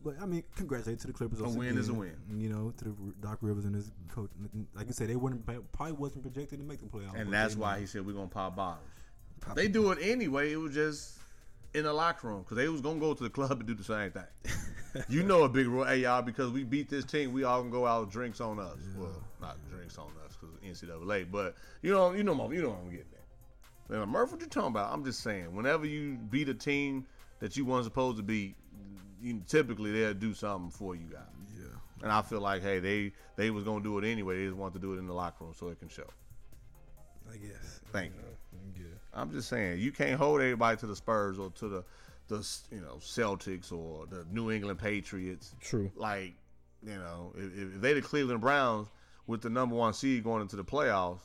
[0.02, 1.40] But I mean, congratulations to the Clippers.
[1.40, 2.14] A win is a win.
[2.36, 2.94] You know, to the
[3.26, 4.30] Doc Rivers and his coach.
[4.74, 7.18] Like I said, they weren't probably wasn't projected to make the playoffs.
[7.18, 8.86] And that's why he said we're gonna pop bottles.
[9.54, 10.52] They do it anyway.
[10.52, 11.18] It was just
[11.74, 13.84] in the locker room because they was gonna go to the club and do the
[13.84, 15.04] same thing.
[15.08, 17.70] you know a big rule, hey y'all, because we beat this team, we all can
[17.70, 18.78] go out drinks on us.
[18.96, 20.23] Well, not drinks on us
[20.60, 24.08] because NCAA, but you know, you know, you know what I'm getting at.
[24.08, 24.92] Murph, what you talking about?
[24.92, 27.06] I'm just saying, whenever you beat a team
[27.40, 28.56] that you weren't supposed to beat,
[29.20, 31.20] you, typically they'll do something for you guys.
[31.56, 31.66] Yeah.
[32.02, 34.38] And I feel like, hey, they they was gonna do it anyway.
[34.38, 36.08] They just want to do it in the locker room so it can show.
[37.30, 37.80] I guess.
[37.92, 38.84] Thank you.
[38.84, 38.86] Yeah.
[39.12, 41.84] I'm just saying you can't hold everybody to the Spurs or to the
[42.28, 45.54] the you know Celtics or the New England Patriots.
[45.60, 45.90] True.
[45.94, 46.34] Like
[46.82, 48.88] you know if, if they the Cleveland Browns
[49.26, 51.20] with the number one seed going into the playoffs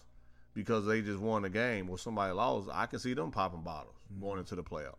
[0.53, 3.95] because they just won a game or somebody lost, I can see them popping bottles
[4.11, 4.25] mm-hmm.
[4.25, 4.95] going into the playoffs.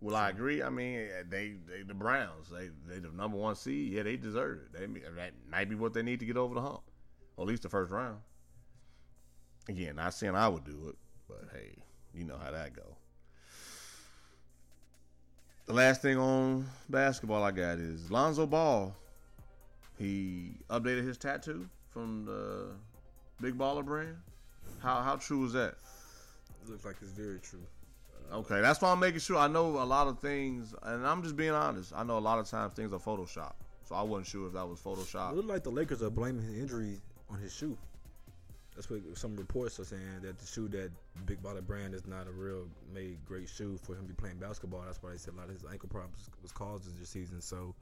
[0.00, 0.62] Well, I agree?
[0.62, 2.48] I mean, eh, they they the Browns.
[2.50, 3.92] They they the number one seed.
[3.92, 4.72] Yeah, they deserve it.
[4.72, 6.80] They that might be what they need to get over the hump,
[7.36, 8.18] or at least the first round.
[9.68, 10.96] Again, not saying I would do it,
[11.28, 11.76] but hey,
[12.14, 12.96] you know how that go.
[15.66, 18.96] The last thing on basketball I got is Lonzo Ball.
[19.98, 22.66] He updated his tattoo from the
[23.40, 24.16] Big Baller brand.
[24.80, 25.74] How how true is that?
[26.62, 27.62] It looks like it's very true.
[28.32, 29.36] Uh, okay, that's why I'm making sure.
[29.36, 31.92] I know a lot of things, and I'm just being honest.
[31.94, 33.52] I know a lot of times things are Photoshop,
[33.84, 35.34] so I wasn't sure if that was It Photoshop.
[35.34, 36.98] looked like the Lakers are blaming his injury
[37.30, 37.76] on his shoe.
[38.76, 40.90] That's what some reports are saying that the shoe that
[41.26, 44.36] Big Baller brand is not a real made great shoe for him to be playing
[44.38, 44.82] basketball.
[44.86, 47.40] That's why they said a lot of his ankle problems was caused this season.
[47.42, 47.74] So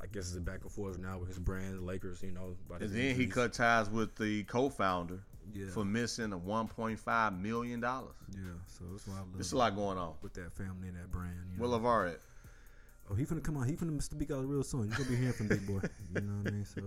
[0.00, 2.22] I guess it's a back and forth now with his brand, the Lakers.
[2.22, 5.18] You know, about And his then he cut ties with the co-founder
[5.52, 5.66] Yeah.
[5.70, 8.14] for missing a 1.5 million dollars.
[8.32, 10.14] Yeah, so that's why I love There's a lot going on.
[10.22, 11.34] with that family and that brand.
[11.52, 11.78] You Where know?
[11.80, 12.20] LeVar at?
[13.10, 13.66] Oh, he finna come on.
[13.66, 14.88] He finna speak out real soon.
[14.88, 15.80] You're gonna be hearing from Big Boy.
[16.14, 16.64] You know what I mean?
[16.66, 16.80] So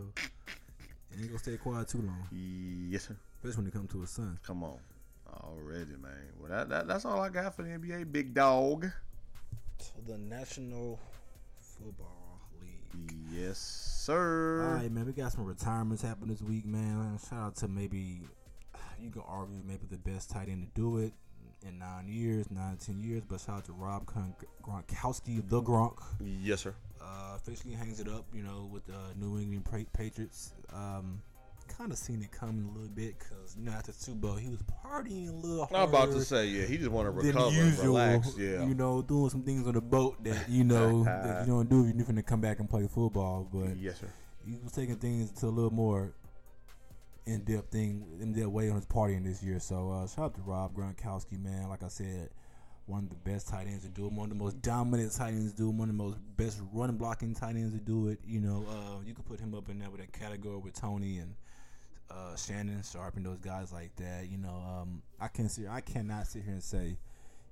[1.15, 3.17] he ain't gonna stay quiet too long, Yes, sir.
[3.37, 4.39] especially when it comes to his son.
[4.43, 4.77] Come on.
[5.27, 6.11] Already, man.
[6.39, 8.11] Well, that, that that's all I got for the NBA.
[8.11, 8.85] Big dog.
[9.79, 10.99] So the National
[11.57, 12.20] Football League.
[13.31, 14.63] Yes, sir.
[14.67, 15.05] All right, man.
[15.05, 17.17] We got some retirements happening this week, man.
[17.29, 18.21] Shout out to maybe
[19.01, 21.13] you can argue maybe the best tight end to do it
[21.65, 23.23] in nine years, nine ten years.
[23.27, 24.33] But shout out to Rob Gron-
[24.63, 25.97] Gronkowski, the Gronk.
[26.19, 26.75] Yes, sir.
[27.01, 30.53] uh, officially hangs it up, you know, with the New England Patriots.
[30.71, 31.21] Um,
[31.81, 34.35] kind of seen it coming a little bit because you know after the Super Bowl
[34.35, 35.67] he was partying a little.
[35.73, 37.85] I'm about to say, yeah, he just want to recover, usual.
[37.85, 38.35] relax.
[38.37, 38.63] Yeah.
[38.65, 41.87] you know, doing some things on the boat that you know that you don't do
[41.87, 43.49] if you're going to come back and play football.
[43.51, 44.13] But yes, sir.
[44.45, 46.13] he was taking things to a little more
[47.25, 49.59] in depth thing in that way on his partying this year.
[49.59, 51.67] So uh, shout out to Rob Gronkowski, man.
[51.67, 52.29] Like I said,
[52.85, 55.29] one of the best tight ends to do it, one of the most dominant tight
[55.29, 58.09] ends to do it, one of the most best run blocking tight ends to do
[58.09, 58.19] it.
[58.27, 61.17] You know, uh, you could put him up in there with that category with Tony
[61.17, 61.33] and
[62.11, 64.27] uh, Shannon Sharpe and those guys like that.
[64.29, 66.97] You know, um, I can sit, I cannot sit here and say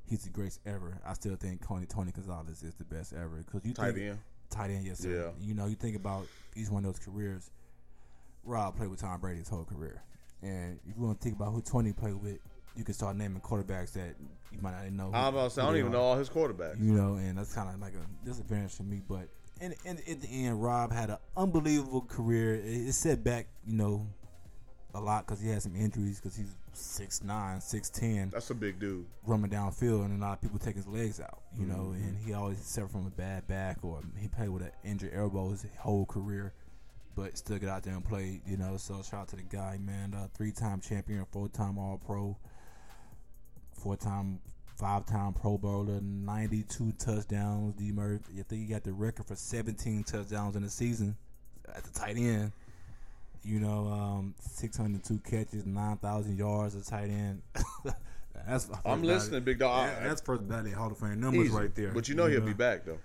[0.07, 0.97] he's the greatest ever.
[1.05, 4.19] I still think Tony Tony Gonzalez is the best ever because you Tight think, end.
[4.49, 5.09] tight end, yes, sir.
[5.39, 5.45] Yeah.
[5.47, 7.49] You know, you think about each one of those careers.
[8.43, 10.01] Rob played with Tom Brady his whole career,
[10.41, 12.37] and if you want to think about who Tony played with,
[12.75, 14.15] you can start naming quarterbacks that
[14.51, 15.05] you might not know.
[15.11, 15.93] who- I'm about to say, I don't even are.
[15.93, 16.79] know all his quarterbacks.
[16.79, 19.01] You know, and that's kind of like a disadvantage for me.
[19.07, 19.27] But
[19.59, 22.55] in, in, at the end, Rob had an unbelievable career.
[22.55, 24.07] It set back, you know,
[24.93, 29.05] a lot because he had some injuries because he's 6'9", 6'10", That's a big dude.
[29.25, 31.93] running downfield, and a lot of people take his legs out, you know.
[31.93, 32.07] Mm-hmm.
[32.07, 35.51] And he always suffered from a bad back, or he played with an injured elbow
[35.51, 36.53] his whole career,
[37.15, 38.77] but still get out there and play, you know.
[38.77, 40.13] So shout out to the guy, man.
[40.15, 42.35] Uh, three-time champion, four-time All-Pro,
[43.73, 44.39] four-time,
[44.77, 47.75] five-time Pro Bowler, ninety-two touchdowns.
[47.75, 47.91] D.
[47.91, 51.15] Murphy, I think he got the record for seventeen touchdowns in the season
[51.75, 52.51] at the tight end.
[53.43, 57.41] You know, um, 602 catches, 9,000 yards as tight end.
[58.47, 59.87] that's I'm listening, big dog.
[59.87, 61.55] that- that's first ballot Hall of Fame numbers Easy.
[61.55, 61.91] right there.
[61.91, 62.99] But you know he'll be back though.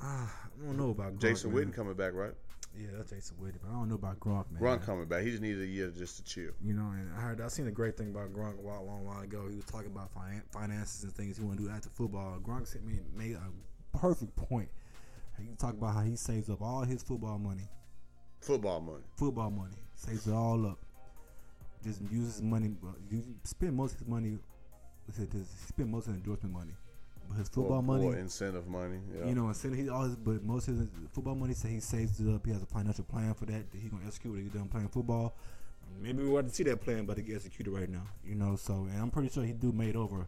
[0.00, 0.28] I
[0.64, 1.52] don't know about Gronk, Jason.
[1.52, 2.32] Witten coming back, right?
[2.78, 4.62] Yeah, that's Jason Witten, but I don't know about Gronk, man.
[4.62, 5.24] Gronk coming back.
[5.24, 6.52] He just needed a year just to chill.
[6.62, 9.04] You know, and I heard I seen a great thing about Gronk a while, long
[9.04, 9.46] while ago.
[9.48, 12.38] He was talking about finan- finances and things he want to do after football.
[12.40, 14.68] Gronk said me made a perfect point.
[15.40, 17.68] He talked about how he saves up all his football money,
[18.40, 19.04] Football money.
[19.16, 20.78] football money, saves it all up.
[21.84, 22.74] Just uses his money,
[23.10, 24.38] you spend most of his money.
[25.06, 26.72] Just spend most of his endorsement money,
[27.28, 28.98] but his football or, money, or incentive money.
[29.16, 29.26] Yeah.
[29.28, 32.32] You know, instead he always, but most of his football money say he saves it
[32.32, 32.44] up.
[32.44, 34.88] He has a financial plan for that that he gonna execute when he done playing
[34.88, 35.34] football.
[36.00, 38.02] Maybe we want to see that plan, but it get executed right now.
[38.24, 40.26] You know, so and I'm pretty sure he do made over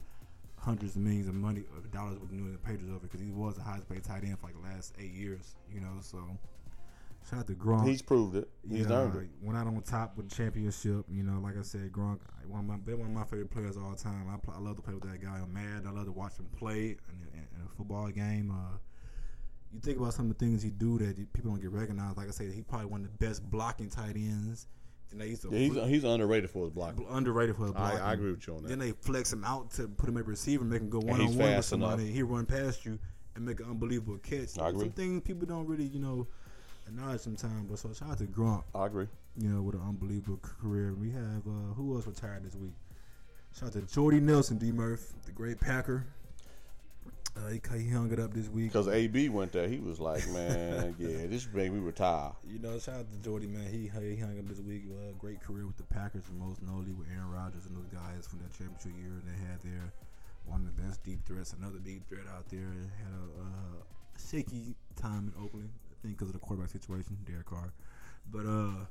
[0.57, 3.57] hundreds of millions of money of dollars with New England Patriots over because he was
[3.57, 5.57] the highest paid tight end for like the last eight years.
[5.73, 6.19] You know, so
[7.29, 7.87] shout out to Gronk.
[7.89, 8.49] He's proved it.
[8.69, 9.29] He's yeah, earned it.
[9.43, 11.05] went out on top with the championship.
[11.11, 13.77] You know, like I said, Gronk, one of my been one of my favorite players
[13.77, 14.27] of all time.
[14.33, 15.39] I, pl- I love to play with that guy.
[15.43, 15.85] I'm mad.
[15.87, 18.51] I love to watch him play in, in, in a football game.
[18.51, 18.77] Uh,
[19.73, 22.17] you think about some of the things he do that people don't get recognized.
[22.17, 24.67] Like I said, he probably one of the best blocking tight ends.
[25.11, 27.07] Then they used to Yeah, he's he's underrated for his blocking.
[27.09, 27.99] underrated for his I, blocking.
[28.01, 28.69] I agree with you on that.
[28.71, 31.37] Then they flex him out to put him at receiver, make him go one on
[31.37, 32.05] one with somebody.
[32.05, 32.15] enough.
[32.15, 32.99] He run past you
[33.37, 34.59] and make an unbelievable catch.
[34.59, 34.81] I agree.
[34.87, 36.27] Some things people don't really, you know,
[36.91, 37.67] acknowledge sometimes.
[37.69, 39.07] But so shout out to Gronk I agree.
[39.37, 40.95] you know, with an unbelievable career.
[40.95, 42.75] We have uh, who else retired this week?
[43.59, 44.71] Shout out to Jordy Nelson, D.
[44.73, 46.07] Murph, the great Packer.
[47.37, 48.73] Uh, he, he hung it up this week.
[48.73, 52.33] Because AB went there, he was like, man, yeah, this made me retire.
[52.45, 53.71] You know, shout out to Jordy, man.
[53.71, 54.83] He he hung up this week.
[54.91, 58.27] Uh, great career with the Packers, and most notably with Aaron Rodgers and those guys
[58.27, 59.23] from that championship year.
[59.25, 59.93] They had their
[60.47, 62.67] one of the best deep threats, another deep threat out there.
[62.99, 63.83] Had a, uh
[64.19, 65.71] shaky time in Oakland,
[66.03, 67.73] think, because of the quarterback situation, Derek Carr.
[68.31, 68.87] But uh,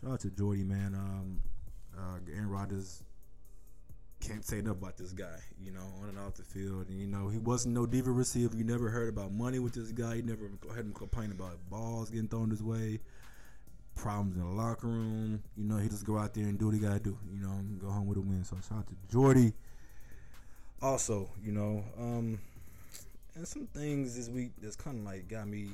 [0.00, 0.94] shout out to Jordy, man.
[0.94, 1.40] Um,
[1.96, 3.02] uh, Aaron Rodgers
[4.20, 6.88] can't say enough about this guy, you know, on and off the field.
[6.88, 8.56] And, you know, he wasn't no diva receiver.
[8.56, 10.14] You never heard about money with this guy.
[10.14, 13.00] You never heard him complain about balls getting thrown his way,
[13.96, 15.42] problems in the locker room.
[15.56, 17.40] You know, he just go out there and do what he got to do, you
[17.40, 18.44] know, go home with a win.
[18.44, 19.52] So shout out to Jordy.
[20.80, 22.38] Also, you know, um,
[23.34, 25.68] and some things this week that's kind of like got me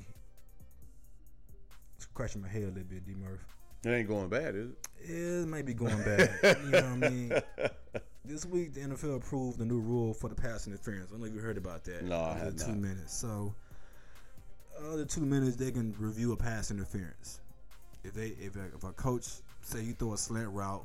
[2.19, 3.14] scratching my head a little bit, D.
[3.14, 3.47] Murph.
[3.85, 4.79] It ain't going bad, is it?
[5.09, 6.37] It might be going bad.
[6.64, 7.33] you know what I mean?
[8.25, 11.09] This week, the NFL approved the new rule for the pass interference.
[11.09, 12.05] I don't know if you heard about that.
[12.05, 12.77] No, I had two not.
[12.77, 13.16] minutes.
[13.16, 13.55] So,
[14.87, 17.41] other two minutes, they can review a pass interference.
[18.05, 19.25] If they, if a, if a coach
[19.62, 20.85] say you throw a slant route,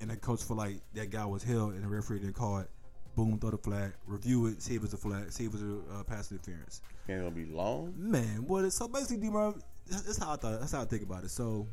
[0.00, 2.68] and the coach for like that guy was held and the referee didn't call it,
[3.14, 5.78] boom, throw the flag, review it, see if it's a flag, see if it's a
[5.94, 6.82] uh, pass interference.
[7.08, 7.94] Ain't gonna be long.
[7.96, 10.60] Man, what is so basically, D-Murph, that's how I thought.
[10.60, 11.30] That's how I think about it.
[11.30, 11.66] So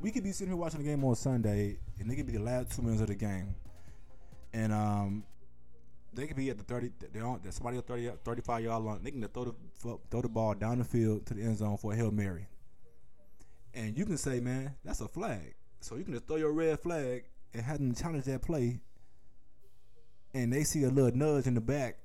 [0.00, 2.42] we could be sitting here watching the game on Sunday, and it could be the
[2.42, 3.54] last two minutes of the game,
[4.52, 5.24] and um,
[6.12, 6.90] they could be at the thirty.
[7.12, 9.00] They on somebody at 30, 35 yard line.
[9.02, 9.54] They can throw the
[10.10, 12.46] throw the ball down the field to the end zone for a hail mary,
[13.74, 15.54] and you can say, man, that's a flag.
[15.80, 17.24] So you can just throw your red flag
[17.54, 18.80] and have them challenge that play,
[20.34, 21.98] and they see a little nudge in the back,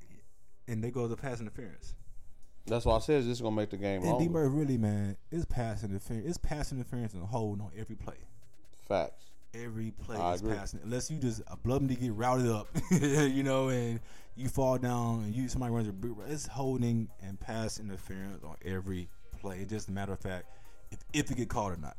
[0.68, 1.96] and they go to pass interference.
[2.66, 4.50] That's why I said this is gonna make the game And D longer.
[4.50, 6.28] Really, man, it's passing interference.
[6.28, 8.16] It's passing interference and holding on every play.
[8.88, 9.26] Facts.
[9.54, 10.56] Every play I is agree.
[10.56, 14.00] passing, unless you just a blood to get routed up, you know, and
[14.36, 16.14] you fall down and you somebody runs a big.
[16.28, 19.10] It's holding and pass interference on every
[19.40, 19.60] play.
[19.60, 20.46] It's just a matter of fact
[20.92, 21.98] if if it get called or not.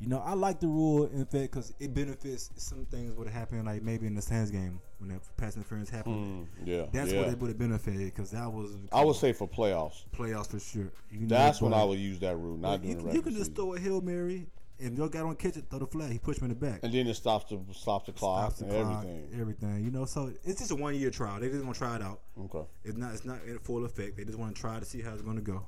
[0.00, 3.36] You know, I like the rule in fact because it benefits some things would have
[3.36, 6.46] happened like maybe in the Sands game when that pass interference happened.
[6.62, 6.86] Mm, yeah.
[6.92, 7.20] That's yeah.
[7.20, 10.04] what it would have benefited because that was I would say for playoffs.
[10.16, 10.92] playoffs for sure.
[11.12, 13.80] That's when I would use that rule, not you, can- you can just throw a
[13.80, 14.46] hail mary.
[14.82, 16.10] If your guy don't catch it, throw the flag.
[16.10, 16.80] He push me in the back.
[16.82, 19.40] And then it stops the stops the clock Stops the and clock, everything.
[19.40, 19.84] everything.
[19.84, 21.38] You know, so it's just a one year trial.
[21.38, 22.20] They just want to try it out.
[22.46, 22.66] Okay.
[22.84, 23.12] It's not.
[23.12, 24.16] It's not in full effect.
[24.16, 25.66] They just want to try to see how it's going to go.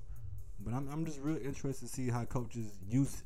[0.60, 3.22] But I'm, I'm just real interested to see how coaches use.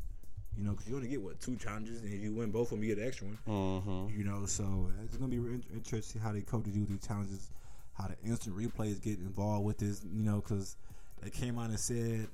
[0.56, 2.78] You know, because you only get what two challenges, and if you win both of
[2.78, 3.38] them, you get an extra one.
[3.46, 4.18] Mm-hmm.
[4.18, 7.50] You know, so it's gonna be interesting to see how the coaches use these challenges,
[7.94, 10.02] how the instant replays get involved with this.
[10.04, 10.76] You know, because
[11.22, 12.28] they came out and said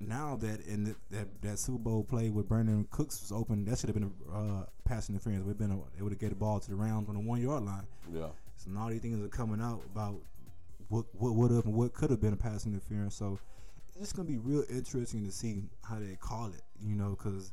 [0.00, 3.78] now that in the, that that Super Bowl play with Brandin Cooks was open, that
[3.78, 5.44] should have been a uh, pass interference.
[5.44, 7.40] We've been a, they would have get the ball to the rounds on the one
[7.40, 7.86] yard line.
[8.12, 8.28] Yeah.
[8.56, 10.16] So now these things are coming out about
[10.88, 13.14] what what would have and what could have been a pass interference.
[13.14, 13.38] So
[14.00, 16.62] it's gonna be real interesting to see how they call it.
[16.84, 17.52] You know, because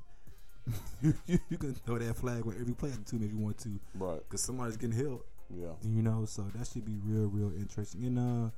[1.01, 3.37] you, you, you can throw that flag on every play at the two if you
[3.37, 4.19] want to, Right.
[4.27, 5.07] because somebody's getting hit.
[5.49, 5.71] Yeah.
[5.83, 8.05] You know, so that should be real, real interesting.
[8.05, 8.49] And uh,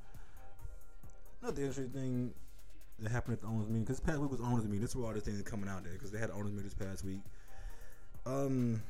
[1.42, 2.34] another interesting thing
[3.00, 4.80] that happened at the owners meeting because past week was owners meeting.
[4.80, 6.62] This is where all the things are coming out there because they had owners meeting
[6.64, 7.20] this past week.
[8.24, 8.82] Um,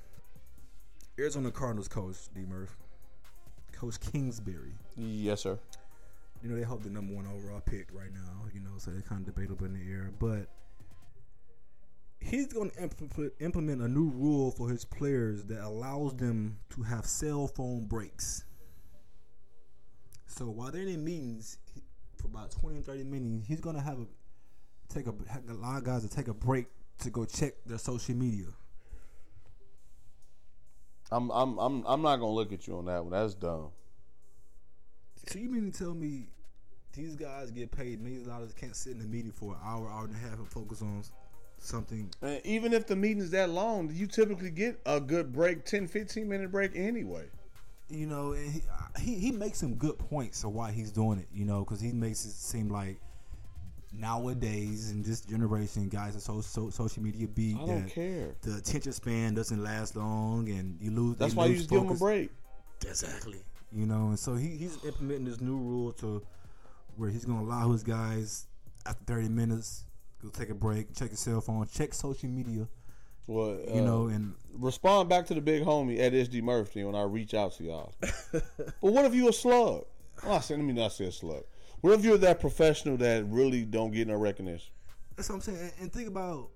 [1.18, 2.76] Arizona Cardinals coach D Murph,
[3.72, 4.72] Coach Kingsbury.
[4.96, 5.58] Yes, sir.
[6.42, 8.46] You know they hold the number one overall pick right now.
[8.52, 10.48] You know, so it's kind of debatable in the air, but.
[12.18, 17.04] He's going to implement, a new rule for his players that allows them to have
[17.06, 18.42] cell phone breaks.
[20.26, 21.58] So while they're in meetings
[22.16, 24.06] for about twenty and thirty minutes, he's gonna have a
[24.88, 25.14] take a
[25.50, 26.66] a lot of guys to take a break
[27.00, 28.46] to go check their social media.
[31.12, 33.12] I'm I'm I'm I'm not gonna look at you on that one.
[33.12, 33.68] That's dumb.
[35.26, 36.28] So you mean to tell me
[36.92, 39.90] these guys get paid millions of dollars can't sit in a meeting for an hour,
[39.90, 41.02] hour and a half and focus on
[41.58, 42.10] something?
[42.22, 46.28] And even if the meeting's that long, you typically get a good break, 10, 15
[46.28, 47.26] minute break anyway.
[47.88, 48.62] You know, and he,
[49.00, 51.28] he he makes some good points of why he's doing it.
[51.32, 53.00] You know, because he makes it seem like
[53.92, 58.34] nowadays in this generation, guys are so, so social media beat I don't that care.
[58.42, 61.16] the attention span doesn't last long, and you lose.
[61.16, 62.30] That's why you lose just give them a break.
[62.84, 63.38] Exactly.
[63.72, 66.22] You know, and so he, he's implementing this new rule to
[66.96, 68.46] where he's going to allow his guys
[68.86, 69.84] after 30 minutes
[70.22, 72.66] go take a break, check his cell phone, check social media.
[73.26, 76.94] Well, You uh, know, and respond back to the big homie at SD Murphy when
[76.94, 77.92] I reach out to y'all.
[78.32, 78.44] but
[78.80, 79.84] what if you a slug?
[80.24, 81.42] Oh, I said, let me not say a slug.
[81.80, 84.72] What if you're that professional that really don't get no recognition?
[85.16, 85.58] that's what I'm saying.
[85.58, 86.50] And- And think about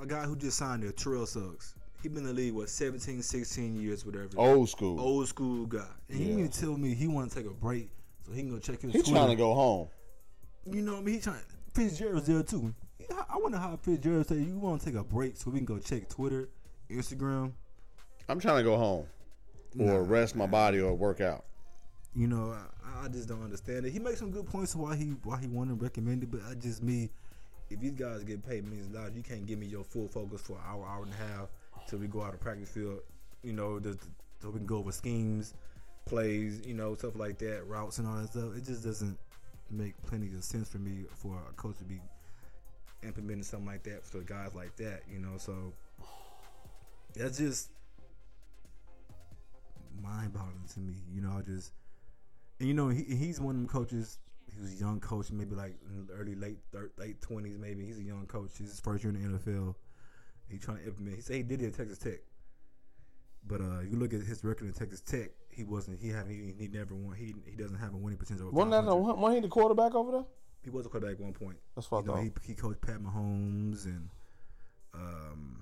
[0.00, 1.74] a guy who just signed there, Terrell Suggs.
[2.02, 4.28] He been in the league what 17, 16 years, whatever.
[4.36, 4.98] Old school.
[5.00, 5.86] old school guy.
[6.08, 6.36] And he Yeah.
[6.36, 7.90] mean to tell me he want to take a break
[8.26, 8.92] so he can go check his.
[8.92, 9.88] He's trying to go home.
[10.66, 11.14] You know what I mean?
[11.16, 11.40] He trying.
[11.74, 12.74] Fitzgerald's there too.
[13.10, 15.78] I- wonder how Fitzgerald say you want to take a break so we can go
[15.78, 16.48] check Twitter,
[16.90, 17.52] Instagram.
[18.28, 19.06] I'm trying to go home
[19.78, 21.44] or rest my body or work out.
[22.14, 22.52] You know,
[22.84, 23.90] I, I just don't understand it.
[23.92, 26.54] He makes some good points why he why he wanted to recommend it, but I
[26.54, 27.10] just me,
[27.70, 30.40] if these guys get paid millions of dollars, you can't give me your full focus
[30.42, 31.48] for an hour, hour and a half
[31.86, 33.00] till we go out of practice field.
[33.42, 33.80] You know,
[34.40, 35.54] so we can go over schemes,
[36.04, 38.56] plays, you know, stuff like that, routes and all that stuff.
[38.56, 39.18] It just doesn't
[39.70, 42.00] make plenty of sense for me for a coach to be
[43.02, 45.02] implementing something like that for guys like that.
[45.10, 45.72] You know, so
[47.14, 47.70] that's just
[50.02, 50.94] mind boggling to me.
[51.12, 51.72] You know, I just
[52.58, 54.18] and you know he, he's one of them coaches.
[54.52, 55.76] He was a young coach, maybe like
[56.12, 57.84] early late thir- late twenties, maybe.
[57.84, 58.50] He's a young coach.
[58.58, 59.74] He's his first year in the NFL.
[60.48, 61.16] He trying to implement.
[61.16, 62.20] He said he did it at Texas Tech,
[63.46, 65.30] but uh, you look at his record at Texas Tech.
[65.50, 66.00] He wasn't.
[66.00, 66.30] He haven't.
[66.30, 67.14] He, he never won.
[67.16, 68.18] He he doesn't have a winning.
[68.20, 68.86] Over Wasn't that 500.
[68.86, 70.24] no, wasn't he the quarterback over there?
[70.62, 71.56] He was a quarterback at one point.
[71.74, 72.22] That's what I You know, thought.
[72.44, 74.08] he, he coached Pat Mahomes and
[74.94, 75.58] um,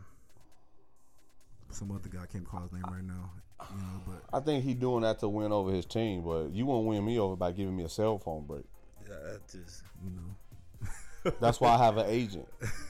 [1.71, 2.23] some other guy.
[2.23, 3.31] I can't call his name right now.
[3.71, 6.67] You know, but I think he doing that to win over his team, but you
[6.67, 8.65] won't win me over by giving me a cell phone break.
[9.09, 11.33] yeah, that just you know.
[11.41, 12.49] That's why I have an agent.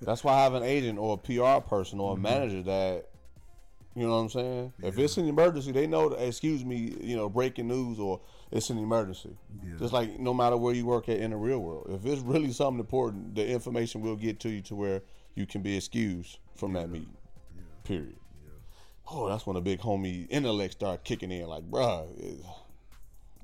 [0.00, 3.06] That's why I have an agent or a PR person or a manager that,
[3.94, 4.72] you know what I'm saying?
[4.82, 8.20] If it's an emergency, they know, that, excuse me, you know, breaking news or
[8.50, 9.36] it's an emergency.
[9.64, 9.74] Yeah.
[9.78, 11.86] Just like no matter where you work at in the real world.
[11.90, 15.02] If it's really something important, the information will get to you to where
[15.34, 17.16] you can be excused from that meeting.
[17.84, 18.16] Period.
[19.12, 21.46] Oh, that's when the big homie intellect start kicking in.
[21.46, 22.06] Like, bruh,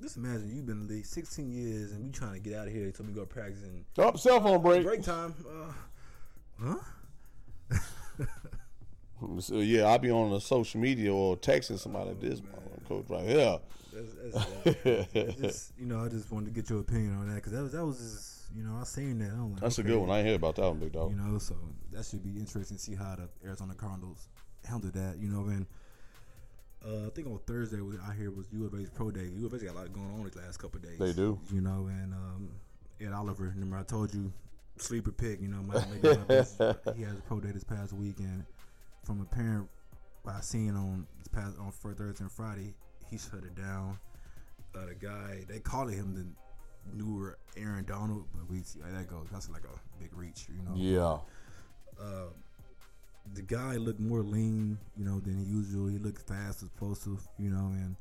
[0.00, 2.68] Just imagine you've been in the league 16 years and we trying to get out
[2.68, 4.84] of here until we go practice and oh, cell phone break.
[4.84, 5.34] break time.
[5.48, 5.72] Uh,
[6.60, 6.76] huh?
[9.40, 12.42] So yeah, I'll be on the social media or texting somebody like this,
[12.86, 13.58] coach right here.
[13.92, 17.52] That's, that's, that's, you know, I just wanted to get your opinion on that because
[17.52, 19.34] that was that was just, you know, I seen that.
[19.34, 20.10] Like, That's okay, a good one.
[20.10, 21.10] I hear about that one, big dog.
[21.10, 21.56] You know, so
[21.92, 24.28] that should be interesting to see how the Arizona Cardinals
[24.64, 25.16] handle that.
[25.18, 25.66] You know, and
[26.86, 29.28] uh, I think on Thursday was out here was U of A's pro day.
[29.34, 30.98] U of A's got a lot going on these last couple of days.
[30.98, 31.38] They do.
[31.52, 32.50] You know, and um,
[33.00, 34.30] Ed Oliver, remember I told you,
[34.78, 35.40] sleeper pick.
[35.40, 36.56] You know, might make it my best.
[36.96, 38.44] he has a pro day this past weekend.
[39.04, 39.68] From a parent,
[40.26, 42.74] I seen on this past on Thursday and Friday,
[43.10, 43.98] he shut it down.
[44.74, 46.26] Uh, the guy they calling him the
[46.96, 49.26] newer Aaron Donald, but we see how that goes.
[49.32, 52.04] That's like a big reach, you know Yeah.
[52.04, 52.28] uh,
[53.34, 55.88] the guy looked more lean, you know, than usual.
[55.88, 57.96] He looked fast, explosive, you know, and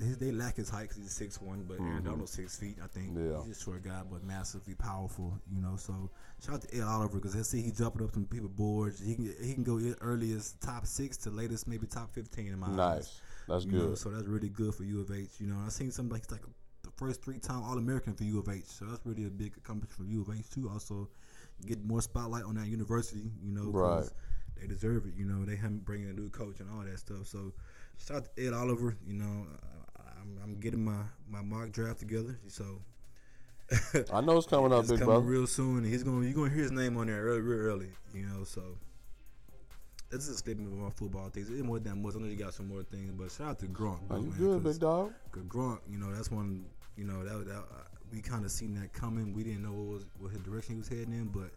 [0.00, 2.76] his, they lack his height because he's six one, but Aaron Donald's six feet.
[2.82, 3.32] I think Mm-hmm.
[3.32, 3.44] Yeah.
[3.46, 5.32] he's a short guy, but massively powerful.
[5.54, 6.10] You know, so
[6.44, 9.00] shout out to Ed Oliver because I see he jumping up some people boards.
[9.04, 12.68] He can he can go early top six to latest maybe top fifteen in my
[12.68, 12.76] eyes.
[12.76, 13.20] Nice.
[13.48, 13.98] That's You know, good.
[13.98, 15.28] so that's really good for U of H.
[15.38, 16.42] You know, I seen something like he's like
[16.82, 18.64] the first three time All American for U of H.
[18.66, 20.68] So that's really a big accomplishment for U of H too.
[20.70, 21.08] Also,
[21.66, 23.30] get more spotlight on that university.
[23.42, 24.04] You know, Right.
[24.60, 25.14] They deserve it.
[25.16, 27.26] You know, they haven't bringing a new coach and all that stuff.
[27.26, 27.52] So
[27.96, 28.94] shout out to Ed Oliver.
[29.06, 29.46] You know,
[30.20, 32.38] I'm, I'm getting my my mock draft together.
[32.48, 32.80] So
[34.12, 35.26] I know it's coming up, it's big coming brother.
[35.26, 35.84] real soon.
[35.84, 37.88] He's gonna you're gonna hear his name on there early, real early.
[38.14, 38.62] You know, so.
[40.10, 41.48] This is a statement of my football things.
[41.50, 42.16] It's more than much.
[42.16, 44.00] I know you got some more things, but shout out to Gronk.
[44.10, 45.12] Are you man, good, big dog?
[45.30, 46.64] Cause Gronk, you know, that's one.
[46.96, 49.32] You know, that, that uh, we kind of seen that coming.
[49.32, 51.52] We didn't know what was what his direction he was heading in, but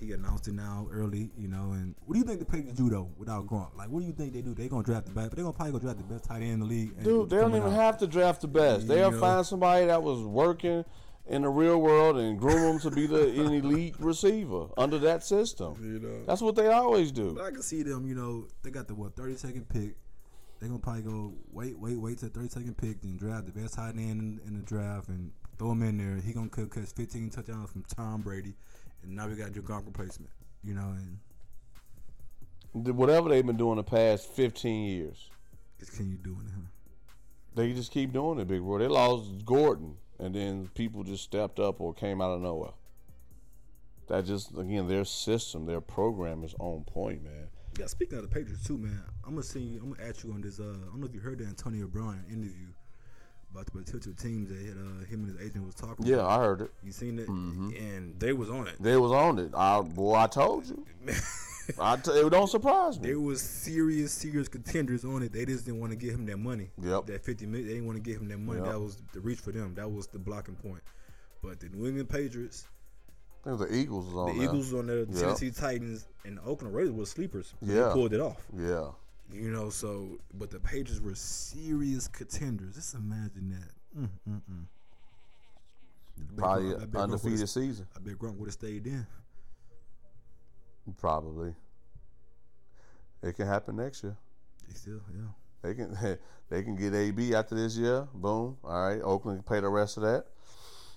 [0.00, 1.30] he announced it now early.
[1.36, 3.76] You know, and what do you think the Patriots do though without Gronk?
[3.76, 4.54] Like, what do you think they do?
[4.54, 6.52] They gonna draft the best, but they gonna probably go draft the best tight end
[6.52, 7.02] in the league.
[7.02, 7.80] Dude, they don't even out.
[7.80, 8.82] have to draft the best.
[8.82, 10.84] You They'll find somebody that was working
[11.26, 15.22] in the real world and groom them to be the an elite receiver under that
[15.22, 15.76] system.
[15.80, 17.34] You know, That's what they always do.
[17.34, 18.06] but I can see them.
[18.06, 19.96] You know, they got the what thirty second pick.
[20.60, 23.74] They gonna probably go wait, wait, wait till thirty second pick, then draft the best
[23.74, 26.16] tight end in, in the draft and throw him in there.
[26.16, 28.54] He gonna catch fifteen touchdowns from Tom Brady,
[29.02, 30.30] and now we got your Gronk replacement.
[30.62, 31.18] You know, and
[32.72, 35.28] Whatever they've been doing the past 15 years,
[35.80, 36.52] just you doing it?
[36.54, 36.62] Huh?
[37.54, 38.78] they just keep doing it, big bro.
[38.78, 42.72] They lost Gordon, and then people just stepped up or came out of nowhere.
[44.08, 47.48] That just again, their system, their program is on point, man.
[47.78, 49.60] Yeah, speaking of the Patriots too, man, I'm gonna see.
[49.60, 49.80] you.
[49.82, 50.60] I'm gonna ask you on this.
[50.60, 52.68] Uh, I don't know if you heard the Antonio Brown interview
[53.52, 56.06] about the potential teams that had, uh, him and his agent was talking.
[56.06, 56.30] Yeah, about.
[56.30, 56.70] I heard it.
[56.84, 58.74] you seen it, and they was on it.
[58.80, 59.50] They was on it.
[59.54, 60.84] I, boy, I told you.
[61.78, 63.08] I t- it don't surprise me.
[63.08, 65.32] There was serious, serious contenders on it.
[65.32, 66.70] They just didn't want to give him that money.
[66.82, 67.06] Yep.
[67.06, 67.66] That fifty million.
[67.68, 68.60] They didn't want to give him that money.
[68.60, 68.68] Yep.
[68.70, 69.74] That was the reach for them.
[69.74, 70.82] That was the blocking point.
[71.42, 72.66] But the New England Patriots,
[73.46, 74.42] I think the Eagles was on the there.
[74.44, 75.20] Eagles was on there, the Yep.
[75.22, 77.54] Tennessee Titans, and the Oakland Raiders were sleepers.
[77.62, 77.88] Yeah.
[77.88, 78.42] They pulled it off.
[78.58, 78.88] Yeah.
[79.32, 82.74] You know, so but the Patriots were serious contenders.
[82.74, 84.00] Just imagine that.
[84.00, 84.64] Mm, mm, mm.
[86.36, 87.86] Probably I undefeated season.
[87.96, 89.06] I bet Gronk would have stayed in.
[90.98, 91.54] Probably.
[93.22, 94.16] It can happen next year.
[94.66, 95.28] They still, yeah.
[95.62, 96.18] They can
[96.50, 98.08] they can get AB after this year.
[98.14, 98.56] Boom.
[98.64, 99.00] All right.
[99.02, 100.24] Oakland can pay the rest of that.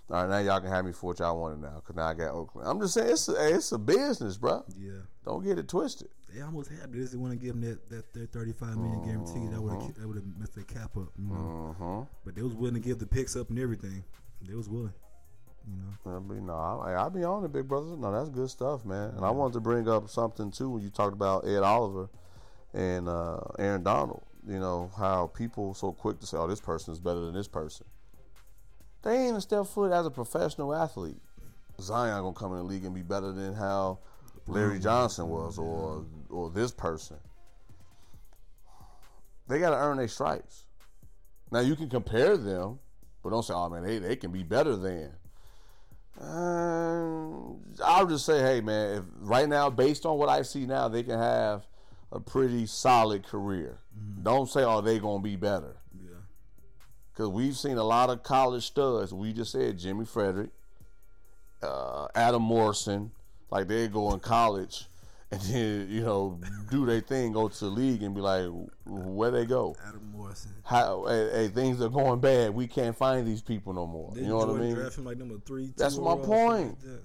[0.10, 0.30] All right.
[0.30, 1.82] Now y'all can have me for what y'all wanted now.
[1.86, 2.68] Cause now I got Oakland.
[2.68, 4.64] I'm just saying it's a, it's a business, bro.
[4.80, 5.02] Yeah.
[5.26, 6.10] Don't get it twisted.
[6.34, 7.12] They almost had this.
[7.12, 9.48] They want to give them that, that, their 35 million guarantee.
[9.54, 11.76] That would have that would have messed their cap up, you know.
[11.80, 12.02] Mm-hmm.
[12.26, 14.04] But they was willing to give the picks up and everything.
[14.42, 14.94] They was willing,
[15.68, 16.18] you know.
[16.18, 17.96] I mean, no, I, I'll be on it, big brother.
[17.96, 19.12] No, that's good stuff, man.
[19.16, 22.10] And I wanted to bring up something too when you talked about Ed Oliver
[22.74, 24.24] and uh, Aaron Donald.
[24.48, 27.48] You know how people so quick to say, "Oh, this person is better than this
[27.48, 27.86] person."
[29.04, 31.22] They ain't a step foot as a professional athlete.
[31.80, 34.00] Zion gonna come in the league and be better than how
[34.48, 37.18] Larry Johnson was, or or this person.
[39.48, 40.64] They got to earn their stripes.
[41.52, 42.80] Now you can compare them,
[43.22, 45.12] but don't say, "Oh man, they they can be better than."
[46.22, 50.88] Um, I'll just say, hey man, if right now, based on what I see now,
[50.88, 51.66] they can have
[52.12, 53.78] a pretty solid career.
[54.22, 56.18] Don't say, oh, they gonna be better, Yeah.
[57.12, 59.12] because we've seen a lot of college studs.
[59.12, 60.52] We just said Jimmer Fredette,
[61.64, 63.12] uh, Adam Morrison,
[63.54, 64.88] like they go in college
[65.30, 66.40] and then you know
[66.72, 68.48] do their thing, go to the league and be like,
[68.86, 69.76] where they go?
[69.88, 70.52] Adam Morrison.
[70.64, 72.54] How, hey, hey, things are going bad.
[72.56, 74.10] We can't find these people no more.
[74.10, 74.74] Didn't you know what I mean?
[74.74, 75.68] Draft him like number three.
[75.68, 76.78] two That's my point.
[76.84, 77.00] like.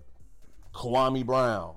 [0.72, 1.74] Kwame Brown.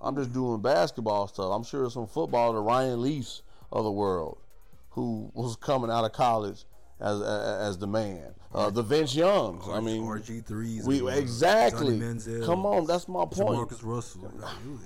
[0.00, 1.50] I'm just doing basketball stuff.
[1.50, 4.36] I'm sure it's some football, the Ryan Leafs of the world,
[4.90, 6.64] who was coming out of college
[7.02, 8.34] as as, as the man.
[8.54, 9.64] Uh, the Vince Youngs.
[9.66, 10.84] I mean, RG threes.
[10.84, 11.98] we exactly.
[12.44, 13.56] Come on, that's my point.
[13.56, 14.30] Marcus Russell.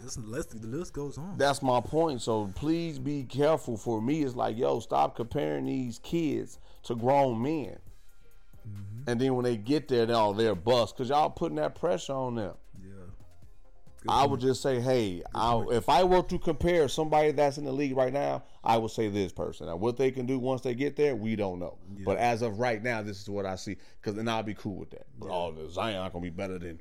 [0.04, 1.36] It's, the list goes on.
[1.36, 2.22] That's my point.
[2.22, 3.76] So please be careful.
[3.76, 7.78] For me, it's like, yo, stop comparing these kids to grown men.
[8.68, 9.10] Mm-hmm.
[9.10, 12.12] And then when they get there, they're all they're bust because y'all putting that pressure
[12.12, 12.54] on them.
[14.08, 14.14] Yeah.
[14.14, 17.72] I would just say, hey, I, if I were to compare somebody that's in the
[17.72, 19.66] league right now, I would say this person.
[19.66, 21.78] Now, what they can do once they get there, we don't know.
[22.04, 23.76] But as of right now, this is what I see.
[24.00, 25.06] Because then I'll be cool with that.
[25.18, 26.80] But oh, the Zion gonna be better than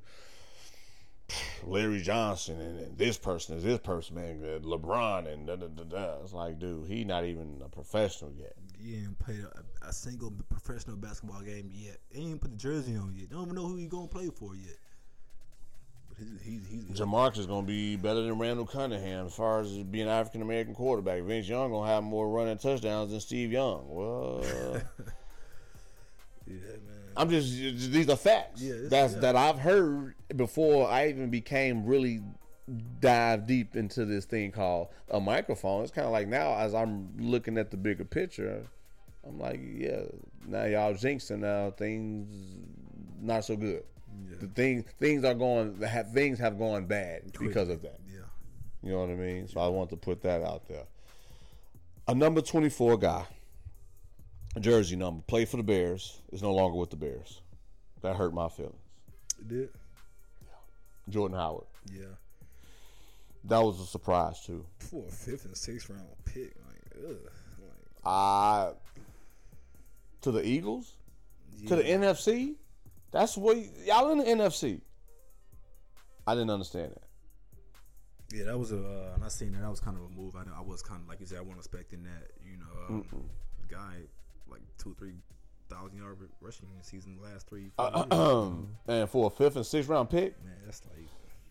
[1.63, 4.39] Larry Johnson and, and this person is this person, man.
[4.63, 6.21] LeBron and da da da da.
[6.23, 8.53] It's like, dude, he not even a professional yet.
[8.77, 11.97] He ain't played a, a single professional basketball game yet.
[12.11, 13.29] He ain't put the jersey on yet.
[13.29, 14.77] Don't even know who he gonna play for yet.
[16.17, 19.71] But he's he's, he's Jamarcus is gonna be better than Randall Cunningham as far as
[19.71, 21.23] being African American quarterback.
[21.23, 23.85] Vince Young gonna have more running touchdowns than Steve Young.
[23.87, 24.43] Well,
[26.47, 26.79] Yeah, man.
[27.17, 27.51] I'm just
[27.91, 28.61] these are facts.
[28.61, 29.19] Yeah, That's yeah.
[29.21, 32.21] that I've heard before I even became really
[32.99, 35.83] dive deep into this thing called a microphone.
[35.83, 38.63] It's kind of like now as I'm looking at the bigger picture,
[39.27, 40.01] I'm like, yeah,
[40.47, 42.27] now y'all jinxing now things
[43.21, 43.83] not so good.
[44.39, 47.99] The thing things are going have things have gone bad because of that.
[48.07, 48.19] Yeah.
[48.83, 49.47] You know what I mean?
[49.47, 50.85] So I want to put that out there.
[52.07, 53.25] A number 24 guy,
[54.55, 57.41] a jersey number, played for the Bears, is no longer with the Bears.
[58.01, 58.75] That hurt my feelings.
[59.39, 59.69] It did.
[60.43, 60.49] Yeah.
[61.09, 61.65] Jordan Howard.
[61.91, 62.05] Yeah.
[63.45, 64.65] That was a surprise too.
[64.79, 68.71] For a fifth and sixth round pick, like, ugh, like, I
[70.21, 70.93] to the Eagles,
[71.67, 72.55] to the NFC.
[73.11, 74.81] That's what y'all in the NFC.
[76.27, 78.35] I didn't understand that.
[78.35, 78.77] yeah, that was a.
[78.77, 79.61] Uh, and I seen that.
[79.61, 80.35] That was kind of a move.
[80.35, 81.37] I, I was kind of like you said.
[81.37, 82.31] I wasn't expecting that.
[82.43, 83.29] You know, um,
[83.69, 84.01] guy
[84.49, 85.15] like two, three
[85.69, 87.71] thousand yard rushing season the last three.
[87.77, 88.65] Four years.
[88.87, 91.07] and for a fifth and sixth round pick, Man, that's like.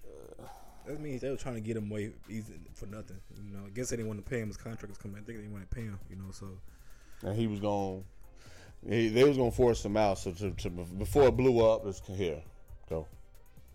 [0.06, 0.46] Uh,
[0.86, 3.16] that means they were trying to get him away easy for nothing.
[3.42, 4.48] You know, I guess they didn't want to pay him.
[4.48, 5.16] His contract was coming.
[5.16, 5.98] I think they didn't want to pay him.
[6.10, 6.58] You know, so
[7.22, 8.04] and he was going.
[8.88, 10.18] He, they was gonna force him out.
[10.18, 12.42] So to, to, before it blew up, it's here,
[12.88, 13.06] go.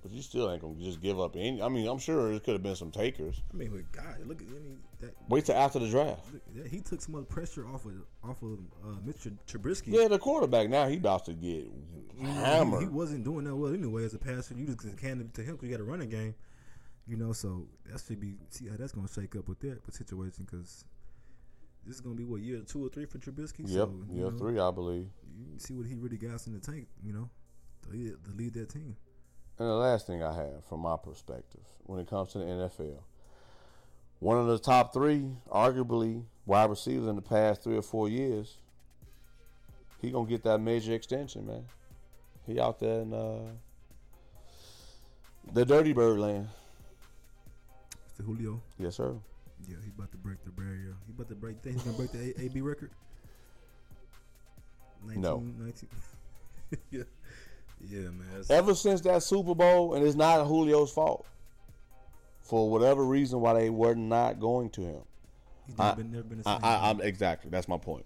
[0.01, 1.61] But you still ain't gonna just give up any.
[1.61, 3.41] I mean, I'm sure there could have been some takers.
[3.53, 5.13] I mean, with God, look at I mean that.
[5.27, 6.25] Wait till after the draft.
[6.55, 9.87] look, He took some of the pressure off of off of uh, Mitch Trubisky.
[9.87, 11.67] Yeah, the quarterback now he about to get
[12.21, 12.81] hammered.
[12.81, 14.53] He, he wasn't doing that well anyway as a passer.
[14.53, 14.79] You just
[15.21, 16.35] it to him because you got a running game.
[17.05, 19.79] You know, so that should be see how that's going to shake up with that
[19.93, 20.85] situation because
[21.85, 23.59] this is going to be what year two or three for Trubisky.
[23.59, 25.07] Yep, so, you year know, three, I believe.
[25.37, 26.87] You can see what he really got in the tank.
[27.03, 27.29] You know,
[27.83, 28.95] to lead, to lead that team.
[29.57, 32.99] And the last thing I have from my perspective when it comes to the NFL,
[34.19, 38.57] one of the top three, arguably wide receivers in the past three or four years,
[40.01, 41.65] he gonna get that major extension, man.
[42.45, 43.51] He out there in uh,
[45.53, 46.47] the Dirty Bird land.
[48.17, 48.25] Mr.
[48.25, 49.15] Julio, Yes, sir.
[49.67, 50.95] Yeah, he about to break the barrier.
[51.05, 51.61] He about to break.
[51.61, 52.91] Think he's gonna break the A- AB record?
[55.05, 55.37] 19, No.
[55.37, 55.89] 19.
[56.91, 57.03] yeah,
[57.89, 58.43] yeah, man.
[58.49, 61.25] Ever since that Super Bowl, and it's not Julio's fault.
[62.41, 65.01] For whatever reason, why they were not going to him.
[65.67, 66.59] he's never I- been, never been the same.
[66.63, 67.49] I, I'm exactly.
[67.51, 68.05] That's my point.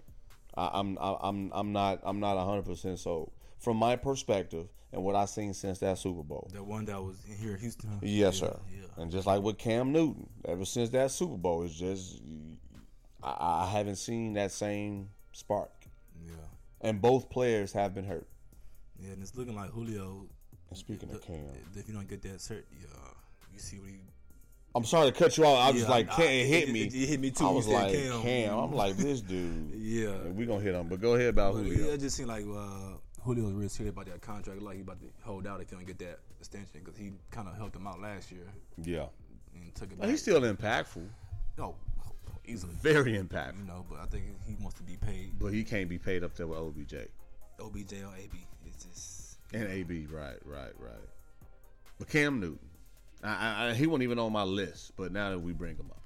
[0.56, 3.32] I, I'm I, I'm I'm not I'm not 100 percent sold
[3.64, 6.48] from my perspective and what I've seen since that Super Bowl.
[6.52, 7.98] That one that was in here in Houston.
[8.02, 8.60] Yes, Yeah, sir.
[8.72, 9.02] Yeah.
[9.02, 12.20] And just like with Cam Newton, ever since that Super Bowl, it's just
[13.22, 15.70] I, I haven't seen that same spark.
[16.24, 16.32] Yeah.
[16.82, 18.28] And both players have been hurt.
[19.00, 20.26] Yeah, and it's looking like Julio.
[20.68, 22.86] And speaking the- of Cam, if you don't get that cert, yeah,
[23.52, 23.96] you see what he.
[24.76, 25.58] I'm sorry to cut you off.
[25.58, 26.82] I was Yeah, just like, Cam, it hit it- me.
[26.82, 28.22] it- it hit me too I was like, Cam.
[28.22, 28.58] Cam.
[28.58, 29.72] I'm like, this dude.
[29.74, 30.08] Yeah.
[30.10, 31.86] And we gonna hit him, but go ahead about Julio.
[31.88, 34.60] yeah, it just seemed like uh, Julio was real serious about that contract.
[34.62, 37.48] Like he about to hold out if he don't get that extension because he kind
[37.48, 38.44] of helped him out last year
[38.82, 39.06] Yeah,
[39.54, 40.10] and took it but back.
[40.10, 41.06] he's still impactful,
[41.58, 41.74] no
[42.46, 42.72] easily.
[42.82, 43.60] very impactful.
[43.60, 46.22] You know, but I think he wants to be paid But he can't be paid
[46.22, 46.94] up there with OBJ
[47.60, 48.46] OBJ or AB.
[48.66, 50.06] It's just and AB.
[50.10, 50.92] Right, right, right.
[51.98, 52.58] But Cam Newton,
[53.22, 53.28] I,
[53.66, 54.92] I, I, he wasn't even on my list.
[54.96, 56.02] But now that we bring him up,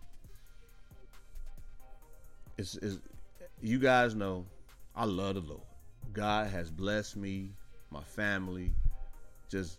[2.58, 2.98] it's, it's
[3.62, 4.44] you guys know
[4.94, 5.62] I love the Lord.
[6.18, 7.50] God has blessed me,
[7.92, 8.72] my family,
[9.48, 9.78] just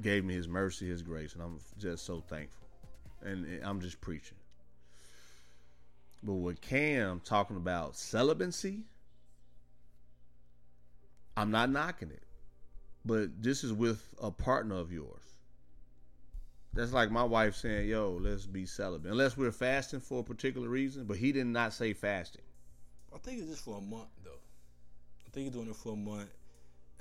[0.00, 2.68] gave me His mercy, His grace, and I'm just so thankful.
[3.22, 4.38] And I'm just preaching.
[6.22, 8.84] But with Cam talking about celibacy,
[11.36, 12.22] I'm not knocking it.
[13.04, 15.34] But this is with a partner of yours.
[16.74, 19.10] That's like my wife saying, yo, let's be celibate.
[19.10, 22.42] Unless we're fasting for a particular reason, but he did not say fasting.
[23.12, 24.30] I think it's just for a month though.
[25.36, 26.30] Think he's doing it for a month.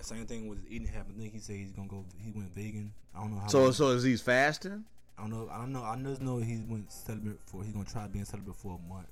[0.01, 1.13] Same thing with eating habit.
[1.15, 2.03] I think he said he's gonna go.
[2.21, 2.91] He went vegan.
[3.15, 3.47] I don't know how.
[3.47, 4.83] So long- so is he fasting?
[5.17, 5.47] I don't know.
[5.49, 5.83] I don't know.
[5.83, 7.63] I just know he went celibate for.
[7.63, 9.07] He's gonna try being celibate for a month.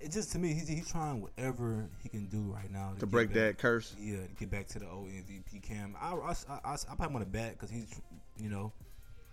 [0.00, 3.10] It just to me, he's, he's trying whatever he can do right now To get
[3.12, 3.94] break back- that curse?
[3.96, 5.94] Yeah, to get back to the old MVP cam.
[6.00, 7.94] I I, I, I, I probably want to bet because he's
[8.38, 8.72] you know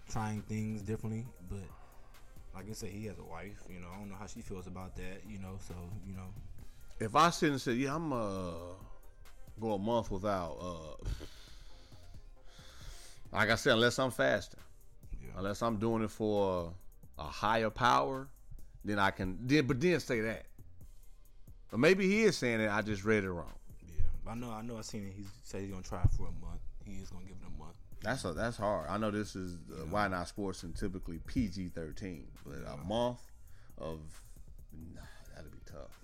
[0.07, 1.25] trying things differently.
[1.49, 1.63] But
[2.53, 3.63] like I said, he has a wife.
[3.67, 5.23] You know, I don't know how she feels about that.
[5.27, 5.73] You know, so
[6.05, 6.31] you know,
[6.99, 8.51] If I sit and say, yeah, I'm uh
[9.59, 11.05] go a month without uh
[13.31, 14.59] like I said, unless I'm fasting.
[15.21, 15.29] Yeah.
[15.37, 16.73] Unless I'm doing it for
[17.17, 18.27] a higher power,
[18.83, 20.45] then I can then but then say that.
[21.69, 23.53] But maybe he is saying it, I just read it wrong.
[23.87, 24.31] yeah.
[24.31, 24.49] I know.
[24.51, 24.77] I know.
[24.77, 25.13] I seen it.
[25.15, 26.61] He said he's gonna try for a month.
[26.83, 27.75] He is gonna give it a month.
[28.01, 28.87] That's a, that's hard.
[28.89, 33.19] I know this is uh, why not sports and typically PG thirteen, but a month
[33.77, 33.99] of
[34.95, 35.01] nah,
[35.35, 35.99] that'd be tough.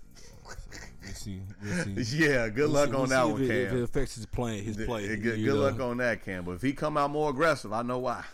[1.02, 1.40] We'll see.
[1.62, 2.18] We'll see.
[2.26, 3.66] Yeah, good We'll luck see- on that one, if it, Cam.
[3.66, 5.04] If it affects his play, his play.
[5.08, 6.44] eh, good good luck on that, Cam.
[6.44, 8.24] But if he come out more aggressive, I know why.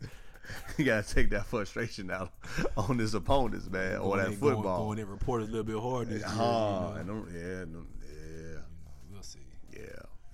[0.78, 2.32] you gotta take that frustration out
[2.76, 4.84] on his opponents, man, or that in- going- football.
[4.86, 6.30] Going, in reporters a little bit hard this year.
[6.30, 6.94] you know.
[6.98, 8.58] and them- yeah, yeah,
[9.12, 9.38] We'll see.
[9.72, 9.80] yeah,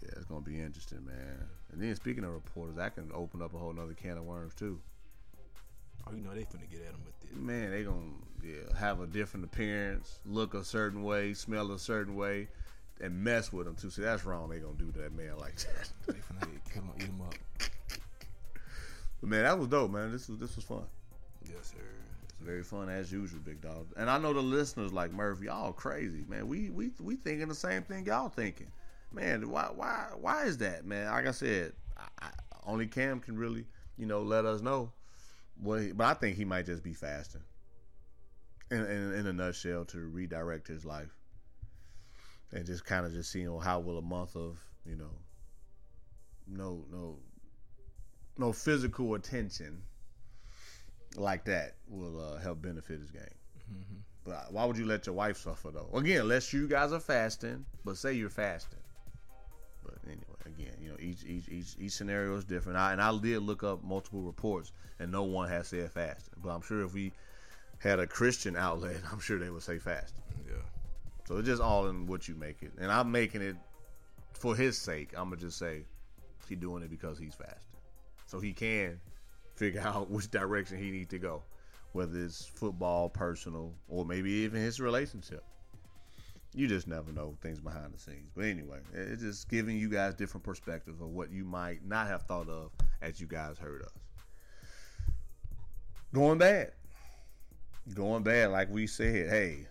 [0.03, 0.09] yeah.
[0.17, 1.45] It's gonna be interesting, man.
[1.73, 4.55] And then speaking of reporters, that can open up a whole nother can of worms
[4.55, 4.81] too.
[6.07, 7.39] Oh, you know they finna get at him with this.
[7.39, 8.13] Man, they gonna
[8.43, 12.49] yeah, have a different appearance, look a certain way, smell a certain way,
[13.01, 13.91] and mess with him too.
[13.91, 14.51] See, that's wrong.
[14.51, 15.91] They gonna do to that man like that.
[16.07, 17.35] They finna kill him, eat him up.
[19.21, 20.13] but man, that was dope, man.
[20.13, 20.85] This was this was fun.
[21.45, 21.85] Yes, sir.
[22.25, 23.87] It's very fun as usual, big dog.
[23.97, 26.47] And I know the listeners like Murphy, y'all crazy, man.
[26.47, 28.71] We we we thinking the same thing y'all thinking,
[29.13, 29.49] man.
[29.49, 31.11] Why why why is that, man?
[31.11, 32.29] Like I said, I, I,
[32.67, 33.65] only Cam can really
[33.97, 34.93] you know let us know.
[35.65, 37.43] He- but I think he might just be fasting.
[38.71, 41.15] In, in, in a nutshell, to redirect his life,
[42.53, 45.11] and just kind of just seeing how will a month of you know,
[46.47, 47.19] no no,
[48.39, 49.83] no physical attention
[51.17, 53.23] like that will uh, help benefit his game.
[54.25, 55.91] But why would you let your wife suffer though?
[55.95, 58.79] Again, unless you guys are fasting, but say you're fasting.
[59.85, 62.79] But anyway, again, you know, each each each each scenario is different.
[62.79, 66.35] I, and I did look up multiple reports, and no one has said fasting.
[66.43, 67.13] But I'm sure if we
[67.79, 70.23] had a Christian outlet, I'm sure they would say fasting.
[70.47, 70.55] Yeah.
[71.27, 72.73] So it's just all in what you make it.
[72.79, 73.57] And I'm making it
[74.33, 75.13] for his sake.
[75.17, 75.85] I'm gonna just say
[76.49, 77.79] he's doing it because he's fasting,
[78.27, 79.01] so he can
[79.55, 81.43] figure out which direction he need to go,
[81.93, 85.45] whether it's football, personal, or maybe even his relationship.
[86.55, 88.31] You just never know things behind the scenes.
[88.35, 92.23] But anyway, it's just giving you guys different perspectives of what you might not have
[92.23, 92.71] thought of
[93.03, 93.91] as you guys heard us.
[96.13, 96.71] Going bad.
[97.93, 99.67] Going bad, like we said, hey,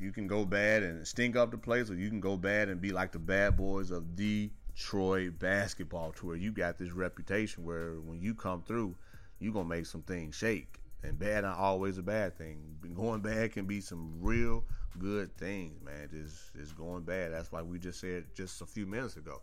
[0.00, 2.80] you can go bad and stink up the place, or you can go bad and
[2.80, 7.94] be like the bad boys of Detroit basketball to where you got this reputation where
[8.00, 8.96] when you come through,
[9.38, 10.80] you're gonna make some things shake.
[11.04, 12.58] And bad not always a bad thing.
[12.94, 14.64] Going bad can be some real
[14.98, 16.08] good things, man.
[16.10, 17.32] Just just going bad.
[17.32, 19.40] That's why we just said just a few minutes ago.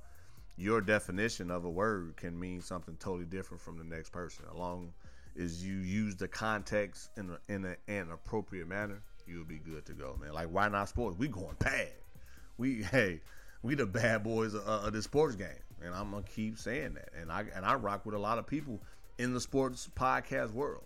[0.57, 4.45] Your definition of a word can mean something totally different from the next person.
[4.51, 4.93] Along
[5.39, 9.85] as you use the context in a, in a, an appropriate manner, you'll be good
[9.85, 10.33] to go, man.
[10.33, 11.17] Like why not sports?
[11.17, 11.93] We going bad.
[12.57, 13.21] We hey,
[13.63, 15.47] we the bad boys of, of this sports game,
[15.83, 17.09] and I'm gonna keep saying that.
[17.19, 18.81] And I and I rock with a lot of people
[19.17, 20.83] in the sports podcast world.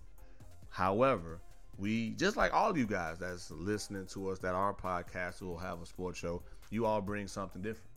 [0.70, 1.40] However,
[1.78, 5.58] we just like all you guys that's listening to us that are podcasts who will
[5.58, 7.90] have a sports show, you all bring something different.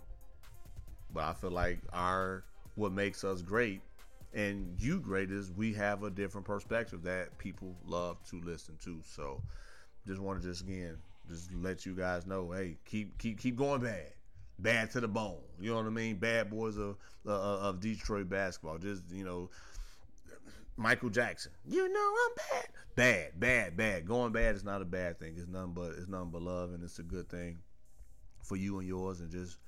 [1.12, 2.44] But I feel like our
[2.74, 3.80] what makes us great
[4.34, 9.00] and you great is we have a different perspective that people love to listen to.
[9.05, 9.42] So
[10.06, 10.98] just want to just again
[11.28, 14.12] just let you guys know, hey, keep keep keep going bad,
[14.59, 15.38] bad to the bone.
[15.60, 16.16] You know what I mean?
[16.16, 16.96] Bad boys of
[17.26, 18.78] uh, of Detroit basketball.
[18.78, 19.50] Just you know,
[20.78, 21.52] Michael Jackson.
[21.66, 24.06] You know I'm bad, bad, bad, bad.
[24.06, 25.34] Going bad is not a bad thing.
[25.36, 27.59] It's nothing but it's nothing but love, and it's a good thing
[28.42, 29.20] for you and yours.
[29.20, 29.59] And just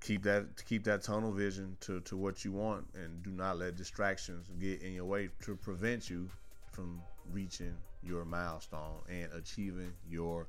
[0.00, 3.76] keep that keep that tunnel vision to, to what you want and do not let
[3.76, 6.28] distractions get in your way to prevent you
[6.72, 7.00] from
[7.30, 10.46] reaching your milestone and achieving your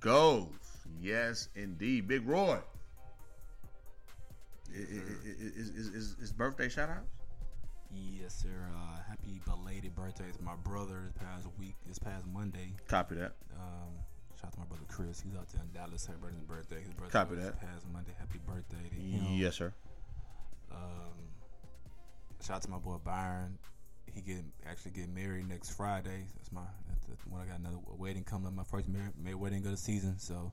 [0.00, 0.50] goals.
[1.00, 2.08] Yes, indeed.
[2.08, 2.58] Big Roy.
[4.72, 7.23] Is, is, is, is birthday shout outs?
[7.94, 8.68] Yes, sir.
[8.74, 12.72] Uh, happy belated birthday to my brother this past week, this past Monday.
[12.88, 13.32] Copy that.
[13.56, 13.92] Um,
[14.36, 15.20] shout out to my brother Chris.
[15.20, 16.80] He's out there in Dallas celebrating his birthday.
[16.82, 17.60] His birthday Copy that.
[17.60, 18.12] past Monday.
[18.18, 19.34] Happy birthday to him.
[19.34, 19.72] Yes, sir.
[20.72, 20.78] Um,
[22.44, 23.58] shout out to my boy Byron.
[24.12, 26.26] He getting actually getting married next Friday.
[26.36, 28.54] That's my that's the one I got another wedding coming up.
[28.54, 30.18] My first mar- mar- wedding of the season.
[30.18, 30.52] So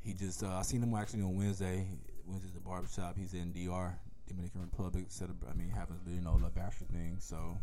[0.00, 1.86] he just uh, I seen him actually on Wednesday.
[2.26, 3.16] Wednesday's the barbershop.
[3.16, 3.96] He's in DR,
[4.26, 5.08] Dominican Republic.
[5.08, 7.16] Celebra- I mean, having you know the bachelor thing.
[7.20, 7.56] So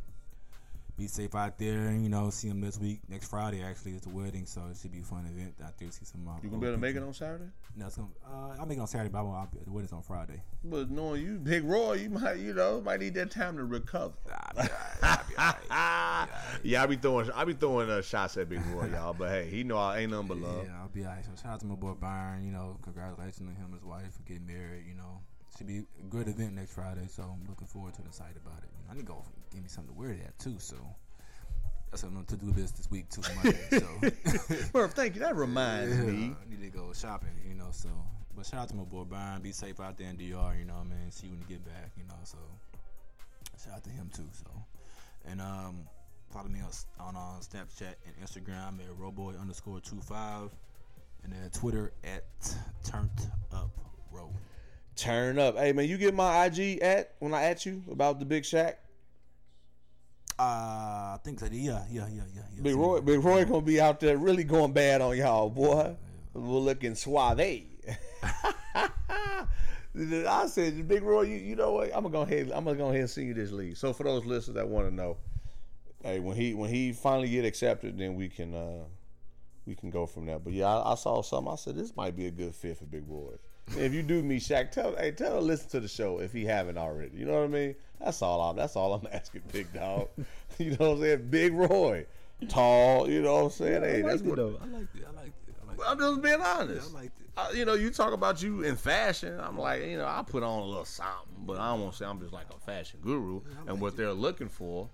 [0.97, 1.91] be safe out there.
[1.91, 2.99] You know, see him this week.
[3.09, 5.89] Next Friday actually is the wedding, so it should be a fun event out there.
[5.91, 6.23] See some.
[6.23, 7.45] my You gonna be able to make it on Saturday?
[7.75, 8.09] No, it's gonna.
[8.25, 10.41] Uh, I'll make it on Saturday, but I won't, I'll be, the wedding's on Friday.
[10.63, 14.13] But knowing you, Big Roy, you might, you know, might need that time to recover.
[14.31, 15.29] I'll be alright.
[15.69, 16.31] I'll be
[16.69, 19.13] yeah, I be throwing, I be throwing uh, shots at Big Roy, y'all.
[19.13, 20.65] But hey, he know I ain't nothing but love.
[20.65, 21.25] Yeah, I'll be alright.
[21.25, 22.45] So shout out to my boy Byron.
[22.45, 24.85] You know, congratulations to him and his wife for getting married.
[24.87, 25.21] You know,
[25.57, 27.07] should be a good event next Friday.
[27.07, 28.69] So I'm looking forward to the excited about it.
[28.77, 30.55] You know, I need to go give me something to wear that too.
[30.57, 30.75] So
[31.91, 33.21] that's going to do this this week too.
[33.43, 33.59] Monday.
[33.79, 35.21] So Murph, thank you.
[35.21, 36.35] That reminds yeah, me.
[36.35, 37.29] I need to go shopping.
[37.47, 37.89] You know, so
[38.35, 39.41] but shout out to my boy Byron.
[39.41, 40.55] Be safe out there in DR.
[40.57, 41.91] You know, what I mean, see you when you get back.
[41.97, 42.37] You know, so
[43.63, 44.27] shout out to him too.
[44.33, 44.49] So
[45.25, 45.87] and um.
[46.33, 50.49] Follow me on, on uh, Snapchat and Instagram at Roboy underscore two five.
[51.23, 52.23] And then Twitter at
[52.83, 53.11] Turned
[53.53, 53.69] Up
[54.11, 54.31] Row.
[54.95, 55.57] Turn up.
[55.57, 58.75] Hey man, you get my IG at when I at you about the Big Shaq.
[60.37, 60.41] Uh,
[61.15, 61.47] I think so.
[61.51, 62.41] Yeah, yeah, yeah, yeah.
[62.55, 62.61] yeah.
[62.61, 65.95] Big Roy, Big Roy gonna be out there really going bad on y'all, boy.
[66.33, 67.39] We're looking suave.
[69.95, 71.85] I said, Big Roy, you, you know what?
[71.95, 72.51] I'm gonna go ahead.
[72.53, 73.77] I'm gonna go ahead and send you this lead.
[73.77, 75.17] So for those listeners that want to know,
[76.01, 78.85] hey, when he when he finally get accepted, then we can uh
[79.65, 80.39] we can go from there.
[80.39, 81.53] But yeah, I, I saw something.
[81.53, 83.35] I said this might be a good fit for Big Roy.
[83.77, 86.45] If you do meet Shaq, tell hey tell him listen to the show if he
[86.45, 87.17] haven't already.
[87.17, 87.75] You know what I mean?
[87.99, 88.55] That's all I'm.
[88.55, 90.09] That's all I'm asking, Big Dog.
[90.57, 91.27] you know what I'm saying?
[91.29, 92.05] Big Roy,
[92.49, 93.09] tall.
[93.09, 93.81] You know what I'm saying?
[93.83, 94.35] hey, I that's it what.
[94.35, 94.59] though.
[94.61, 95.05] I liked it.
[95.07, 95.55] I liked it.
[95.63, 95.85] I liked it.
[95.87, 96.91] I'm just being honest.
[96.91, 97.29] Yeah, I liked it.
[97.35, 99.39] Uh, you know, you talk about you in fashion.
[99.39, 101.13] I'm like, you know, I put on a little something,
[101.47, 103.41] but I don't want to say I'm just like a fashion guru.
[103.65, 104.87] and what they're looking for,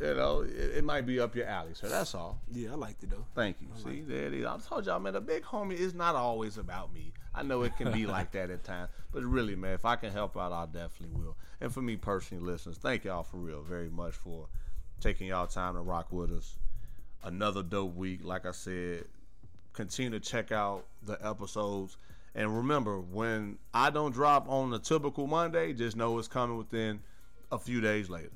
[0.00, 1.72] you know, it, it might be up your alley.
[1.74, 2.40] So that's all.
[2.52, 3.24] Yeah, I liked it though.
[3.34, 3.68] Thank you.
[3.82, 4.46] See, there it is.
[4.46, 7.12] I told y'all, man, a big homie is not always about me.
[7.34, 10.12] I know it can be like that at times, but really, man, if I can
[10.12, 11.36] help out, I definitely will.
[11.60, 14.48] And for me personally, listeners, thank y'all for real very much for
[15.00, 16.58] taking y'all time to rock with us.
[17.24, 19.04] Another dope week, like I said.
[19.72, 21.96] Continue to check out the episodes.
[22.34, 27.00] And remember, when I don't drop on the typical Monday, just know it's coming within
[27.50, 28.32] a few days later.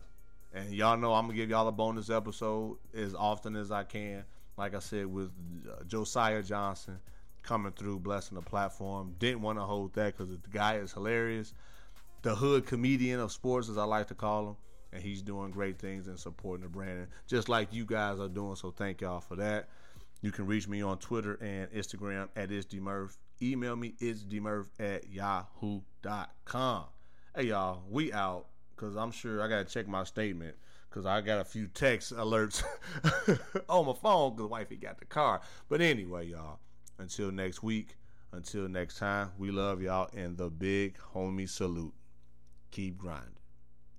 [0.55, 4.25] And y'all know I'm gonna give y'all a bonus episode as often as I can.
[4.59, 5.31] Like I said, with
[5.67, 6.99] uh, Josiah Johnson
[7.43, 9.15] coming through, blessing the platform.
[9.19, 11.55] Didn't want to hold that because the guy is hilarious.
[12.23, 14.57] The hood comedian of sports, as I like to call him,
[14.93, 18.55] and he's doing great things and supporting the brand, just like you guys are doing.
[18.57, 19.69] So thank y'all for that.
[20.21, 23.17] You can reach me on Twitter and Instagram at isdmurph.
[23.41, 26.85] Email me isdmurph at yahoo.com.
[27.35, 30.57] Hey y'all, we out because I'm sure I gotta check my statement
[30.89, 32.63] because I got a few text alerts
[33.69, 35.41] on my phone because wifey got the car.
[35.69, 36.59] But anyway, y'all,
[36.99, 37.97] until next week,
[38.33, 41.95] until next time, we love y'all and the big homie salute.
[42.71, 43.33] Keep grinding.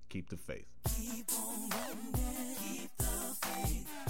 [0.08, 0.66] Keep the faith.
[0.96, 1.70] Keep on
[2.54, 3.04] keep the
[3.40, 4.04] faith.